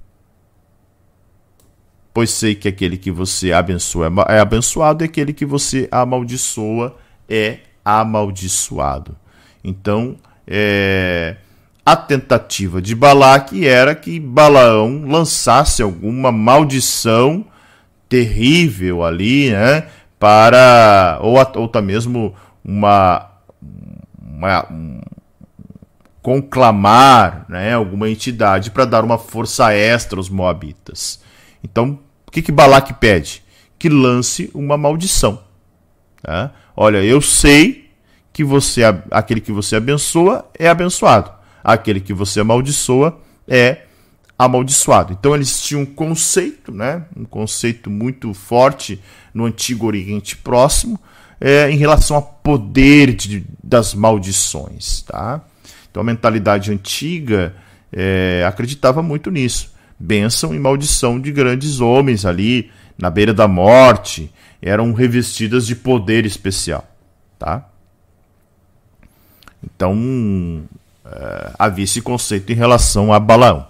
[2.15, 6.97] pois sei que aquele que você abençoa é abençoado e aquele que você amaldiçoa
[7.29, 9.17] é amaldiçoado.
[9.65, 10.17] Então,
[10.47, 11.37] é,
[11.85, 17.45] a tentativa de Balaque era que Balaão lançasse alguma maldição
[18.09, 19.89] terrível ali, né,
[20.19, 22.35] para ou, ou até mesmo
[22.65, 23.29] uma,
[24.23, 25.01] uma um,
[26.23, 31.21] conclamar, né, alguma entidade para dar uma força extra aos moabitas.
[31.63, 31.99] Então,
[32.35, 33.45] que, que Balaque pede?
[33.79, 35.41] Que lance uma maldição.
[36.21, 36.53] Tá?
[36.77, 37.91] Olha, eu sei
[38.33, 41.31] que você aquele que você abençoa é abençoado.
[41.63, 43.83] Aquele que você amaldiçoa é
[44.37, 45.13] amaldiçoado.
[45.13, 47.05] Então eles tinham um conceito, né?
[47.17, 49.01] um conceito muito forte
[49.33, 50.99] no Antigo Oriente Próximo
[51.41, 55.03] é, em relação ao poder de, das maldições.
[55.03, 55.41] Tá?
[55.89, 57.55] Então a mentalidade antiga
[57.93, 64.33] é, acreditava muito nisso bênção e maldição de grandes homens ali na beira da morte,
[64.63, 66.89] eram revestidas de poder especial,
[67.39, 67.69] tá?
[69.63, 70.65] Então
[71.05, 73.67] é, havia esse conceito em relação a Balaão.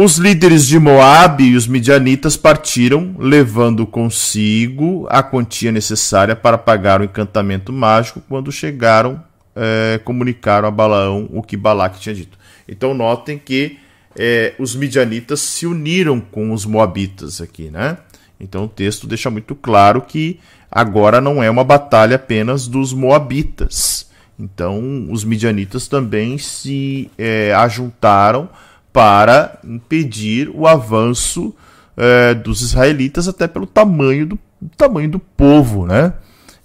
[0.00, 7.00] Os líderes de Moabe e os midianitas partiram, levando consigo a quantia necessária para pagar
[7.00, 8.22] o encantamento mágico.
[8.28, 9.20] Quando chegaram,
[9.56, 12.37] é, comunicaram a Balaão o que Balaque tinha dito.
[12.68, 13.78] Então notem que
[14.16, 17.98] é, os midianitas se uniram com os moabitas aqui, né?
[18.38, 20.38] Então o texto deixa muito claro que
[20.70, 24.08] agora não é uma batalha apenas dos moabitas.
[24.38, 28.48] Então os midianitas também se é, ajuntaram
[28.92, 31.54] para impedir o avanço
[31.96, 34.38] é, dos israelitas, até pelo tamanho do,
[34.76, 36.14] tamanho do povo, né?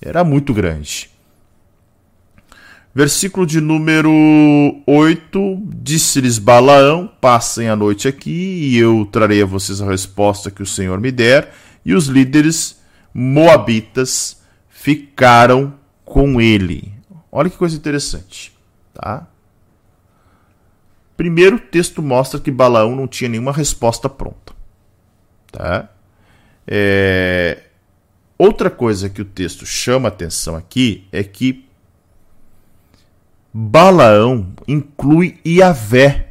[0.02, 1.10] Era muito grande.
[2.96, 4.12] Versículo de número
[4.86, 10.62] 8: Disse-lhes Balaão: Passem a noite aqui, e eu trarei a vocês a resposta que
[10.62, 11.52] o Senhor me der.
[11.84, 12.80] E os líderes
[13.12, 15.74] moabitas ficaram
[16.06, 16.94] com ele.
[17.32, 18.54] Olha que coisa interessante,
[18.94, 19.28] tá?
[21.18, 24.54] Primeiro, o texto mostra que Balaão não tinha nenhuma resposta pronta,
[25.52, 25.90] tá?
[26.68, 27.64] É...
[28.38, 31.66] Outra coisa que o texto chama atenção aqui é que
[33.54, 36.30] Balaão inclui Iavé.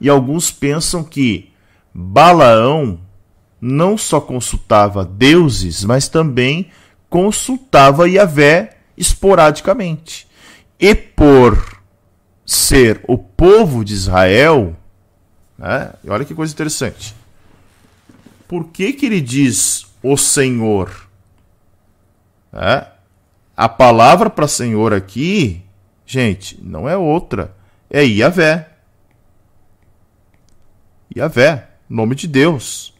[0.00, 1.52] E alguns pensam que
[1.92, 2.98] Balaão
[3.60, 6.70] não só consultava deuses, mas também
[7.10, 10.26] consultava Iavé esporadicamente.
[10.78, 11.80] E por
[12.44, 14.76] ser o povo de Israel,
[15.58, 15.92] né?
[16.08, 17.14] olha que coisa interessante.
[18.46, 21.08] Por que, que ele diz o Senhor?
[22.52, 22.86] É?
[23.56, 25.63] A palavra para Senhor aqui,
[26.06, 27.54] gente, não é outra,
[27.90, 28.68] é Iavé.
[31.16, 32.94] Iavé, nome de Deus.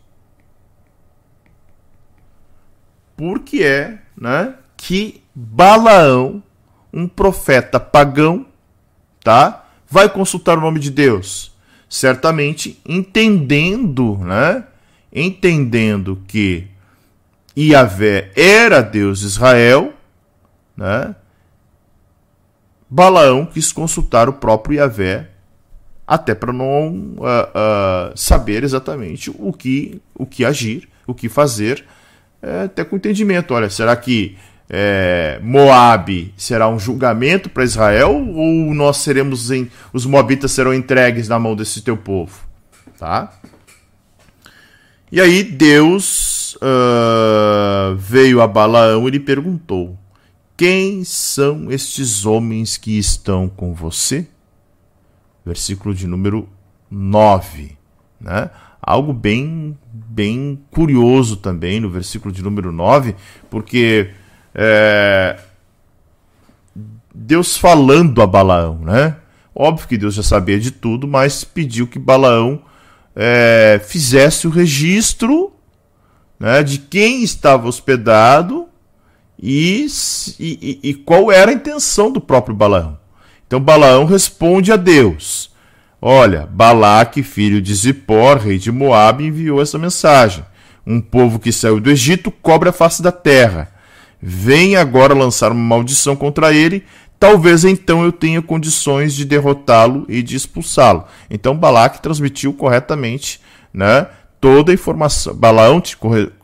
[3.17, 6.43] Porque é, né, que Balaão,
[6.93, 8.47] um profeta pagão,
[9.23, 9.67] tá?
[9.91, 11.53] Vai consultar o nome de Deus,
[11.89, 14.65] certamente entendendo, né?
[15.13, 16.69] Entendendo que
[17.57, 19.93] Iavé era Deus de Israel,
[20.77, 21.15] né?
[22.95, 25.27] Balaão quis consultar o próprio Iavé,
[26.07, 31.85] até para não uh, uh, saber exatamente o que, o que agir, o que fazer,
[32.41, 33.53] é, até com entendimento.
[33.53, 34.39] Olha, será que
[34.71, 41.27] é, Moab será um julgamento para Israel ou nós seremos em, os moabitas serão entregues
[41.27, 42.47] na mão desse teu povo,
[42.97, 43.33] tá?
[45.11, 49.99] E aí Deus uh, veio a Balaão e lhe perguntou:
[50.57, 54.27] quem são estes homens que estão com você?
[55.45, 56.49] Versículo de número
[56.91, 57.77] 9.
[58.21, 58.51] Né?
[58.81, 63.17] Algo bem, bem curioso também no versículo de número 9,
[63.51, 64.11] porque
[64.55, 65.39] é,
[67.15, 69.17] Deus falando a Balaão, né?
[69.55, 72.63] Óbvio que Deus já sabia de tudo, mas pediu que Balaão
[73.15, 75.53] é, fizesse o registro
[76.39, 78.69] né, de quem estava hospedado
[79.41, 79.87] e,
[80.39, 82.99] e, e qual era a intenção do próprio Balaão.
[83.47, 85.51] Então Balaão responde a Deus:
[86.01, 90.45] Olha, Balaque, filho de Zippor, rei de Moabe, enviou essa mensagem.
[90.87, 93.73] Um povo que saiu do Egito cobre a face da terra.
[94.21, 96.85] Vem agora lançar uma maldição contra ele.
[97.19, 101.05] Talvez então eu tenha condições de derrotá-lo e de expulsá-lo.
[101.31, 103.41] Então Balaque transmitiu corretamente
[103.73, 104.07] né,
[104.45, 105.35] toda a informação.
[105.35, 105.83] Balaão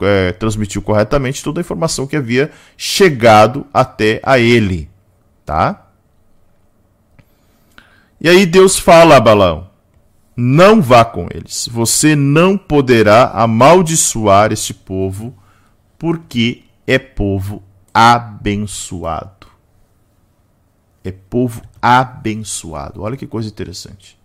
[0.01, 4.89] é, transmitiu corretamente toda a informação que havia chegado até a ele,
[5.45, 5.87] tá?
[8.19, 9.69] E aí Deus fala a Balaão:
[10.35, 11.69] Não vá com eles.
[11.71, 15.37] Você não poderá amaldiçoar este povo,
[15.99, 17.63] porque é povo
[17.93, 19.47] abençoado.
[21.05, 23.03] É povo abençoado.
[23.03, 24.19] Olha que coisa interessante.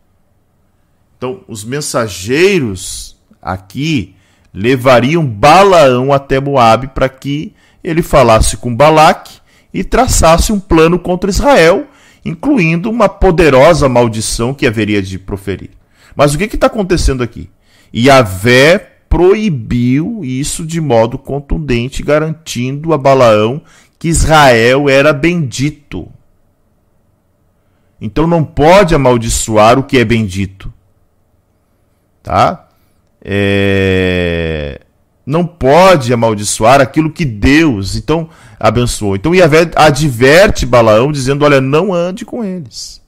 [1.18, 3.15] Então, os mensageiros
[3.46, 4.16] aqui
[4.52, 7.54] levariam Balaão até Moabe para que
[7.84, 9.40] ele falasse com Balaque
[9.72, 11.86] e traçasse um plano contra Israel,
[12.24, 15.70] incluindo uma poderosa maldição que haveria de proferir.
[16.16, 17.50] Mas o que está acontecendo aqui?
[17.96, 23.62] Yahvé proibiu isso de modo contundente, garantindo a Balaão
[24.00, 26.10] que Israel era bendito.
[28.00, 30.74] Então não pode amaldiçoar o que é bendito.
[32.24, 32.65] Tá?
[33.28, 34.82] É,
[35.26, 38.30] não pode amaldiçoar aquilo que Deus então
[38.60, 39.16] abençoou.
[39.16, 43.02] Então Yahvé adverte Balaão dizendo: olha, não ande com eles,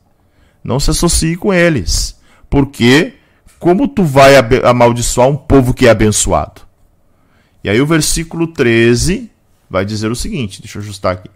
[0.64, 2.20] não se associe com eles,
[2.50, 3.14] porque
[3.60, 4.34] como tu vai
[4.64, 6.62] amaldiçoar um povo que é abençoado?
[7.64, 9.30] E aí o versículo 13
[9.70, 11.30] vai dizer o seguinte: deixa eu ajustar aqui.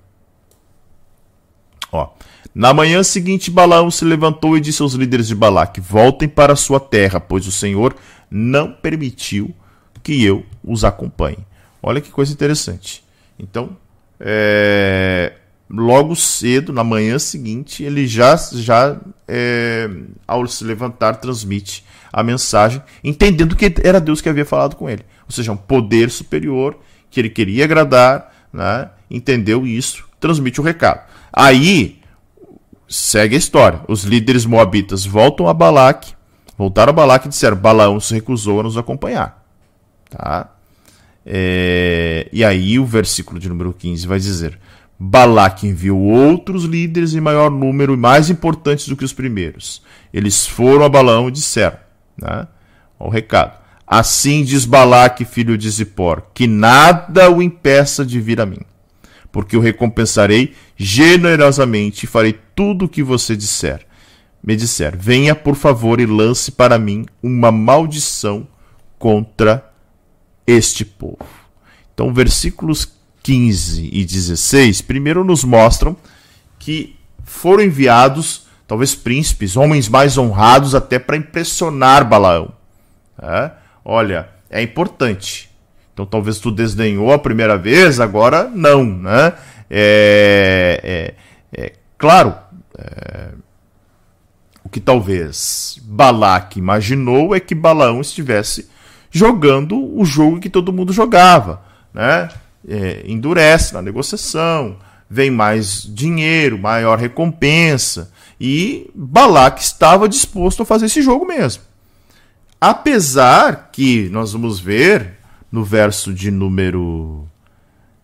[1.92, 2.10] Ó.
[2.54, 6.58] Na manhã seguinte, Balaão se levantou e disse aos líderes de Balaque: Voltem para a
[6.58, 7.96] sua terra, pois o Senhor
[8.32, 9.54] não permitiu
[10.02, 11.40] que eu os acompanhe.
[11.84, 13.04] Olha que coisa interessante.
[13.38, 13.76] Então,
[14.20, 15.34] é,
[15.70, 18.98] logo cedo, na manhã seguinte, ele já, já
[19.28, 19.90] é,
[20.28, 21.84] ao se levantar, transmite
[22.14, 25.04] a mensagem, entendendo que era Deus que havia falado com ele.
[25.26, 26.78] Ou seja, um poder superior
[27.10, 28.90] que ele queria agradar, né?
[29.10, 31.02] entendeu isso, transmite o recado.
[31.34, 32.00] Aí,
[32.88, 33.82] segue a história.
[33.88, 36.14] Os líderes moabitas voltam a Balaque
[36.58, 39.44] Voltaram a Balaque e disseram: Balaão se recusou a nos acompanhar.
[40.10, 40.50] Tá?
[41.26, 44.60] É, e aí o versículo de número 15 vai dizer:
[45.00, 49.82] Balaque enviou outros líderes em maior número e mais importantes do que os primeiros.
[50.14, 51.78] Eles foram a Balaão e disseram:
[52.18, 52.48] né?
[53.00, 53.60] o recado.
[53.86, 58.62] Assim diz Balaque, filho de Zippor, que nada o impeça de vir a mim,
[59.32, 63.86] porque o recompensarei generosamente e farei tudo o que você disser
[64.44, 68.48] me disser: Venha, por favor, e lance para mim uma maldição
[68.98, 69.72] contra
[70.46, 71.18] este povo.
[71.94, 72.88] Então, versículos
[73.24, 75.96] 15 e 16, primeiro nos mostram
[76.58, 82.52] que foram enviados, talvez príncipes, homens mais honrados, até para impressionar Balaão.
[83.22, 83.52] É?
[83.86, 85.50] Olha, é importante.
[85.94, 89.34] Então, talvez tu desdenhou a primeira vez, agora não, né?
[89.70, 91.14] É,
[91.54, 92.36] é, é claro,
[92.78, 93.30] é,
[94.72, 98.70] que talvez Balaque imaginou é que Balaão estivesse
[99.12, 101.62] jogando o jogo que todo mundo jogava,
[101.94, 102.30] né?
[102.68, 104.78] É, endurece na negociação,
[105.10, 111.64] vem mais dinheiro, maior recompensa, e Balaque estava disposto a fazer esse jogo mesmo.
[112.60, 115.18] Apesar que nós vamos ver
[115.52, 117.28] no verso de número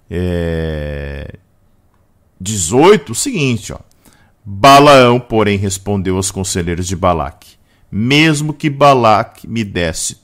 [0.10, 1.36] é,
[2.42, 3.78] 18 o seguinte: ó,
[4.50, 7.58] Balaão, porém, respondeu aos conselheiros de Balaque:
[7.92, 10.20] Mesmo que Balaque me desse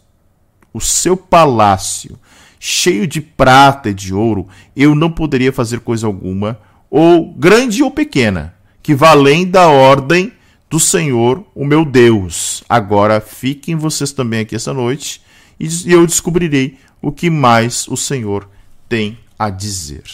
[0.74, 2.18] o seu palácio
[2.58, 6.58] cheio de prata e de ouro, eu não poderia fazer coisa alguma,
[6.90, 10.32] ou grande ou pequena, que vá além da ordem
[10.70, 12.64] do Senhor, o meu Deus.
[12.70, 15.22] Agora fiquem vocês também aqui essa noite
[15.60, 18.50] e eu descobrirei o que mais o Senhor
[18.88, 20.06] tem a dizer.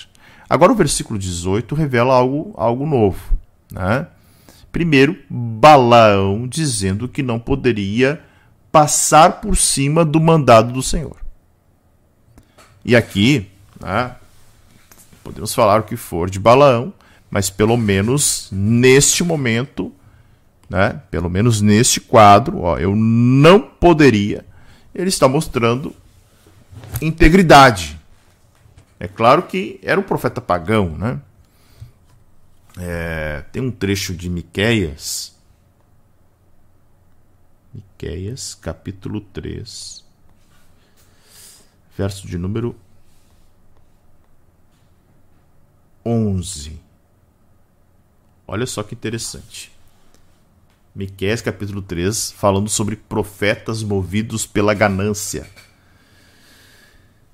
[0.49, 3.38] Agora o versículo 18 revela algo, algo novo.
[3.72, 4.08] Né?
[4.72, 8.22] Primeiro, Balaão dizendo que não poderia
[8.72, 11.18] passar por cima do mandado do Senhor.
[12.86, 14.16] E aqui, né,
[15.24, 16.94] podemos falar o que for de Balaão,
[17.30, 19.94] mas pelo menos neste momento
[20.70, 21.02] né?
[21.10, 24.46] Pelo menos neste quadro, ó, eu não poderia.
[24.94, 25.96] Ele está mostrando
[27.02, 28.00] integridade.
[29.00, 31.20] É claro que era um profeta pagão, né?
[32.81, 35.35] É, tem um trecho de Miqueias,
[37.73, 40.06] Miqueias, capítulo 3,
[41.97, 42.73] verso de número
[46.06, 46.80] 11.
[48.47, 49.72] Olha só que interessante.
[50.95, 55.49] Miqueias capítulo 3, falando sobre profetas movidos pela ganância.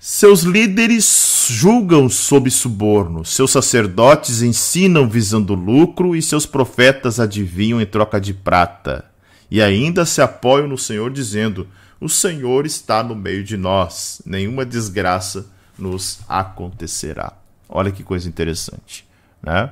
[0.08, 7.88] Seus líderes julgam sob suborno, seus sacerdotes ensinam visando lucro e seus profetas adivinham em
[7.88, 9.06] troca de prata.
[9.50, 11.68] E ainda se apoiam no Senhor dizendo:
[12.00, 17.34] O Senhor está no meio de nós, nenhuma desgraça nos acontecerá.
[17.68, 19.08] Olha que coisa interessante,
[19.42, 19.72] né?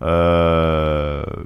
[0.00, 1.44] Uh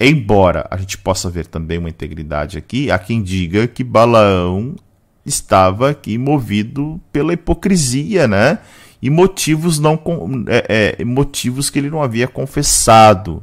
[0.00, 4.74] Embora a gente possa ver também uma integridade aqui, há quem diga que Balaão
[5.24, 8.58] estava aqui movido pela hipocrisia, né?
[9.00, 10.00] E motivos não
[10.46, 13.42] é, é, motivos que ele não havia confessado,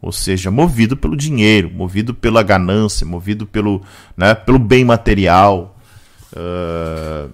[0.00, 3.82] ou seja, movido pelo dinheiro, movido pela ganância, movido pelo,
[4.16, 5.76] né, pelo bem material.
[6.32, 7.30] Uh...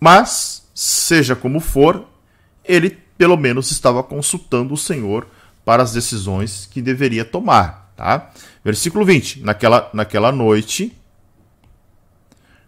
[0.00, 2.06] Mas seja como for,
[2.64, 5.26] ele pelo menos estava consultando o Senhor
[5.64, 7.83] para as decisões que deveria tomar.
[7.96, 8.30] Tá?
[8.64, 9.42] Versículo 20.
[9.42, 10.96] Naquela, naquela noite,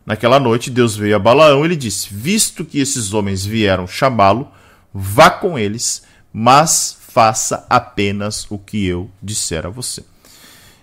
[0.05, 4.49] naquela noite Deus veio a Balaão e lhe disse: Visto que esses homens vieram chamá-lo,
[4.93, 10.05] vá com eles, mas faça apenas o que eu disser a você.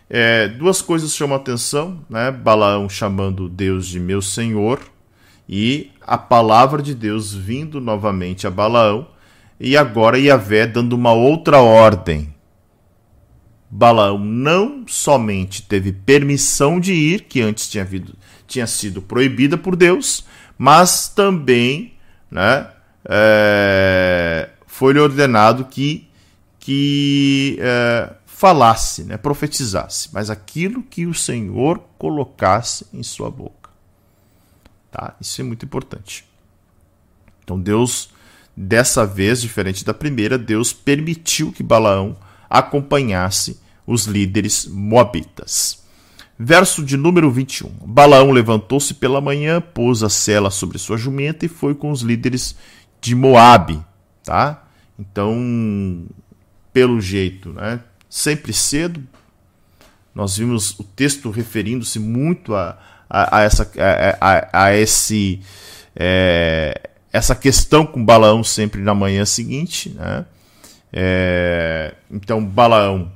[0.09, 2.31] É, duas coisas chamam a atenção, né?
[2.31, 4.81] Balaão chamando Deus de meu Senhor
[5.47, 9.07] e a palavra de Deus vindo novamente a Balaão
[9.59, 12.32] e agora Yahvé dando uma outra ordem.
[13.75, 17.87] Balaão não somente teve permissão de ir, que antes tinha,
[18.45, 20.25] tinha sido proibida por Deus,
[20.57, 21.93] mas também
[22.29, 22.69] né,
[23.05, 26.07] é, foi-lhe ordenado que,
[26.59, 33.71] que é, falasse, né, profetizasse, mas aquilo que o Senhor colocasse em sua boca.
[34.91, 35.15] Tá?
[35.19, 36.25] Isso é muito importante.
[37.43, 38.13] Então Deus
[38.55, 42.15] Dessa vez, diferente da primeira, Deus permitiu que Balaão
[42.47, 45.83] acompanhasse os líderes moabitas.
[46.37, 47.69] Verso de número 21.
[47.85, 52.55] Balaão levantou-se pela manhã, pôs a cela sobre sua jumenta e foi com os líderes
[52.99, 53.79] de Moabe,
[54.23, 54.63] tá?
[54.97, 56.05] Então,
[56.71, 57.79] pelo jeito, né?
[58.09, 59.03] Sempre cedo,
[60.13, 62.77] nós vimos o texto referindo-se muito a,
[63.09, 63.71] a, a essa,
[64.19, 65.41] a, a, esse
[65.95, 69.89] é, essa questão com Balaão sempre na manhã seguinte.
[69.89, 70.25] Né?
[70.91, 73.11] É, então Balaão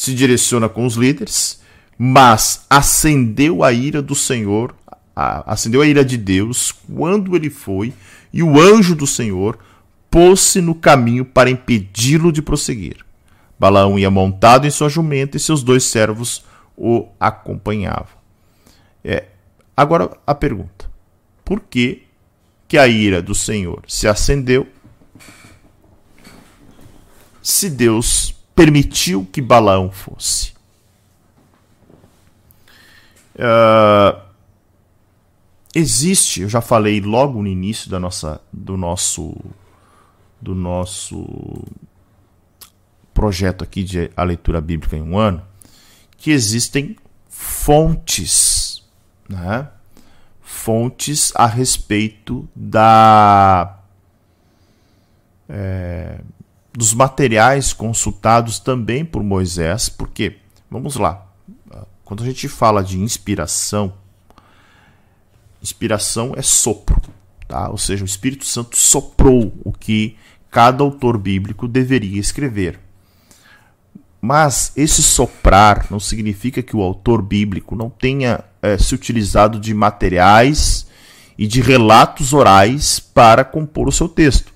[0.00, 1.60] se direciona com os líderes,
[1.98, 4.74] mas acendeu a ira do Senhor,
[5.14, 7.92] acendeu a ira de Deus quando ele foi,
[8.32, 9.58] e o anjo do Senhor
[10.10, 13.04] pôs-se no caminho para impedi-lo de prosseguir.
[13.58, 18.16] Balaão ia montado em sua jumenta e seus dois servos o acompanhavam.
[19.04, 19.26] É,
[19.76, 20.90] agora a pergunta:
[21.44, 22.04] por que
[22.66, 24.66] que a ira do Senhor se acendeu,
[27.42, 30.52] se Deus permitiu que Balaão fosse.
[33.34, 34.20] Uh,
[35.74, 39.34] existe, eu já falei logo no início da nossa, do nosso
[40.38, 41.64] do nosso
[43.14, 45.42] projeto aqui de a leitura bíblica em um ano,
[46.18, 46.96] que existem
[47.30, 48.86] fontes,
[49.26, 49.70] né?
[50.42, 53.78] fontes a respeito da
[55.48, 56.20] é,
[56.72, 60.36] dos materiais consultados também por Moisés, porque
[60.70, 61.26] vamos lá,
[62.10, 63.92] quando a gente fala de inspiração,
[65.62, 67.00] inspiração é sopro,
[67.46, 67.68] tá?
[67.70, 70.16] Ou seja, o Espírito Santo soprou o que
[70.50, 72.80] cada autor bíblico deveria escrever.
[74.20, 79.72] Mas esse soprar não significa que o autor bíblico não tenha é, se utilizado de
[79.72, 80.88] materiais
[81.38, 84.52] e de relatos orais para compor o seu texto.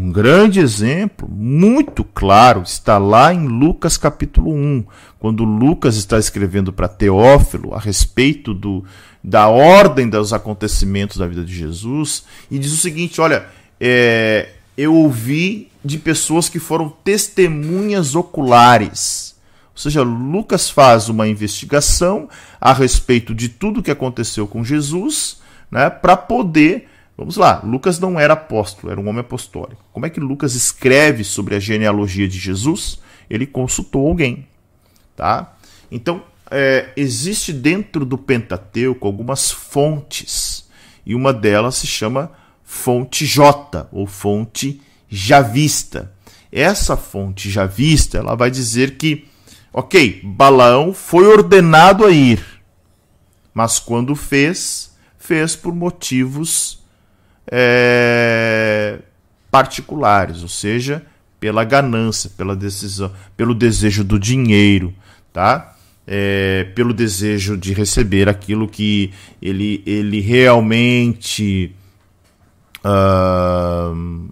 [0.00, 4.84] Um grande exemplo, muito claro, está lá em Lucas capítulo 1,
[5.18, 8.84] quando Lucas está escrevendo para Teófilo a respeito do,
[9.24, 13.46] da ordem dos acontecimentos da vida de Jesus, e diz o seguinte: olha,
[13.80, 19.34] é, eu ouvi de pessoas que foram testemunhas oculares.
[19.74, 22.28] Ou seja, Lucas faz uma investigação
[22.60, 26.88] a respeito de tudo que aconteceu com Jesus, né, para poder.
[27.18, 29.84] Vamos lá, Lucas não era apóstolo, era um homem apostólico.
[29.92, 33.00] Como é que Lucas escreve sobre a genealogia de Jesus?
[33.28, 34.46] Ele consultou alguém.
[35.16, 35.56] Tá?
[35.90, 40.68] Então, é, existe dentro do Pentateuco algumas fontes,
[41.04, 42.30] e uma delas se chama
[42.62, 46.12] fonte J, ou fonte javista.
[46.52, 49.26] Essa fonte javista, ela vai dizer que,
[49.72, 52.62] ok, Balaão foi ordenado a ir,
[53.52, 56.77] mas quando fez, fez por motivos
[57.50, 58.98] é,
[59.50, 61.04] particulares, ou seja,
[61.40, 64.92] pela ganância, pela decisão, pelo desejo do dinheiro,
[65.32, 65.74] tá?
[66.06, 69.12] É, pelo desejo de receber aquilo que
[69.42, 71.74] ele, ele realmente
[72.82, 74.28] uh,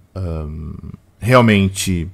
[1.19, 2.09] realmente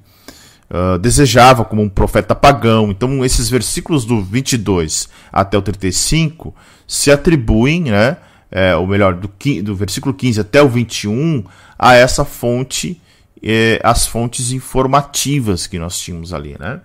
[0.71, 2.91] uh, desejava como um profeta pagão.
[2.91, 6.55] Então, esses versículos do 22 até o 35
[6.87, 8.17] se atribuem, né,
[8.53, 9.31] é, ou melhor, do,
[9.63, 11.43] do versículo 15 até o 21,
[11.79, 13.01] a essa fonte,
[13.43, 16.55] é, as fontes informativas que nós tínhamos ali.
[16.61, 16.81] Né?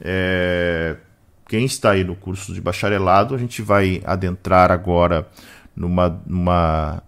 [0.00, 0.96] É,
[1.46, 5.28] quem está aí no curso de bacharelado, a gente vai adentrar agora
[5.76, 7.02] numa, numa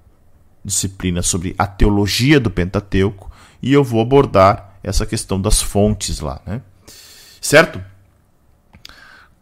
[0.62, 6.40] disciplina sobre a teologia do Pentateuco e eu vou abordar essa questão das fontes lá,
[6.46, 6.60] né?
[7.40, 7.82] Certo?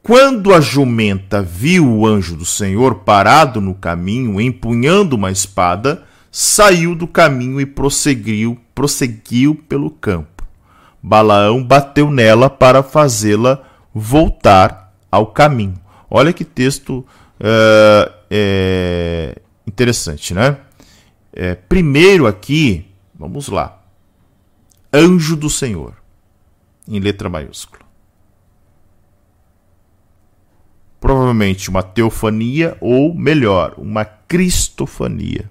[0.05, 6.95] Quando a jumenta viu o anjo do Senhor parado no caminho, empunhando uma espada, saiu
[6.95, 10.47] do caminho e prosseguiu, prosseguiu pelo campo.
[11.03, 13.63] Balaão bateu nela para fazê-la
[13.95, 15.81] voltar ao caminho.
[16.11, 17.03] Olha que texto
[18.31, 20.59] é, interessante, né?
[21.33, 23.83] É, primeiro aqui, vamos lá.
[24.93, 25.95] Anjo do Senhor,
[26.87, 27.84] em letra maiúscula.
[31.05, 35.51] Provavelmente uma teofania ou, melhor, uma cristofania.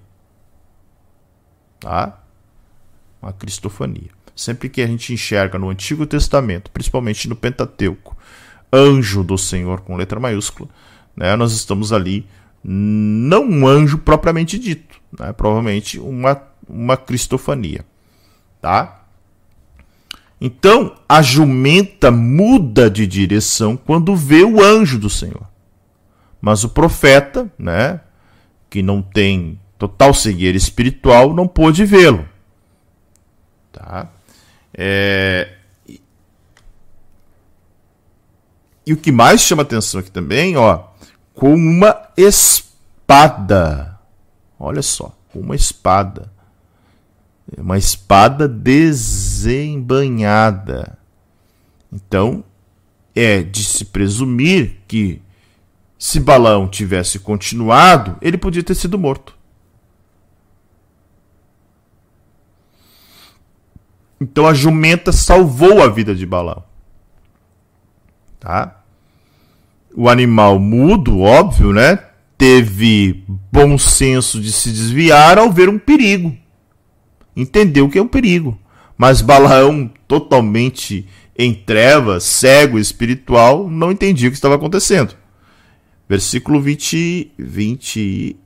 [1.78, 2.20] Tá?
[3.22, 4.10] Uma cristofania.
[4.34, 8.16] Sempre que a gente enxerga no Antigo Testamento, principalmente no Pentateuco,
[8.72, 10.68] anjo do Senhor com letra maiúscula,
[11.16, 12.26] né, nós estamos ali
[12.64, 15.32] não um anjo propriamente dito, né?
[15.32, 17.86] provavelmente uma, uma cristofania.
[18.60, 19.03] Tá?
[20.46, 25.48] Então a jumenta muda de direção quando vê o anjo do Senhor.
[26.38, 28.02] Mas o profeta, né,
[28.68, 32.28] que não tem total cegueira espiritual, não pôde vê-lo.
[33.72, 34.10] Tá?
[34.76, 35.50] É...
[38.86, 40.88] E o que mais chama atenção aqui também, ó,
[41.32, 43.98] com uma espada.
[44.58, 46.30] Olha só, uma espada.
[47.56, 50.98] Uma espada desembanhada.
[51.92, 52.42] Então,
[53.14, 55.22] é de se presumir que
[55.98, 59.34] se Balão tivesse continuado, ele podia ter sido morto.
[64.20, 66.62] Então a jumenta salvou a vida de Balão.
[68.40, 68.82] Tá?
[69.94, 71.98] O animal mudo, óbvio, né?
[72.36, 76.36] teve bom senso de se desviar ao ver um perigo.
[77.36, 78.58] Entendeu que é um perigo.
[78.96, 81.06] Mas Balaão, totalmente
[81.36, 85.14] em trevas, cego espiritual, não entendia o que estava acontecendo.
[86.08, 88.38] Versículo 20, 24.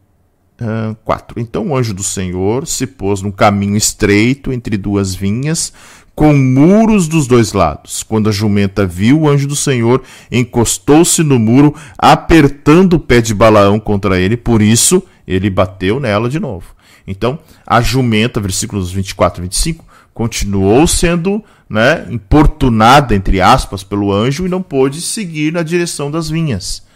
[1.37, 5.73] Então o anjo do Senhor se pôs num caminho estreito entre duas vinhas,
[6.15, 8.03] com muros dos dois lados.
[8.03, 10.03] Quando a jumenta viu o anjo do Senhor,
[10.33, 16.29] encostou-se no muro, apertando o pé de Balaão contra ele, por isso ele bateu nela
[16.29, 16.75] de novo.
[17.11, 24.47] Então, a jumenta, versículos 24 e 25, continuou sendo né, importunada, entre aspas, pelo anjo
[24.47, 26.87] e não pôde seguir na direção das vinhas.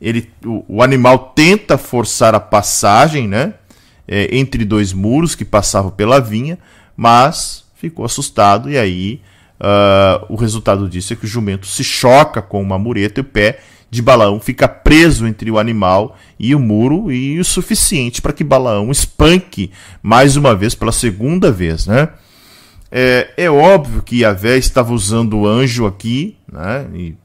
[0.00, 3.54] Ele, o, o animal tenta forçar a passagem né,
[4.06, 6.58] é, entre dois muros que passavam pela vinha,
[6.96, 9.20] mas ficou assustado e aí
[9.60, 13.24] uh, o resultado disso é que o jumento se choca com uma mureta e o
[13.24, 13.60] pé
[13.94, 18.42] de Balaão fica preso entre o animal e o muro e o suficiente para que
[18.42, 19.70] Balaão espanque
[20.02, 22.08] mais uma vez pela segunda vez, né?
[22.90, 26.86] É, é óbvio que Yahvé estava usando o anjo aqui, né?
[26.94, 27.16] E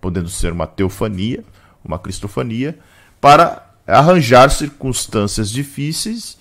[0.00, 1.44] podendo ser uma teofania,
[1.84, 2.78] uma cristofania,
[3.20, 6.38] para arranjar circunstâncias difíceis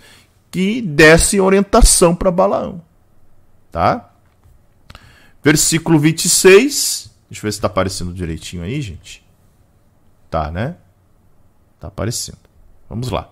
[0.50, 2.82] que dessem orientação para Balaão.
[3.72, 4.10] Tá?
[5.44, 7.12] Versículo 26.
[7.30, 9.21] Deixa eu ver se está aparecendo direitinho aí, gente.
[10.32, 10.76] Tá, né?
[11.80, 12.40] Tá aparecendo.
[12.90, 13.30] Vamos lá.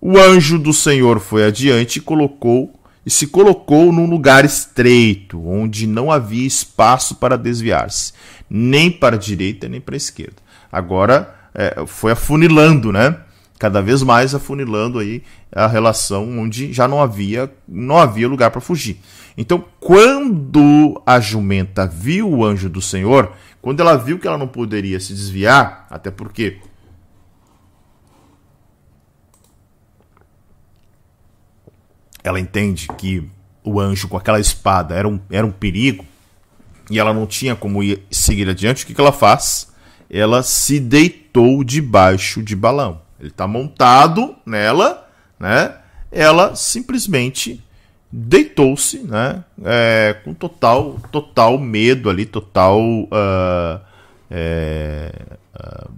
[0.00, 2.74] O anjo do Senhor foi adiante e colocou
[3.06, 8.12] e se colocou num lugar estreito, onde não havia espaço para desviar-se,
[8.48, 10.36] nem para a direita nem para a esquerda.
[10.72, 13.16] Agora é, foi afunilando, né?
[13.58, 18.60] cada vez mais afunilando aí a relação onde já não havia não havia lugar para
[18.60, 18.98] fugir.
[19.38, 23.32] Então, quando a jumenta viu o anjo do Senhor,
[23.64, 26.60] quando ela viu que ela não poderia se desviar, até porque
[32.22, 33.26] ela entende que
[33.64, 36.04] o anjo com aquela espada era um, era um perigo
[36.90, 39.72] e ela não tinha como ir, seguir adiante, o que, que ela faz?
[40.10, 45.08] Ela se deitou debaixo de balão ele está montado nela,
[45.40, 45.78] né?
[46.12, 47.64] Ela simplesmente
[48.16, 49.42] deitou-se, né?
[49.64, 53.80] É, com total, total medo ali, total uh,
[54.30, 55.12] é,
[55.56, 55.90] uh,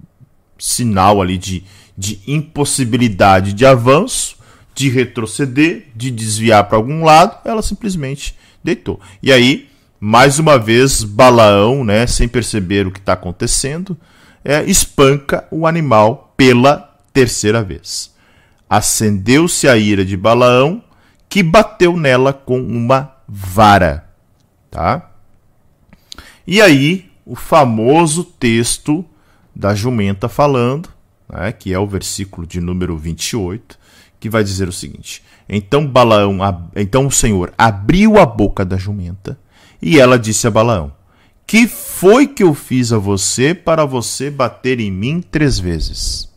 [0.58, 1.62] sinal ali de,
[1.96, 4.38] de impossibilidade de avanço,
[4.74, 7.38] de retroceder, de desviar para algum lado.
[7.44, 8.34] Ela simplesmente
[8.64, 8.98] deitou.
[9.22, 9.68] E aí,
[10.00, 12.06] mais uma vez, Balaão, né?
[12.06, 13.94] Sem perceber o que está acontecendo,
[14.42, 18.14] é, espanca o animal pela terceira vez.
[18.70, 20.82] Acendeu-se a ira de Balaão,
[21.36, 24.08] que bateu nela com uma vara.
[24.70, 25.10] Tá?
[26.46, 29.04] E aí, o famoso texto
[29.54, 30.88] da jumenta falando,
[31.28, 33.78] né, que é o versículo de número 28,
[34.18, 36.38] que vai dizer o seguinte: Então Balaão,
[36.74, 39.38] então o Senhor abriu a boca da jumenta,
[39.82, 40.90] e ela disse a Balaão:
[41.46, 46.32] Que foi que eu fiz a você para você bater em mim três vezes?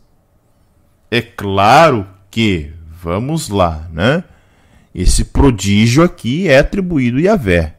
[1.10, 4.24] É claro que, vamos lá, né?
[4.94, 7.76] Esse prodígio aqui é atribuído a Yahvé.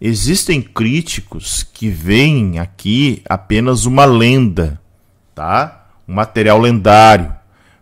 [0.00, 4.80] Existem críticos que veem aqui apenas uma lenda,
[5.34, 5.88] tá?
[6.08, 7.34] Um material lendário.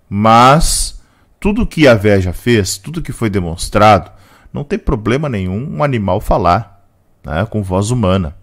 [0.09, 1.01] Mas
[1.39, 4.11] tudo que Yahvé já fez, tudo que foi demonstrado,
[4.53, 6.85] não tem problema nenhum um animal falar
[7.25, 8.35] né, com voz humana.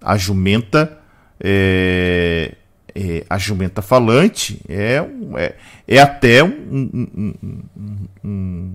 [0.00, 0.98] A jumenta
[1.40, 2.54] é,
[2.94, 5.04] é, a jumenta falante é,
[5.36, 5.54] é,
[5.86, 7.58] é até um, um, um,
[8.24, 8.74] um,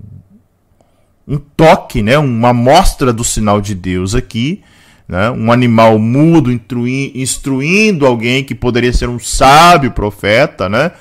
[1.38, 2.18] toque, né?
[2.18, 4.62] uma mostra do sinal de Deus aqui.
[5.08, 5.30] Né?
[5.32, 10.92] Um animal mudo instruindo alguém que poderia ser um sábio profeta, né?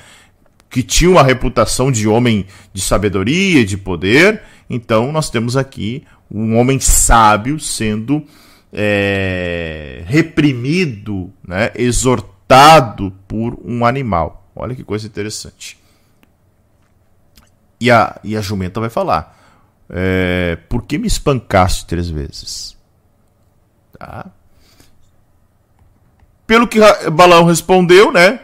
[0.69, 4.41] que tinha uma reputação de homem de sabedoria, de poder.
[4.69, 8.23] Então, nós temos aqui um homem sábio sendo
[8.71, 11.71] é, reprimido, né?
[11.75, 14.49] exortado por um animal.
[14.55, 15.77] Olha que coisa interessante.
[17.79, 19.40] E a, e a jumenta vai falar:
[19.91, 22.77] é, Por que me espancaste três vezes?
[23.97, 24.31] Tá?
[26.47, 26.79] Pelo que
[27.11, 28.39] Balaão respondeu, né?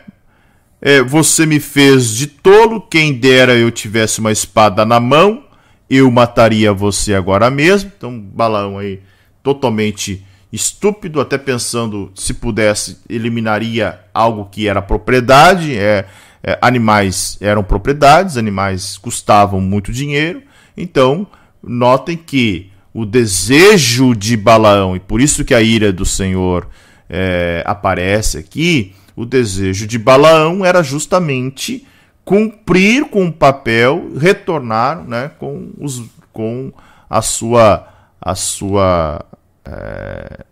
[0.79, 5.43] É, você me fez de tolo, quem dera eu tivesse uma espada na mão,
[5.89, 7.91] eu mataria você agora mesmo.
[7.97, 9.01] Então, Balaão aí
[9.41, 16.05] totalmente estúpido, até pensando se pudesse eliminaria algo que era propriedade, é,
[16.43, 20.41] é, animais eram propriedades, animais custavam muito dinheiro,
[20.75, 21.27] então
[21.61, 26.67] notem que o desejo de Balaão, e por isso que a ira do Senhor
[27.09, 31.85] é, aparece aqui, o desejo de Balaão era justamente
[32.25, 36.03] cumprir com o papel, retornar né, com, os,
[36.33, 36.71] com
[37.09, 37.87] a sua,
[38.19, 39.25] a sua
[39.65, 40.45] é,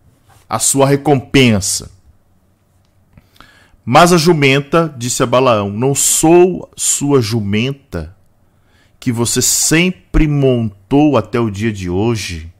[0.49, 1.91] a sua recompensa.
[3.83, 8.14] Mas a jumenta disse a Balaão: Não sou sua jumenta
[9.05, 12.51] que você sempre montou até o dia de hoje?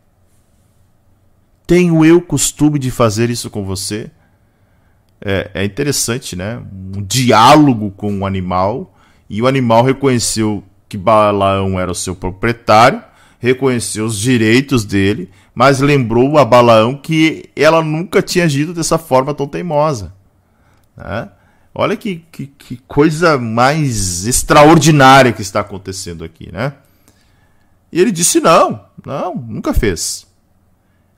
[1.65, 4.11] Tenho eu costume de fazer isso com você?
[5.19, 6.61] É, é interessante, né?
[6.95, 8.95] Um diálogo com um animal
[9.27, 13.01] E o animal reconheceu que Balaão era o seu proprietário,
[13.39, 19.33] reconheceu os direitos dele, mas lembrou a Balaão que ela nunca tinha agido dessa forma
[19.33, 20.13] tão teimosa.
[20.95, 21.27] Né?
[21.77, 26.71] Olha que, que, que, coisa mais extraordinária que está acontecendo aqui, né?
[27.91, 30.25] E ele disse: não, não, nunca fez.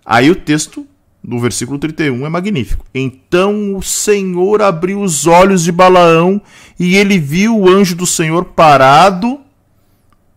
[0.03, 0.87] Aí o texto
[1.23, 2.87] do versículo 31 é magnífico.
[2.91, 6.41] Então o Senhor abriu os olhos de Balaão
[6.79, 9.41] e ele viu o anjo do Senhor parado,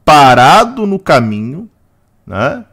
[0.04, 1.66] parado no caminho,
[2.26, 2.66] né?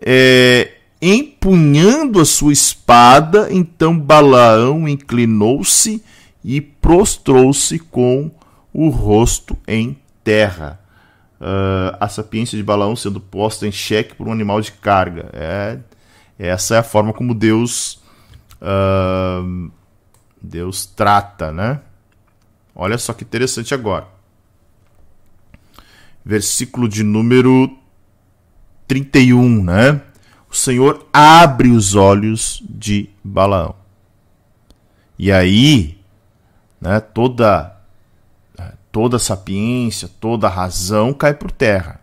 [0.00, 3.48] É, empunhando a sua espada.
[3.50, 6.00] Então Balaão inclinou-se
[6.44, 8.30] e prostrou-se com
[8.72, 10.78] o rosto em terra.
[11.40, 15.30] Uh, a sapiência de Balaão sendo posta em xeque por um animal de carga.
[15.32, 15.78] É
[16.38, 18.02] essa é a forma como Deus
[18.60, 19.70] uh,
[20.42, 21.80] Deus trata, né?
[22.74, 24.06] Olha só que interessante agora.
[26.24, 27.70] Versículo de número
[28.86, 30.00] 31, né?
[30.50, 33.74] O Senhor abre os olhos de Balaão.
[35.18, 35.98] E aí,
[36.84, 37.72] né, toda
[38.92, 41.98] toda sapiência, toda razão cai por terra.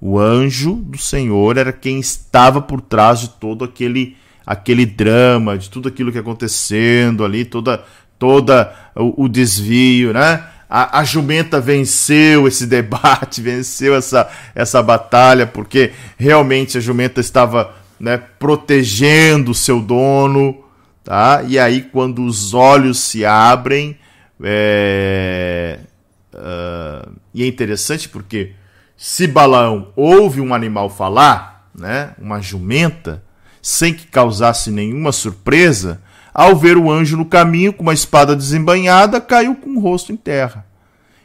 [0.00, 5.70] O anjo do Senhor era quem estava por trás de todo aquele aquele drama, de
[5.70, 7.84] tudo aquilo que acontecendo ali, toda
[8.18, 10.44] toda o, o desvio, né?
[10.68, 17.74] A, a, jumenta venceu esse debate, venceu essa, essa batalha, porque realmente a jumenta estava
[17.98, 20.64] né, protegendo o seu dono,
[21.08, 21.42] tá?
[21.48, 23.96] E aí, quando os olhos se abrem,
[24.42, 25.80] é...
[26.34, 28.52] Uh, e é interessante porque
[28.94, 33.24] se Balaão ouve um animal falar, né, uma jumenta,
[33.62, 36.02] sem que causasse nenhuma surpresa,
[36.34, 40.16] ao ver o anjo no caminho com uma espada desembanhada, caiu com o rosto em
[40.16, 40.66] terra.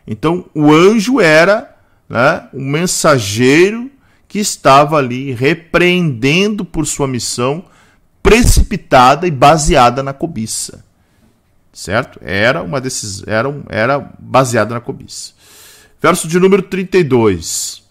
[0.07, 1.75] Então, o anjo era
[2.07, 3.91] né, um mensageiro
[4.29, 7.65] que estava ali repreendendo por sua missão
[8.23, 10.83] precipitada e baseada na cobiça.
[11.73, 12.19] Certo?
[12.23, 15.33] Era uma desses era, era baseada na cobiça.
[16.01, 17.83] Verso de número 32.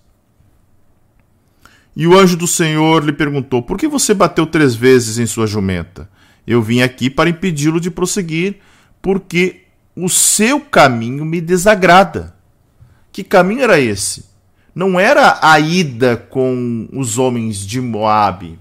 [1.94, 5.46] E o anjo do Senhor lhe perguntou: Por que você bateu três vezes em sua
[5.46, 6.08] jumenta?
[6.46, 8.56] Eu vim aqui para impedi-lo de prosseguir,
[9.00, 9.62] porque
[9.94, 12.34] o seu caminho me desagrada.
[13.12, 14.24] Que caminho era esse?
[14.74, 18.58] Não era a ida com os homens de Moabe,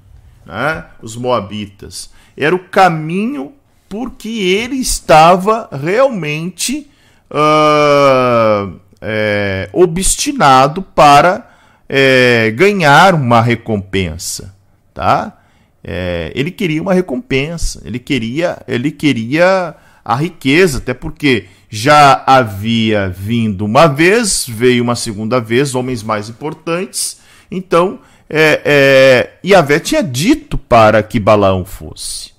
[0.51, 0.85] né?
[1.01, 2.11] os moabitas.
[2.35, 3.53] Era o caminho
[3.87, 6.89] porque ele estava realmente
[7.29, 11.49] uh, é, obstinado para
[11.87, 14.53] é, ganhar uma recompensa,
[14.93, 15.37] tá?
[15.83, 19.75] É, ele queria uma recompensa, ele queria, ele queria
[20.05, 26.29] a riqueza, até porque já havia vindo uma vez, veio uma segunda vez, homens mais
[26.29, 27.19] importantes,
[27.49, 27.99] então
[28.33, 32.31] é, é, tinha dito para que Balaão fosse.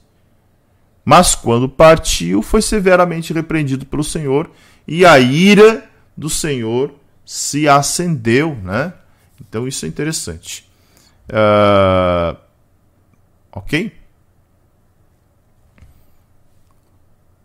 [1.04, 4.50] Mas quando partiu, foi severamente repreendido pelo Senhor,
[4.88, 5.84] e a ira
[6.16, 6.94] do Senhor
[7.26, 8.94] se acendeu, né?
[9.38, 10.66] Então isso é interessante.
[11.28, 12.38] Uh,
[13.52, 13.92] ok?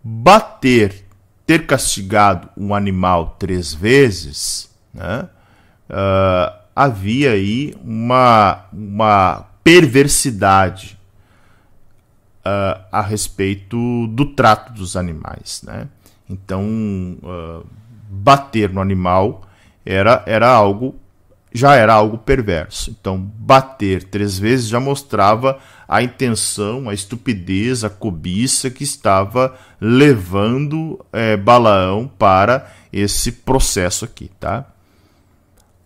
[0.01, 1.03] Bater,
[1.45, 5.27] ter castigado um animal três vezes, né?
[5.89, 10.95] Uh, havia aí uma, uma perversidade
[12.45, 15.87] uh, a respeito do trato dos animais, né?
[16.29, 16.63] Então,
[17.23, 17.65] uh,
[18.07, 19.41] bater no animal
[19.83, 20.93] era, era algo
[21.51, 22.91] já era algo perverso.
[22.91, 31.03] Então, bater três vezes já mostrava a intenção, a estupidez, a cobiça que estava levando
[31.11, 34.76] é, Balaão para esse processo aqui, tá?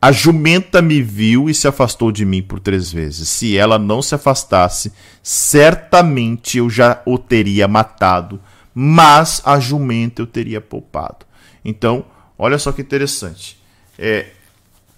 [0.01, 3.29] A jumenta me viu e se afastou de mim por três vezes.
[3.29, 4.91] Se ela não se afastasse,
[5.21, 8.41] certamente eu já o teria matado,
[8.73, 11.25] mas a jumenta eu teria poupado.
[11.63, 12.03] Então,
[12.43, 13.61] Olha só que interessante.
[13.99, 14.31] É,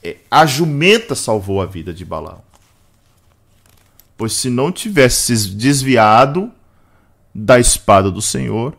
[0.01, 2.41] é, a jumenta salvou a vida de Balaão.
[4.15, 6.49] Pois se não tivesse se desviado
[7.35, 8.77] da espada do Senhor,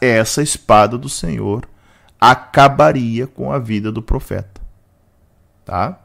[0.00, 1.68] essa espada do Senhor
[2.20, 4.51] acabaria com a vida do profeta.
[5.64, 5.98] Tá?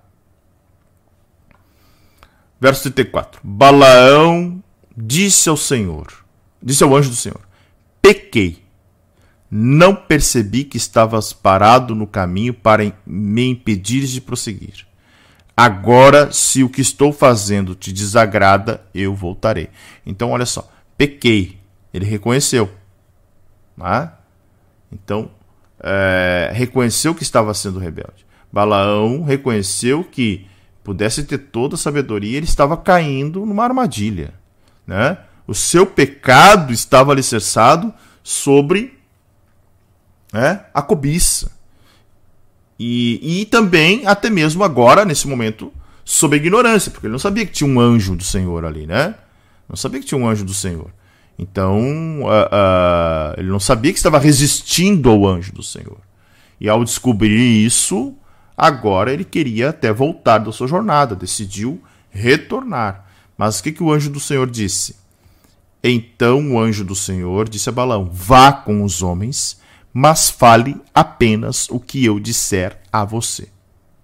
[2.60, 3.40] Verso 34.
[3.44, 4.64] Balaão
[4.96, 6.08] disse ao Senhor,
[6.62, 7.42] disse ao anjo do Senhor:
[8.02, 8.64] Pequei
[9.50, 14.86] não percebi que estavas parado no caminho para me impedires de prosseguir.
[15.56, 19.70] Agora, se o que estou fazendo te desagrada, eu voltarei.
[20.06, 21.60] Então, olha só, pequei.
[21.92, 22.70] Ele reconheceu.
[23.76, 24.20] Tá?
[24.92, 25.32] Então,
[25.80, 28.27] é, reconheceu que estava sendo rebelde.
[28.52, 30.48] Balaão reconheceu que
[30.84, 34.34] pudesse ter toda a sabedoria, ele estava caindo numa armadilha.
[34.86, 35.18] Né?
[35.46, 37.94] O seu pecado estava alicerçado
[38.24, 38.98] sobre
[40.32, 41.52] né, a cobiça.
[42.80, 45.74] E, e também, até mesmo agora, nesse momento,
[46.06, 49.16] sob a ignorância, porque ele não sabia que tinha um anjo do Senhor ali, né?
[49.68, 50.90] Não sabia que tinha um anjo do Senhor.
[51.38, 55.98] Então, uh, uh, ele não sabia que estava resistindo ao anjo do Senhor.
[56.60, 58.16] E ao descobrir isso,
[58.58, 63.06] agora ele queria até voltar da sua jornada, decidiu retornar.
[63.38, 64.96] Mas o que, que o anjo do Senhor disse?
[65.84, 69.62] Então o anjo do Senhor disse a Balão: Vá com os homens,
[69.94, 73.50] mas fale apenas o que eu disser a você.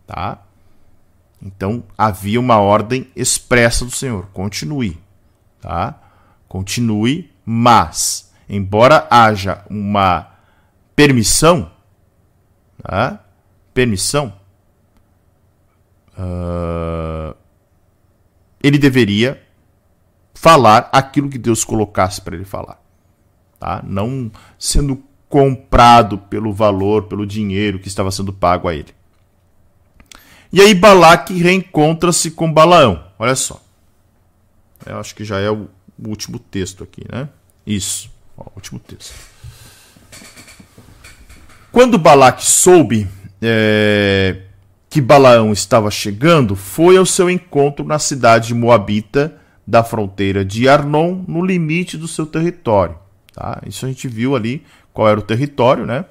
[0.05, 0.43] Tá?
[1.41, 4.97] Então havia uma ordem expressa do Senhor: continue.
[5.59, 5.99] Tá?
[6.47, 10.27] Continue, mas, embora haja uma
[10.95, 11.71] permissão,
[12.81, 13.19] tá?
[13.73, 14.33] permissão,
[16.17, 17.35] uh,
[18.61, 19.41] ele deveria
[20.33, 22.81] falar aquilo que Deus colocasse para ele falar.
[23.59, 23.81] Tá?
[23.85, 28.93] Não sendo comprado pelo valor, pelo dinheiro que estava sendo pago a ele.
[30.51, 33.03] E aí Balaque reencontra-se com Balaão.
[33.17, 33.59] Olha só.
[34.85, 35.67] Eu acho que já é o
[36.05, 37.27] último texto aqui, né?
[37.65, 38.11] Isso.
[38.37, 39.15] Ó, último texto.
[41.71, 43.07] Quando Balaque soube
[43.41, 44.42] é,
[44.93, 51.23] que Balaão estava chegando, foi ao seu encontro na cidade moabita da fronteira de Arnon,
[51.27, 52.95] no limite do seu território.
[53.33, 53.59] Tá?
[53.65, 54.63] Isso a gente viu ali
[54.93, 56.05] qual era o território, né?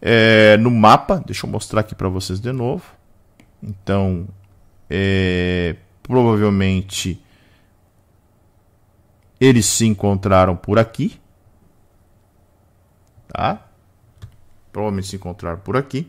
[0.00, 2.84] É, no mapa, deixa eu mostrar aqui para vocês de novo.
[3.60, 4.28] Então,
[4.88, 7.20] é, provavelmente
[9.40, 11.18] eles se encontraram por aqui,
[13.26, 13.66] tá?
[14.70, 16.08] Provavelmente se encontraram por aqui.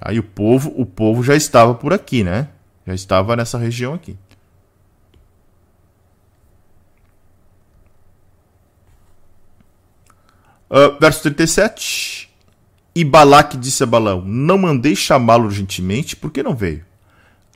[0.00, 0.12] Tá?
[0.12, 2.48] E o povo, o povo já estava por aqui, né?
[2.86, 4.16] Já estava nessa região aqui.
[10.70, 12.30] Uh, verso 37.
[12.94, 16.84] E Balaque disse a Balão: Não mandei chamá-lo urgentemente, por que não veio?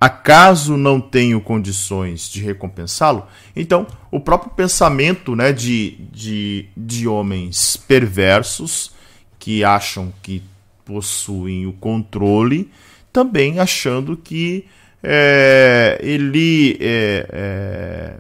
[0.01, 3.27] Acaso não tenho condições de recompensá-lo?
[3.57, 8.93] Então, o próprio pensamento né, de, de, de homens perversos
[9.39, 10.43] que acham que
[10.85, 12.71] possuem o controle,
[13.13, 14.67] também achando que
[15.03, 16.77] é, ele.
[16.81, 18.15] É, é,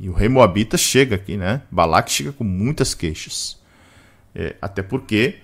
[0.00, 1.62] e o rei Moabita chega aqui, né?
[1.70, 3.58] Balaque chega com muitas queixas.
[4.34, 5.36] É, até porque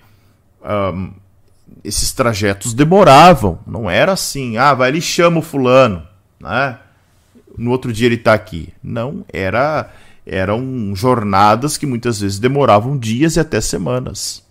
[0.63, 1.11] um,
[1.83, 3.59] esses trajetos demoravam.
[3.67, 6.07] Não era assim, ah, vai ali chama o fulano,
[6.39, 6.79] né?
[7.57, 8.73] No outro dia ele está aqui.
[8.81, 9.91] Não, era
[10.25, 14.43] eram jornadas que muitas vezes demoravam dias e até semanas.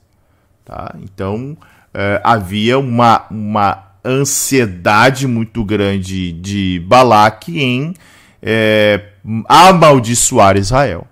[0.64, 0.94] Tá?
[1.02, 1.56] Então
[1.94, 7.94] é, havia uma, uma ansiedade muito grande de Balaque em
[8.42, 9.10] é,
[9.48, 11.06] amaldiçoar Israel.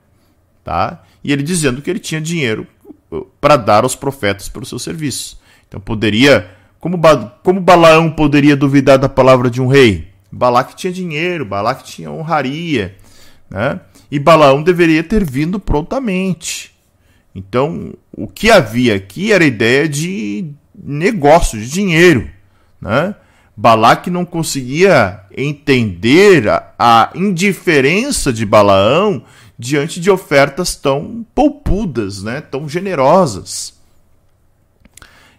[0.65, 1.03] Tá?
[1.25, 2.67] E ele dizendo que ele tinha dinheiro
[3.11, 5.41] uh, para dar aos profetas pelo seu serviço.
[5.67, 6.51] Então poderia.
[6.79, 10.09] Como, ba, como Balaão poderia duvidar da palavra de um rei?
[10.31, 12.97] Balaque tinha dinheiro, Balaque tinha honraria.
[13.49, 13.81] Né?
[14.11, 16.73] E Balaão deveria ter vindo prontamente.
[17.35, 20.53] Então, o que havia aqui era a ideia de
[20.83, 22.29] negócio, de dinheiro.
[22.81, 23.15] Né?
[23.57, 29.23] Balaque não conseguia entender a, a indiferença de Balaão
[29.59, 32.41] diante de ofertas tão poupudas, né?
[32.41, 33.75] tão generosas.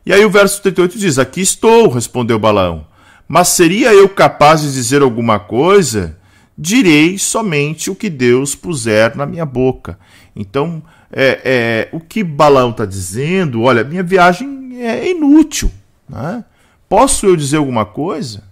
[0.05, 2.85] E aí o verso 38 diz: Aqui estou, respondeu Balaão.
[3.27, 6.17] Mas seria eu capaz de dizer alguma coisa?
[6.57, 9.97] Direi somente o que Deus puser na minha boca.
[10.35, 15.71] Então, é, é, o que Balaão está dizendo, olha, minha viagem é inútil.
[16.07, 16.43] Né?
[16.89, 18.43] Posso eu dizer alguma coisa?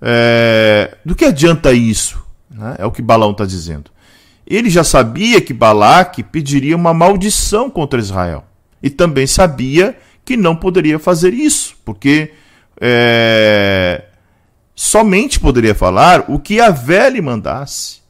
[0.00, 2.22] É, do que adianta isso?
[2.50, 2.76] Né?
[2.78, 3.90] É o que Balão está dizendo.
[4.46, 8.44] Ele já sabia que Balaque pediria uma maldição contra Israel.
[8.82, 12.32] E também sabia que não poderia fazer isso, porque
[12.80, 14.04] é,
[14.74, 16.68] somente poderia falar o que a
[17.08, 18.02] lhe mandasse.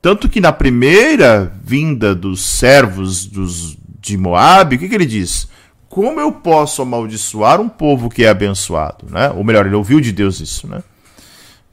[0.00, 5.48] Tanto que na primeira vinda dos servos dos, de Moab, o que, que ele diz?
[5.92, 9.28] Como eu posso amaldiçoar um povo que é abençoado, né?
[9.28, 10.82] Ou melhor, ele ouviu de Deus isso, né?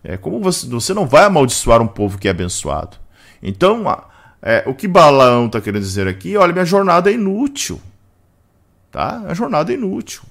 [0.03, 2.97] É como você, você não vai amaldiçoar um povo que é abençoado.
[3.41, 3.85] Então,
[4.41, 7.81] é, o que Balaão está querendo dizer aqui, olha, minha jornada é inútil,
[8.91, 9.23] tá?
[9.25, 10.23] A jornada é inútil.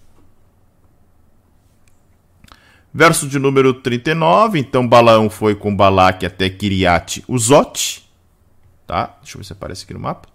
[2.93, 8.07] Verso de número 39, então Balaão foi com Balaque até Kiriate Uzote,
[8.87, 9.17] tá?
[9.23, 10.29] Deixa eu ver se aparece aqui no mapa.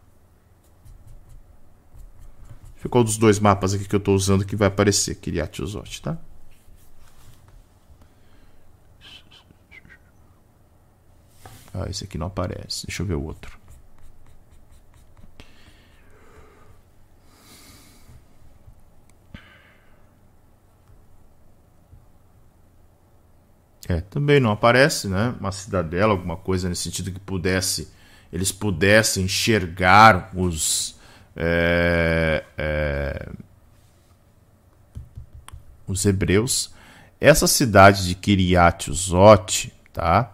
[2.89, 6.17] Qual dos dois mapas aqui que eu estou usando que vai aparecer, Kiryat Uzot, tá?
[11.73, 12.85] Ah, esse aqui não aparece.
[12.85, 13.57] Deixa eu ver o outro.
[23.87, 25.35] É, também não aparece, né?
[25.39, 27.91] Uma cidadela, alguma coisa nesse sentido que pudesse,
[28.31, 30.95] eles pudessem enxergar os
[31.35, 33.27] é, é,
[35.87, 36.71] os hebreus.
[37.19, 40.31] Essa cidade de Kiryat Uzot, tá?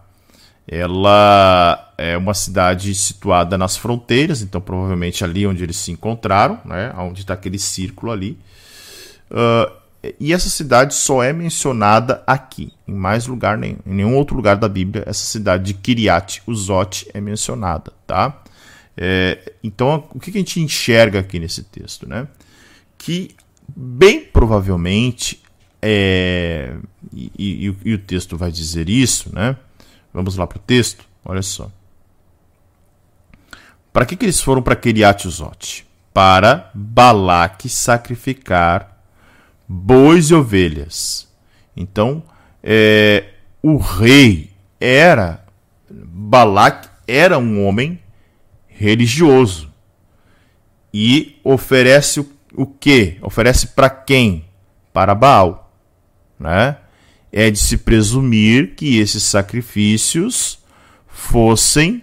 [0.66, 6.92] Ela é uma cidade situada nas fronteiras, então provavelmente ali onde eles se encontraram, né?
[6.96, 8.38] Onde está aquele círculo ali.
[9.30, 9.80] Uh,
[10.18, 13.78] e essa cidade só é mencionada aqui, em mais lugar nenhum.
[13.86, 18.42] Em nenhum outro lugar da Bíblia essa cidade de Kiriat Uzot é mencionada, tá?
[18.96, 22.28] É, então, o que a gente enxerga aqui nesse texto, né?
[22.98, 23.34] Que
[23.68, 25.42] bem provavelmente,
[25.80, 26.76] é,
[27.12, 29.56] e, e, e, o texto vai dizer isso, né?
[30.12, 31.70] Vamos lá para o texto, olha só.
[33.92, 35.86] Para que, que eles foram para Kiriat Uzot?
[36.12, 39.00] Para Balaque sacrificar
[39.66, 41.28] bois e ovelhas.
[41.76, 42.22] Então,
[42.62, 44.50] é, o rei
[44.80, 45.44] era,
[45.88, 48.00] Balac era um homem
[48.80, 49.70] religioso
[50.92, 53.18] e oferece o, que?
[53.20, 54.46] Oferece para quem?
[54.90, 55.70] Para Baal,
[56.38, 56.78] né?
[57.30, 60.58] É de se presumir que esses sacrifícios
[61.06, 62.02] fossem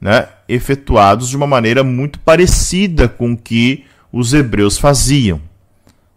[0.00, 5.40] né, efetuados de uma maneira muito parecida com o que os hebreus faziam,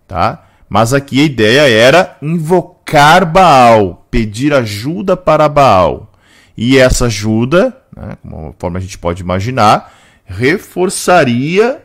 [0.08, 0.46] tá?
[0.68, 6.12] Mas aqui a ideia era invocar Baal, pedir ajuda para Baal.
[6.58, 9.99] E essa ajuda, né, conforme a gente pode imaginar,
[10.30, 11.84] reforçaria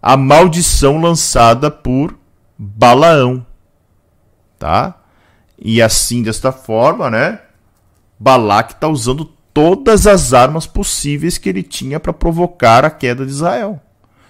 [0.00, 2.18] a maldição lançada por
[2.58, 3.46] Balaão.
[4.58, 4.96] Tá?
[5.58, 7.38] E assim, desta forma, né,
[8.18, 13.30] Balac está usando todas as armas possíveis que ele tinha para provocar a queda de
[13.30, 13.80] Israel.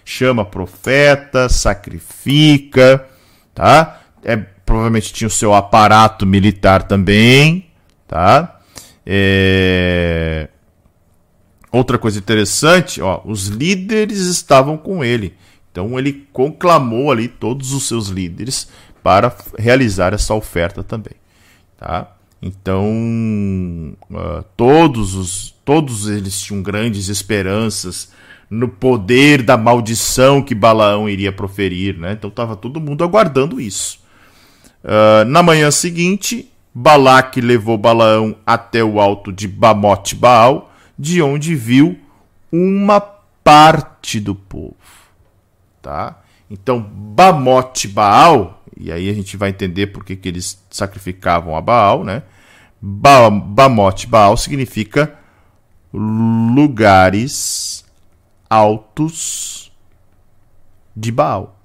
[0.05, 3.07] Chama profeta, sacrifica,
[3.55, 4.01] tá?
[4.25, 7.71] É, provavelmente tinha o seu aparato militar também,
[8.09, 8.61] tá?
[9.07, 10.49] É...
[11.73, 15.35] Outra coisa interessante, ó, os líderes estavam com ele.
[15.71, 18.69] Então ele conclamou ali todos os seus líderes
[19.03, 21.15] para realizar essa oferta também,
[21.79, 22.15] tá?
[22.43, 22.85] Então
[24.11, 28.13] uh, todos os todos eles tinham grandes esperanças
[28.51, 32.13] no poder da maldição que Balaão iria proferir, né?
[32.13, 33.99] Então estava todo mundo aguardando isso.
[34.85, 40.72] Uh, na manhã seguinte, Balaque levou Balaão até o alto de Bamote Baal,
[41.03, 41.99] de onde viu
[42.53, 44.77] uma parte do povo.
[45.83, 46.23] Tá?
[46.49, 51.61] Então, Bamote Baal, e aí a gente vai entender por que, que eles sacrificavam a
[51.61, 52.23] Baal, né?
[52.81, 55.19] Ba Bamote Baal significa
[55.93, 57.85] lugares
[58.49, 59.73] altos
[60.95, 61.59] de Baal.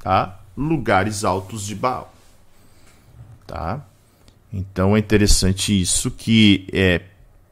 [0.00, 0.38] Tá?
[0.54, 2.12] Lugares altos de Baal.
[3.46, 3.86] Tá?
[4.52, 7.02] Então é interessante isso que é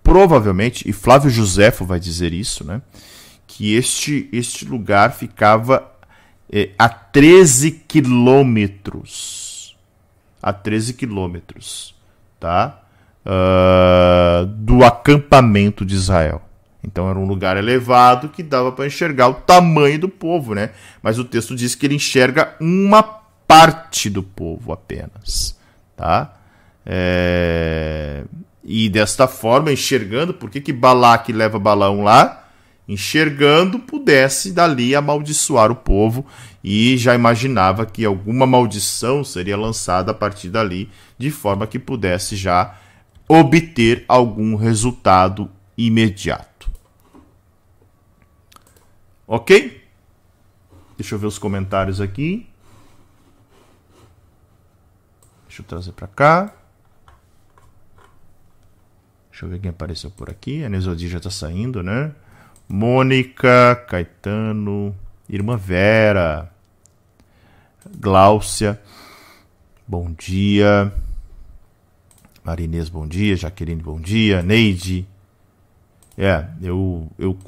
[0.02, 2.80] provavelmente, e Flávio Josefo vai dizer isso, né?
[3.46, 5.92] Que este, este lugar ficava
[6.50, 9.76] é, a 13 quilômetros.
[10.42, 11.94] A 13 quilômetros,
[12.40, 12.82] tá?
[13.28, 16.42] uh, do acampamento de Israel.
[16.82, 20.70] Então era um lugar elevado que dava para enxergar o tamanho do povo, né?
[21.02, 25.58] Mas o texto diz que ele enxerga uma parte do povo apenas,
[25.96, 26.34] tá?
[26.90, 28.24] É...
[28.64, 30.72] E desta forma, enxergando, por que, que
[31.32, 32.48] leva Balaão lá?
[32.88, 36.24] Enxergando, pudesse dali amaldiçoar o povo
[36.64, 42.34] e já imaginava que alguma maldição seria lançada a partir dali, de forma que pudesse
[42.34, 42.78] já
[43.28, 46.70] obter algum resultado imediato.
[49.26, 49.86] Ok?
[50.96, 52.48] Deixa eu ver os comentários aqui.
[55.46, 56.54] Deixa eu trazer para cá.
[59.38, 60.64] Deixa eu ver quem apareceu por aqui.
[60.64, 62.10] A Nesodi já está saindo, né?
[62.68, 64.92] Mônica, Caetano,
[65.28, 66.52] Irmã Vera,
[68.00, 68.82] Gláucia.
[69.86, 70.92] Bom dia.
[72.42, 73.36] Marinês, bom dia.
[73.36, 74.42] Jaqueline, bom dia.
[74.42, 75.06] Neide.
[76.16, 77.38] É, eu, eu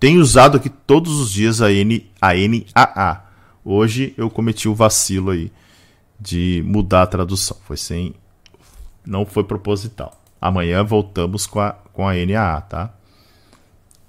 [0.00, 3.22] tenho usado aqui todos os dias a, N, a NAA.
[3.64, 5.52] Hoje eu cometi o vacilo aí
[6.18, 7.56] de mudar a tradução.
[7.64, 8.12] Foi sem.
[9.06, 10.17] Não foi proposital.
[10.40, 12.94] Amanhã voltamos com a, com a NAA, tá?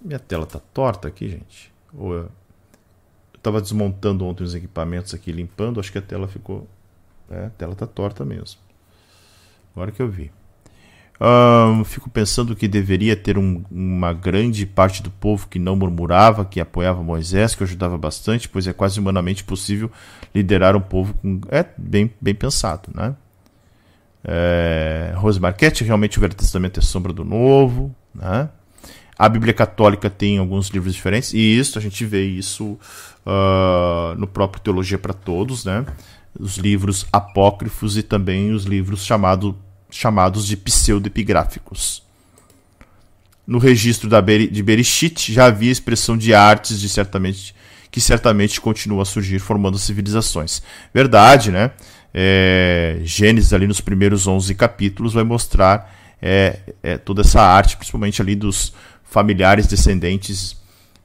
[0.01, 1.71] Minha tela tá torta aqui, gente.
[1.93, 2.29] Eu
[3.35, 6.67] estava desmontando ontem os equipamentos aqui, limpando, acho que a tela ficou.
[7.29, 8.59] É, a tela tá torta mesmo.
[9.73, 10.31] Agora que eu vi.
[11.85, 16.61] Fico pensando que deveria ter um, uma grande parte do povo que não murmurava, que
[16.61, 19.91] apoiava Moisés, que ajudava bastante, pois é quase humanamente possível
[20.33, 21.41] liderar um povo com.
[21.49, 23.15] É bem, bem pensado, né?
[24.23, 28.49] É, Rose Marquette, realmente o Velho Testamento é sombra do Novo, né?
[29.17, 32.79] A Bíblia Católica tem alguns livros diferentes, e isso a gente vê isso
[33.25, 35.85] uh, no próprio Teologia para Todos, né?
[36.39, 39.57] Os livros apócrifos e também os livros chamado,
[39.89, 42.01] chamados de pseudepigráficos.
[43.45, 47.53] No registro da Beri, de Bereshit já havia expressão de artes de certamente,
[47.91, 50.61] que certamente continua a surgir formando civilizações.
[50.93, 51.71] Verdade, né?
[52.13, 58.21] É, Gênesis ali nos primeiros 11 capítulos vai mostrar é, é, toda essa arte, principalmente
[58.21, 58.73] ali dos
[59.03, 60.59] familiares descendentes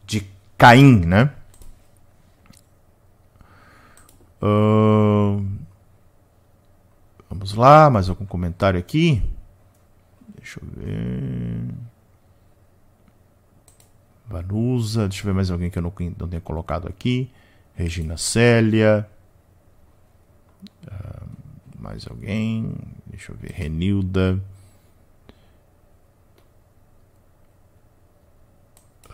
[0.06, 0.26] de
[0.56, 1.30] Caim, né?
[4.42, 5.42] Uh,
[7.30, 9.22] vamos lá, mais algum comentário aqui?
[10.36, 11.74] Deixa eu ver.
[14.26, 17.30] Vanusa, deixa eu ver mais alguém que eu não, não tenha colocado aqui.
[17.74, 19.08] Regina Célia.
[20.86, 21.26] Uh,
[21.78, 22.72] mais alguém?
[23.06, 23.52] Deixa eu ver.
[23.52, 24.40] Renilda.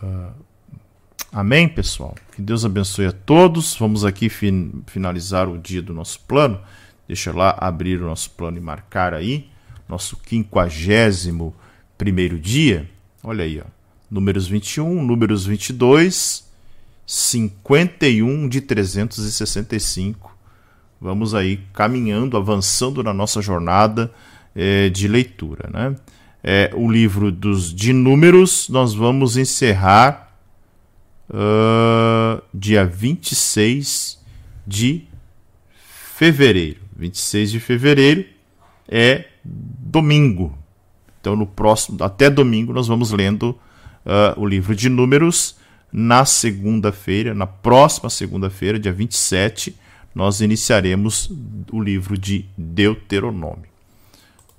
[0.01, 0.33] Uh,
[1.31, 2.15] amém, pessoal?
[2.35, 3.75] Que Deus abençoe a todos.
[3.75, 6.59] Vamos aqui fin finalizar o dia do nosso plano.
[7.07, 9.49] Deixa eu lá abrir o nosso plano e marcar aí.
[9.87, 11.53] Nosso quinquagésimo
[11.97, 12.89] primeiro dia.
[13.23, 13.65] Olha aí, ó.
[14.09, 16.49] Números 21, números 22,
[17.05, 20.30] 51 de 365.
[21.01, 24.11] Vamos aí caminhando, avançando na nossa jornada
[24.55, 25.95] é, de leitura, né?
[26.43, 30.35] é, o livro dos de números, nós vamos encerrar
[31.29, 34.19] uh, dia 26
[34.65, 35.03] de
[36.15, 36.79] fevereiro.
[36.95, 38.25] 26 de fevereiro
[38.87, 40.57] é domingo.
[41.19, 43.49] Então, no próximo, até domingo, nós vamos lendo
[44.05, 45.59] uh, o livro de números.
[45.93, 49.75] Na segunda-feira, na próxima segunda-feira, dia 27,
[50.13, 51.31] nós iniciaremos
[51.71, 53.69] o livro de Deuteronômio.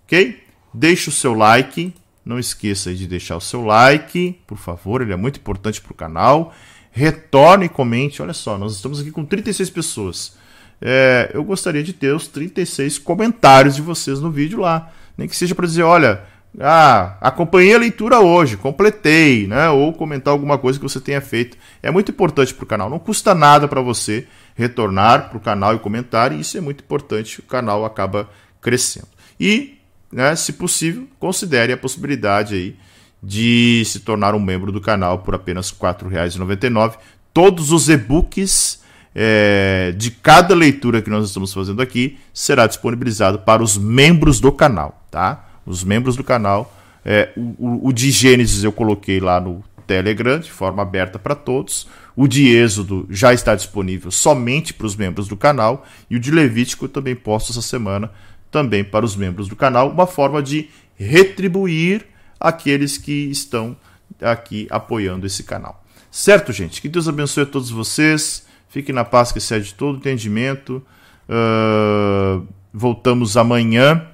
[0.05, 0.43] Ok?
[0.73, 1.95] Deixe o seu like.
[2.25, 5.97] Não esqueça de deixar o seu like, por favor, ele é muito importante para o
[5.97, 6.55] canal.
[6.93, 8.23] Retorne e comente.
[8.23, 10.37] Olha só, nós estamos aqui com 36 pessoas.
[10.81, 14.93] É, eu gostaria de ter os 36 comentários de vocês no vídeo lá.
[15.17, 16.23] Nem que seja para dizer, olha,
[16.61, 19.71] ah, acompanhei a leitura hoje, completei, né?
[19.71, 21.57] Ou comentar alguma coisa que você tenha feito.
[21.83, 22.91] É muito importante para o canal.
[22.91, 26.83] Não custa nada para você retornar para o canal e comentar, e isso é muito
[26.83, 27.41] importante.
[27.41, 28.29] O canal acaba
[28.61, 29.09] crescendo.
[29.39, 29.79] E
[30.13, 32.77] né, se possível, considere a possibilidade aí
[33.23, 36.97] de se tornar um membro do canal por apenas R$ 4,99.
[37.33, 38.83] Todos os e-books
[39.15, 44.51] é, de cada leitura que nós estamos fazendo aqui será disponibilizado para os membros do
[44.51, 45.49] canal, tá?
[45.65, 46.75] Os membros do canal.
[47.05, 51.89] É, o, o, de Gênesis eu coloquei lá no Telegram, de forma aberta para todos.
[52.15, 55.87] O de Êxodo já está disponível somente para os membros do canal.
[56.11, 58.11] E o de Levítico eu também posto essa semana
[58.51, 62.07] também para os membros do canal, uma forma de retribuir
[62.39, 63.75] aqueles que estão
[64.21, 65.83] aqui apoiando esse canal.
[66.11, 66.83] Certo, gente?
[66.83, 68.47] Que Deus abençoe a todos vocês.
[68.69, 70.85] Fiquem na paz que excede todo entendimento.
[71.27, 74.07] Uh, voltamos amanhã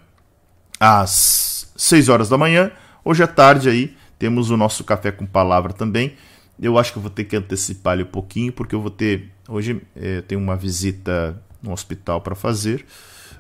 [0.78, 2.70] às 6 horas da manhã.
[3.04, 6.14] Hoje à tarde aí temos o nosso café com palavra também.
[6.60, 9.30] Eu acho que eu vou ter que antecipar ele um pouquinho, porque eu vou ter.
[9.48, 9.80] Hoje
[10.26, 12.84] tenho uma visita no hospital para fazer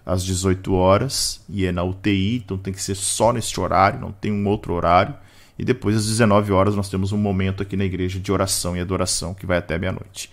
[0.06, 4.10] às 18 horas e é na UTI, então tem que ser só neste horário, não
[4.10, 5.14] tem um outro horário.
[5.58, 8.80] E depois às 19 horas nós temos um momento aqui na igreja de oração e
[8.80, 10.30] adoração que vai até meia-noite.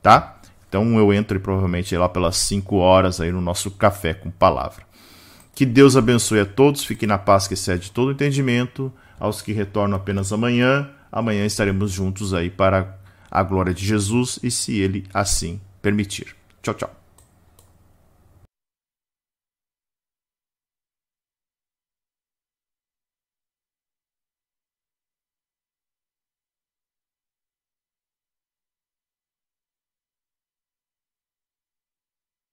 [0.00, 0.40] Tá?
[0.68, 4.84] Então eu entro provavelmente lá pelas 5 horas aí no nosso café com palavra.
[5.52, 8.92] Que Deus abençoe a todos, fique na paz que excede todo entendimento.
[9.20, 12.98] Aos que retornam apenas amanhã, amanhã estaremos juntos aí para
[13.30, 16.34] a glória de Jesus e se ele assim permitir.
[16.62, 16.99] Tchau, tchau.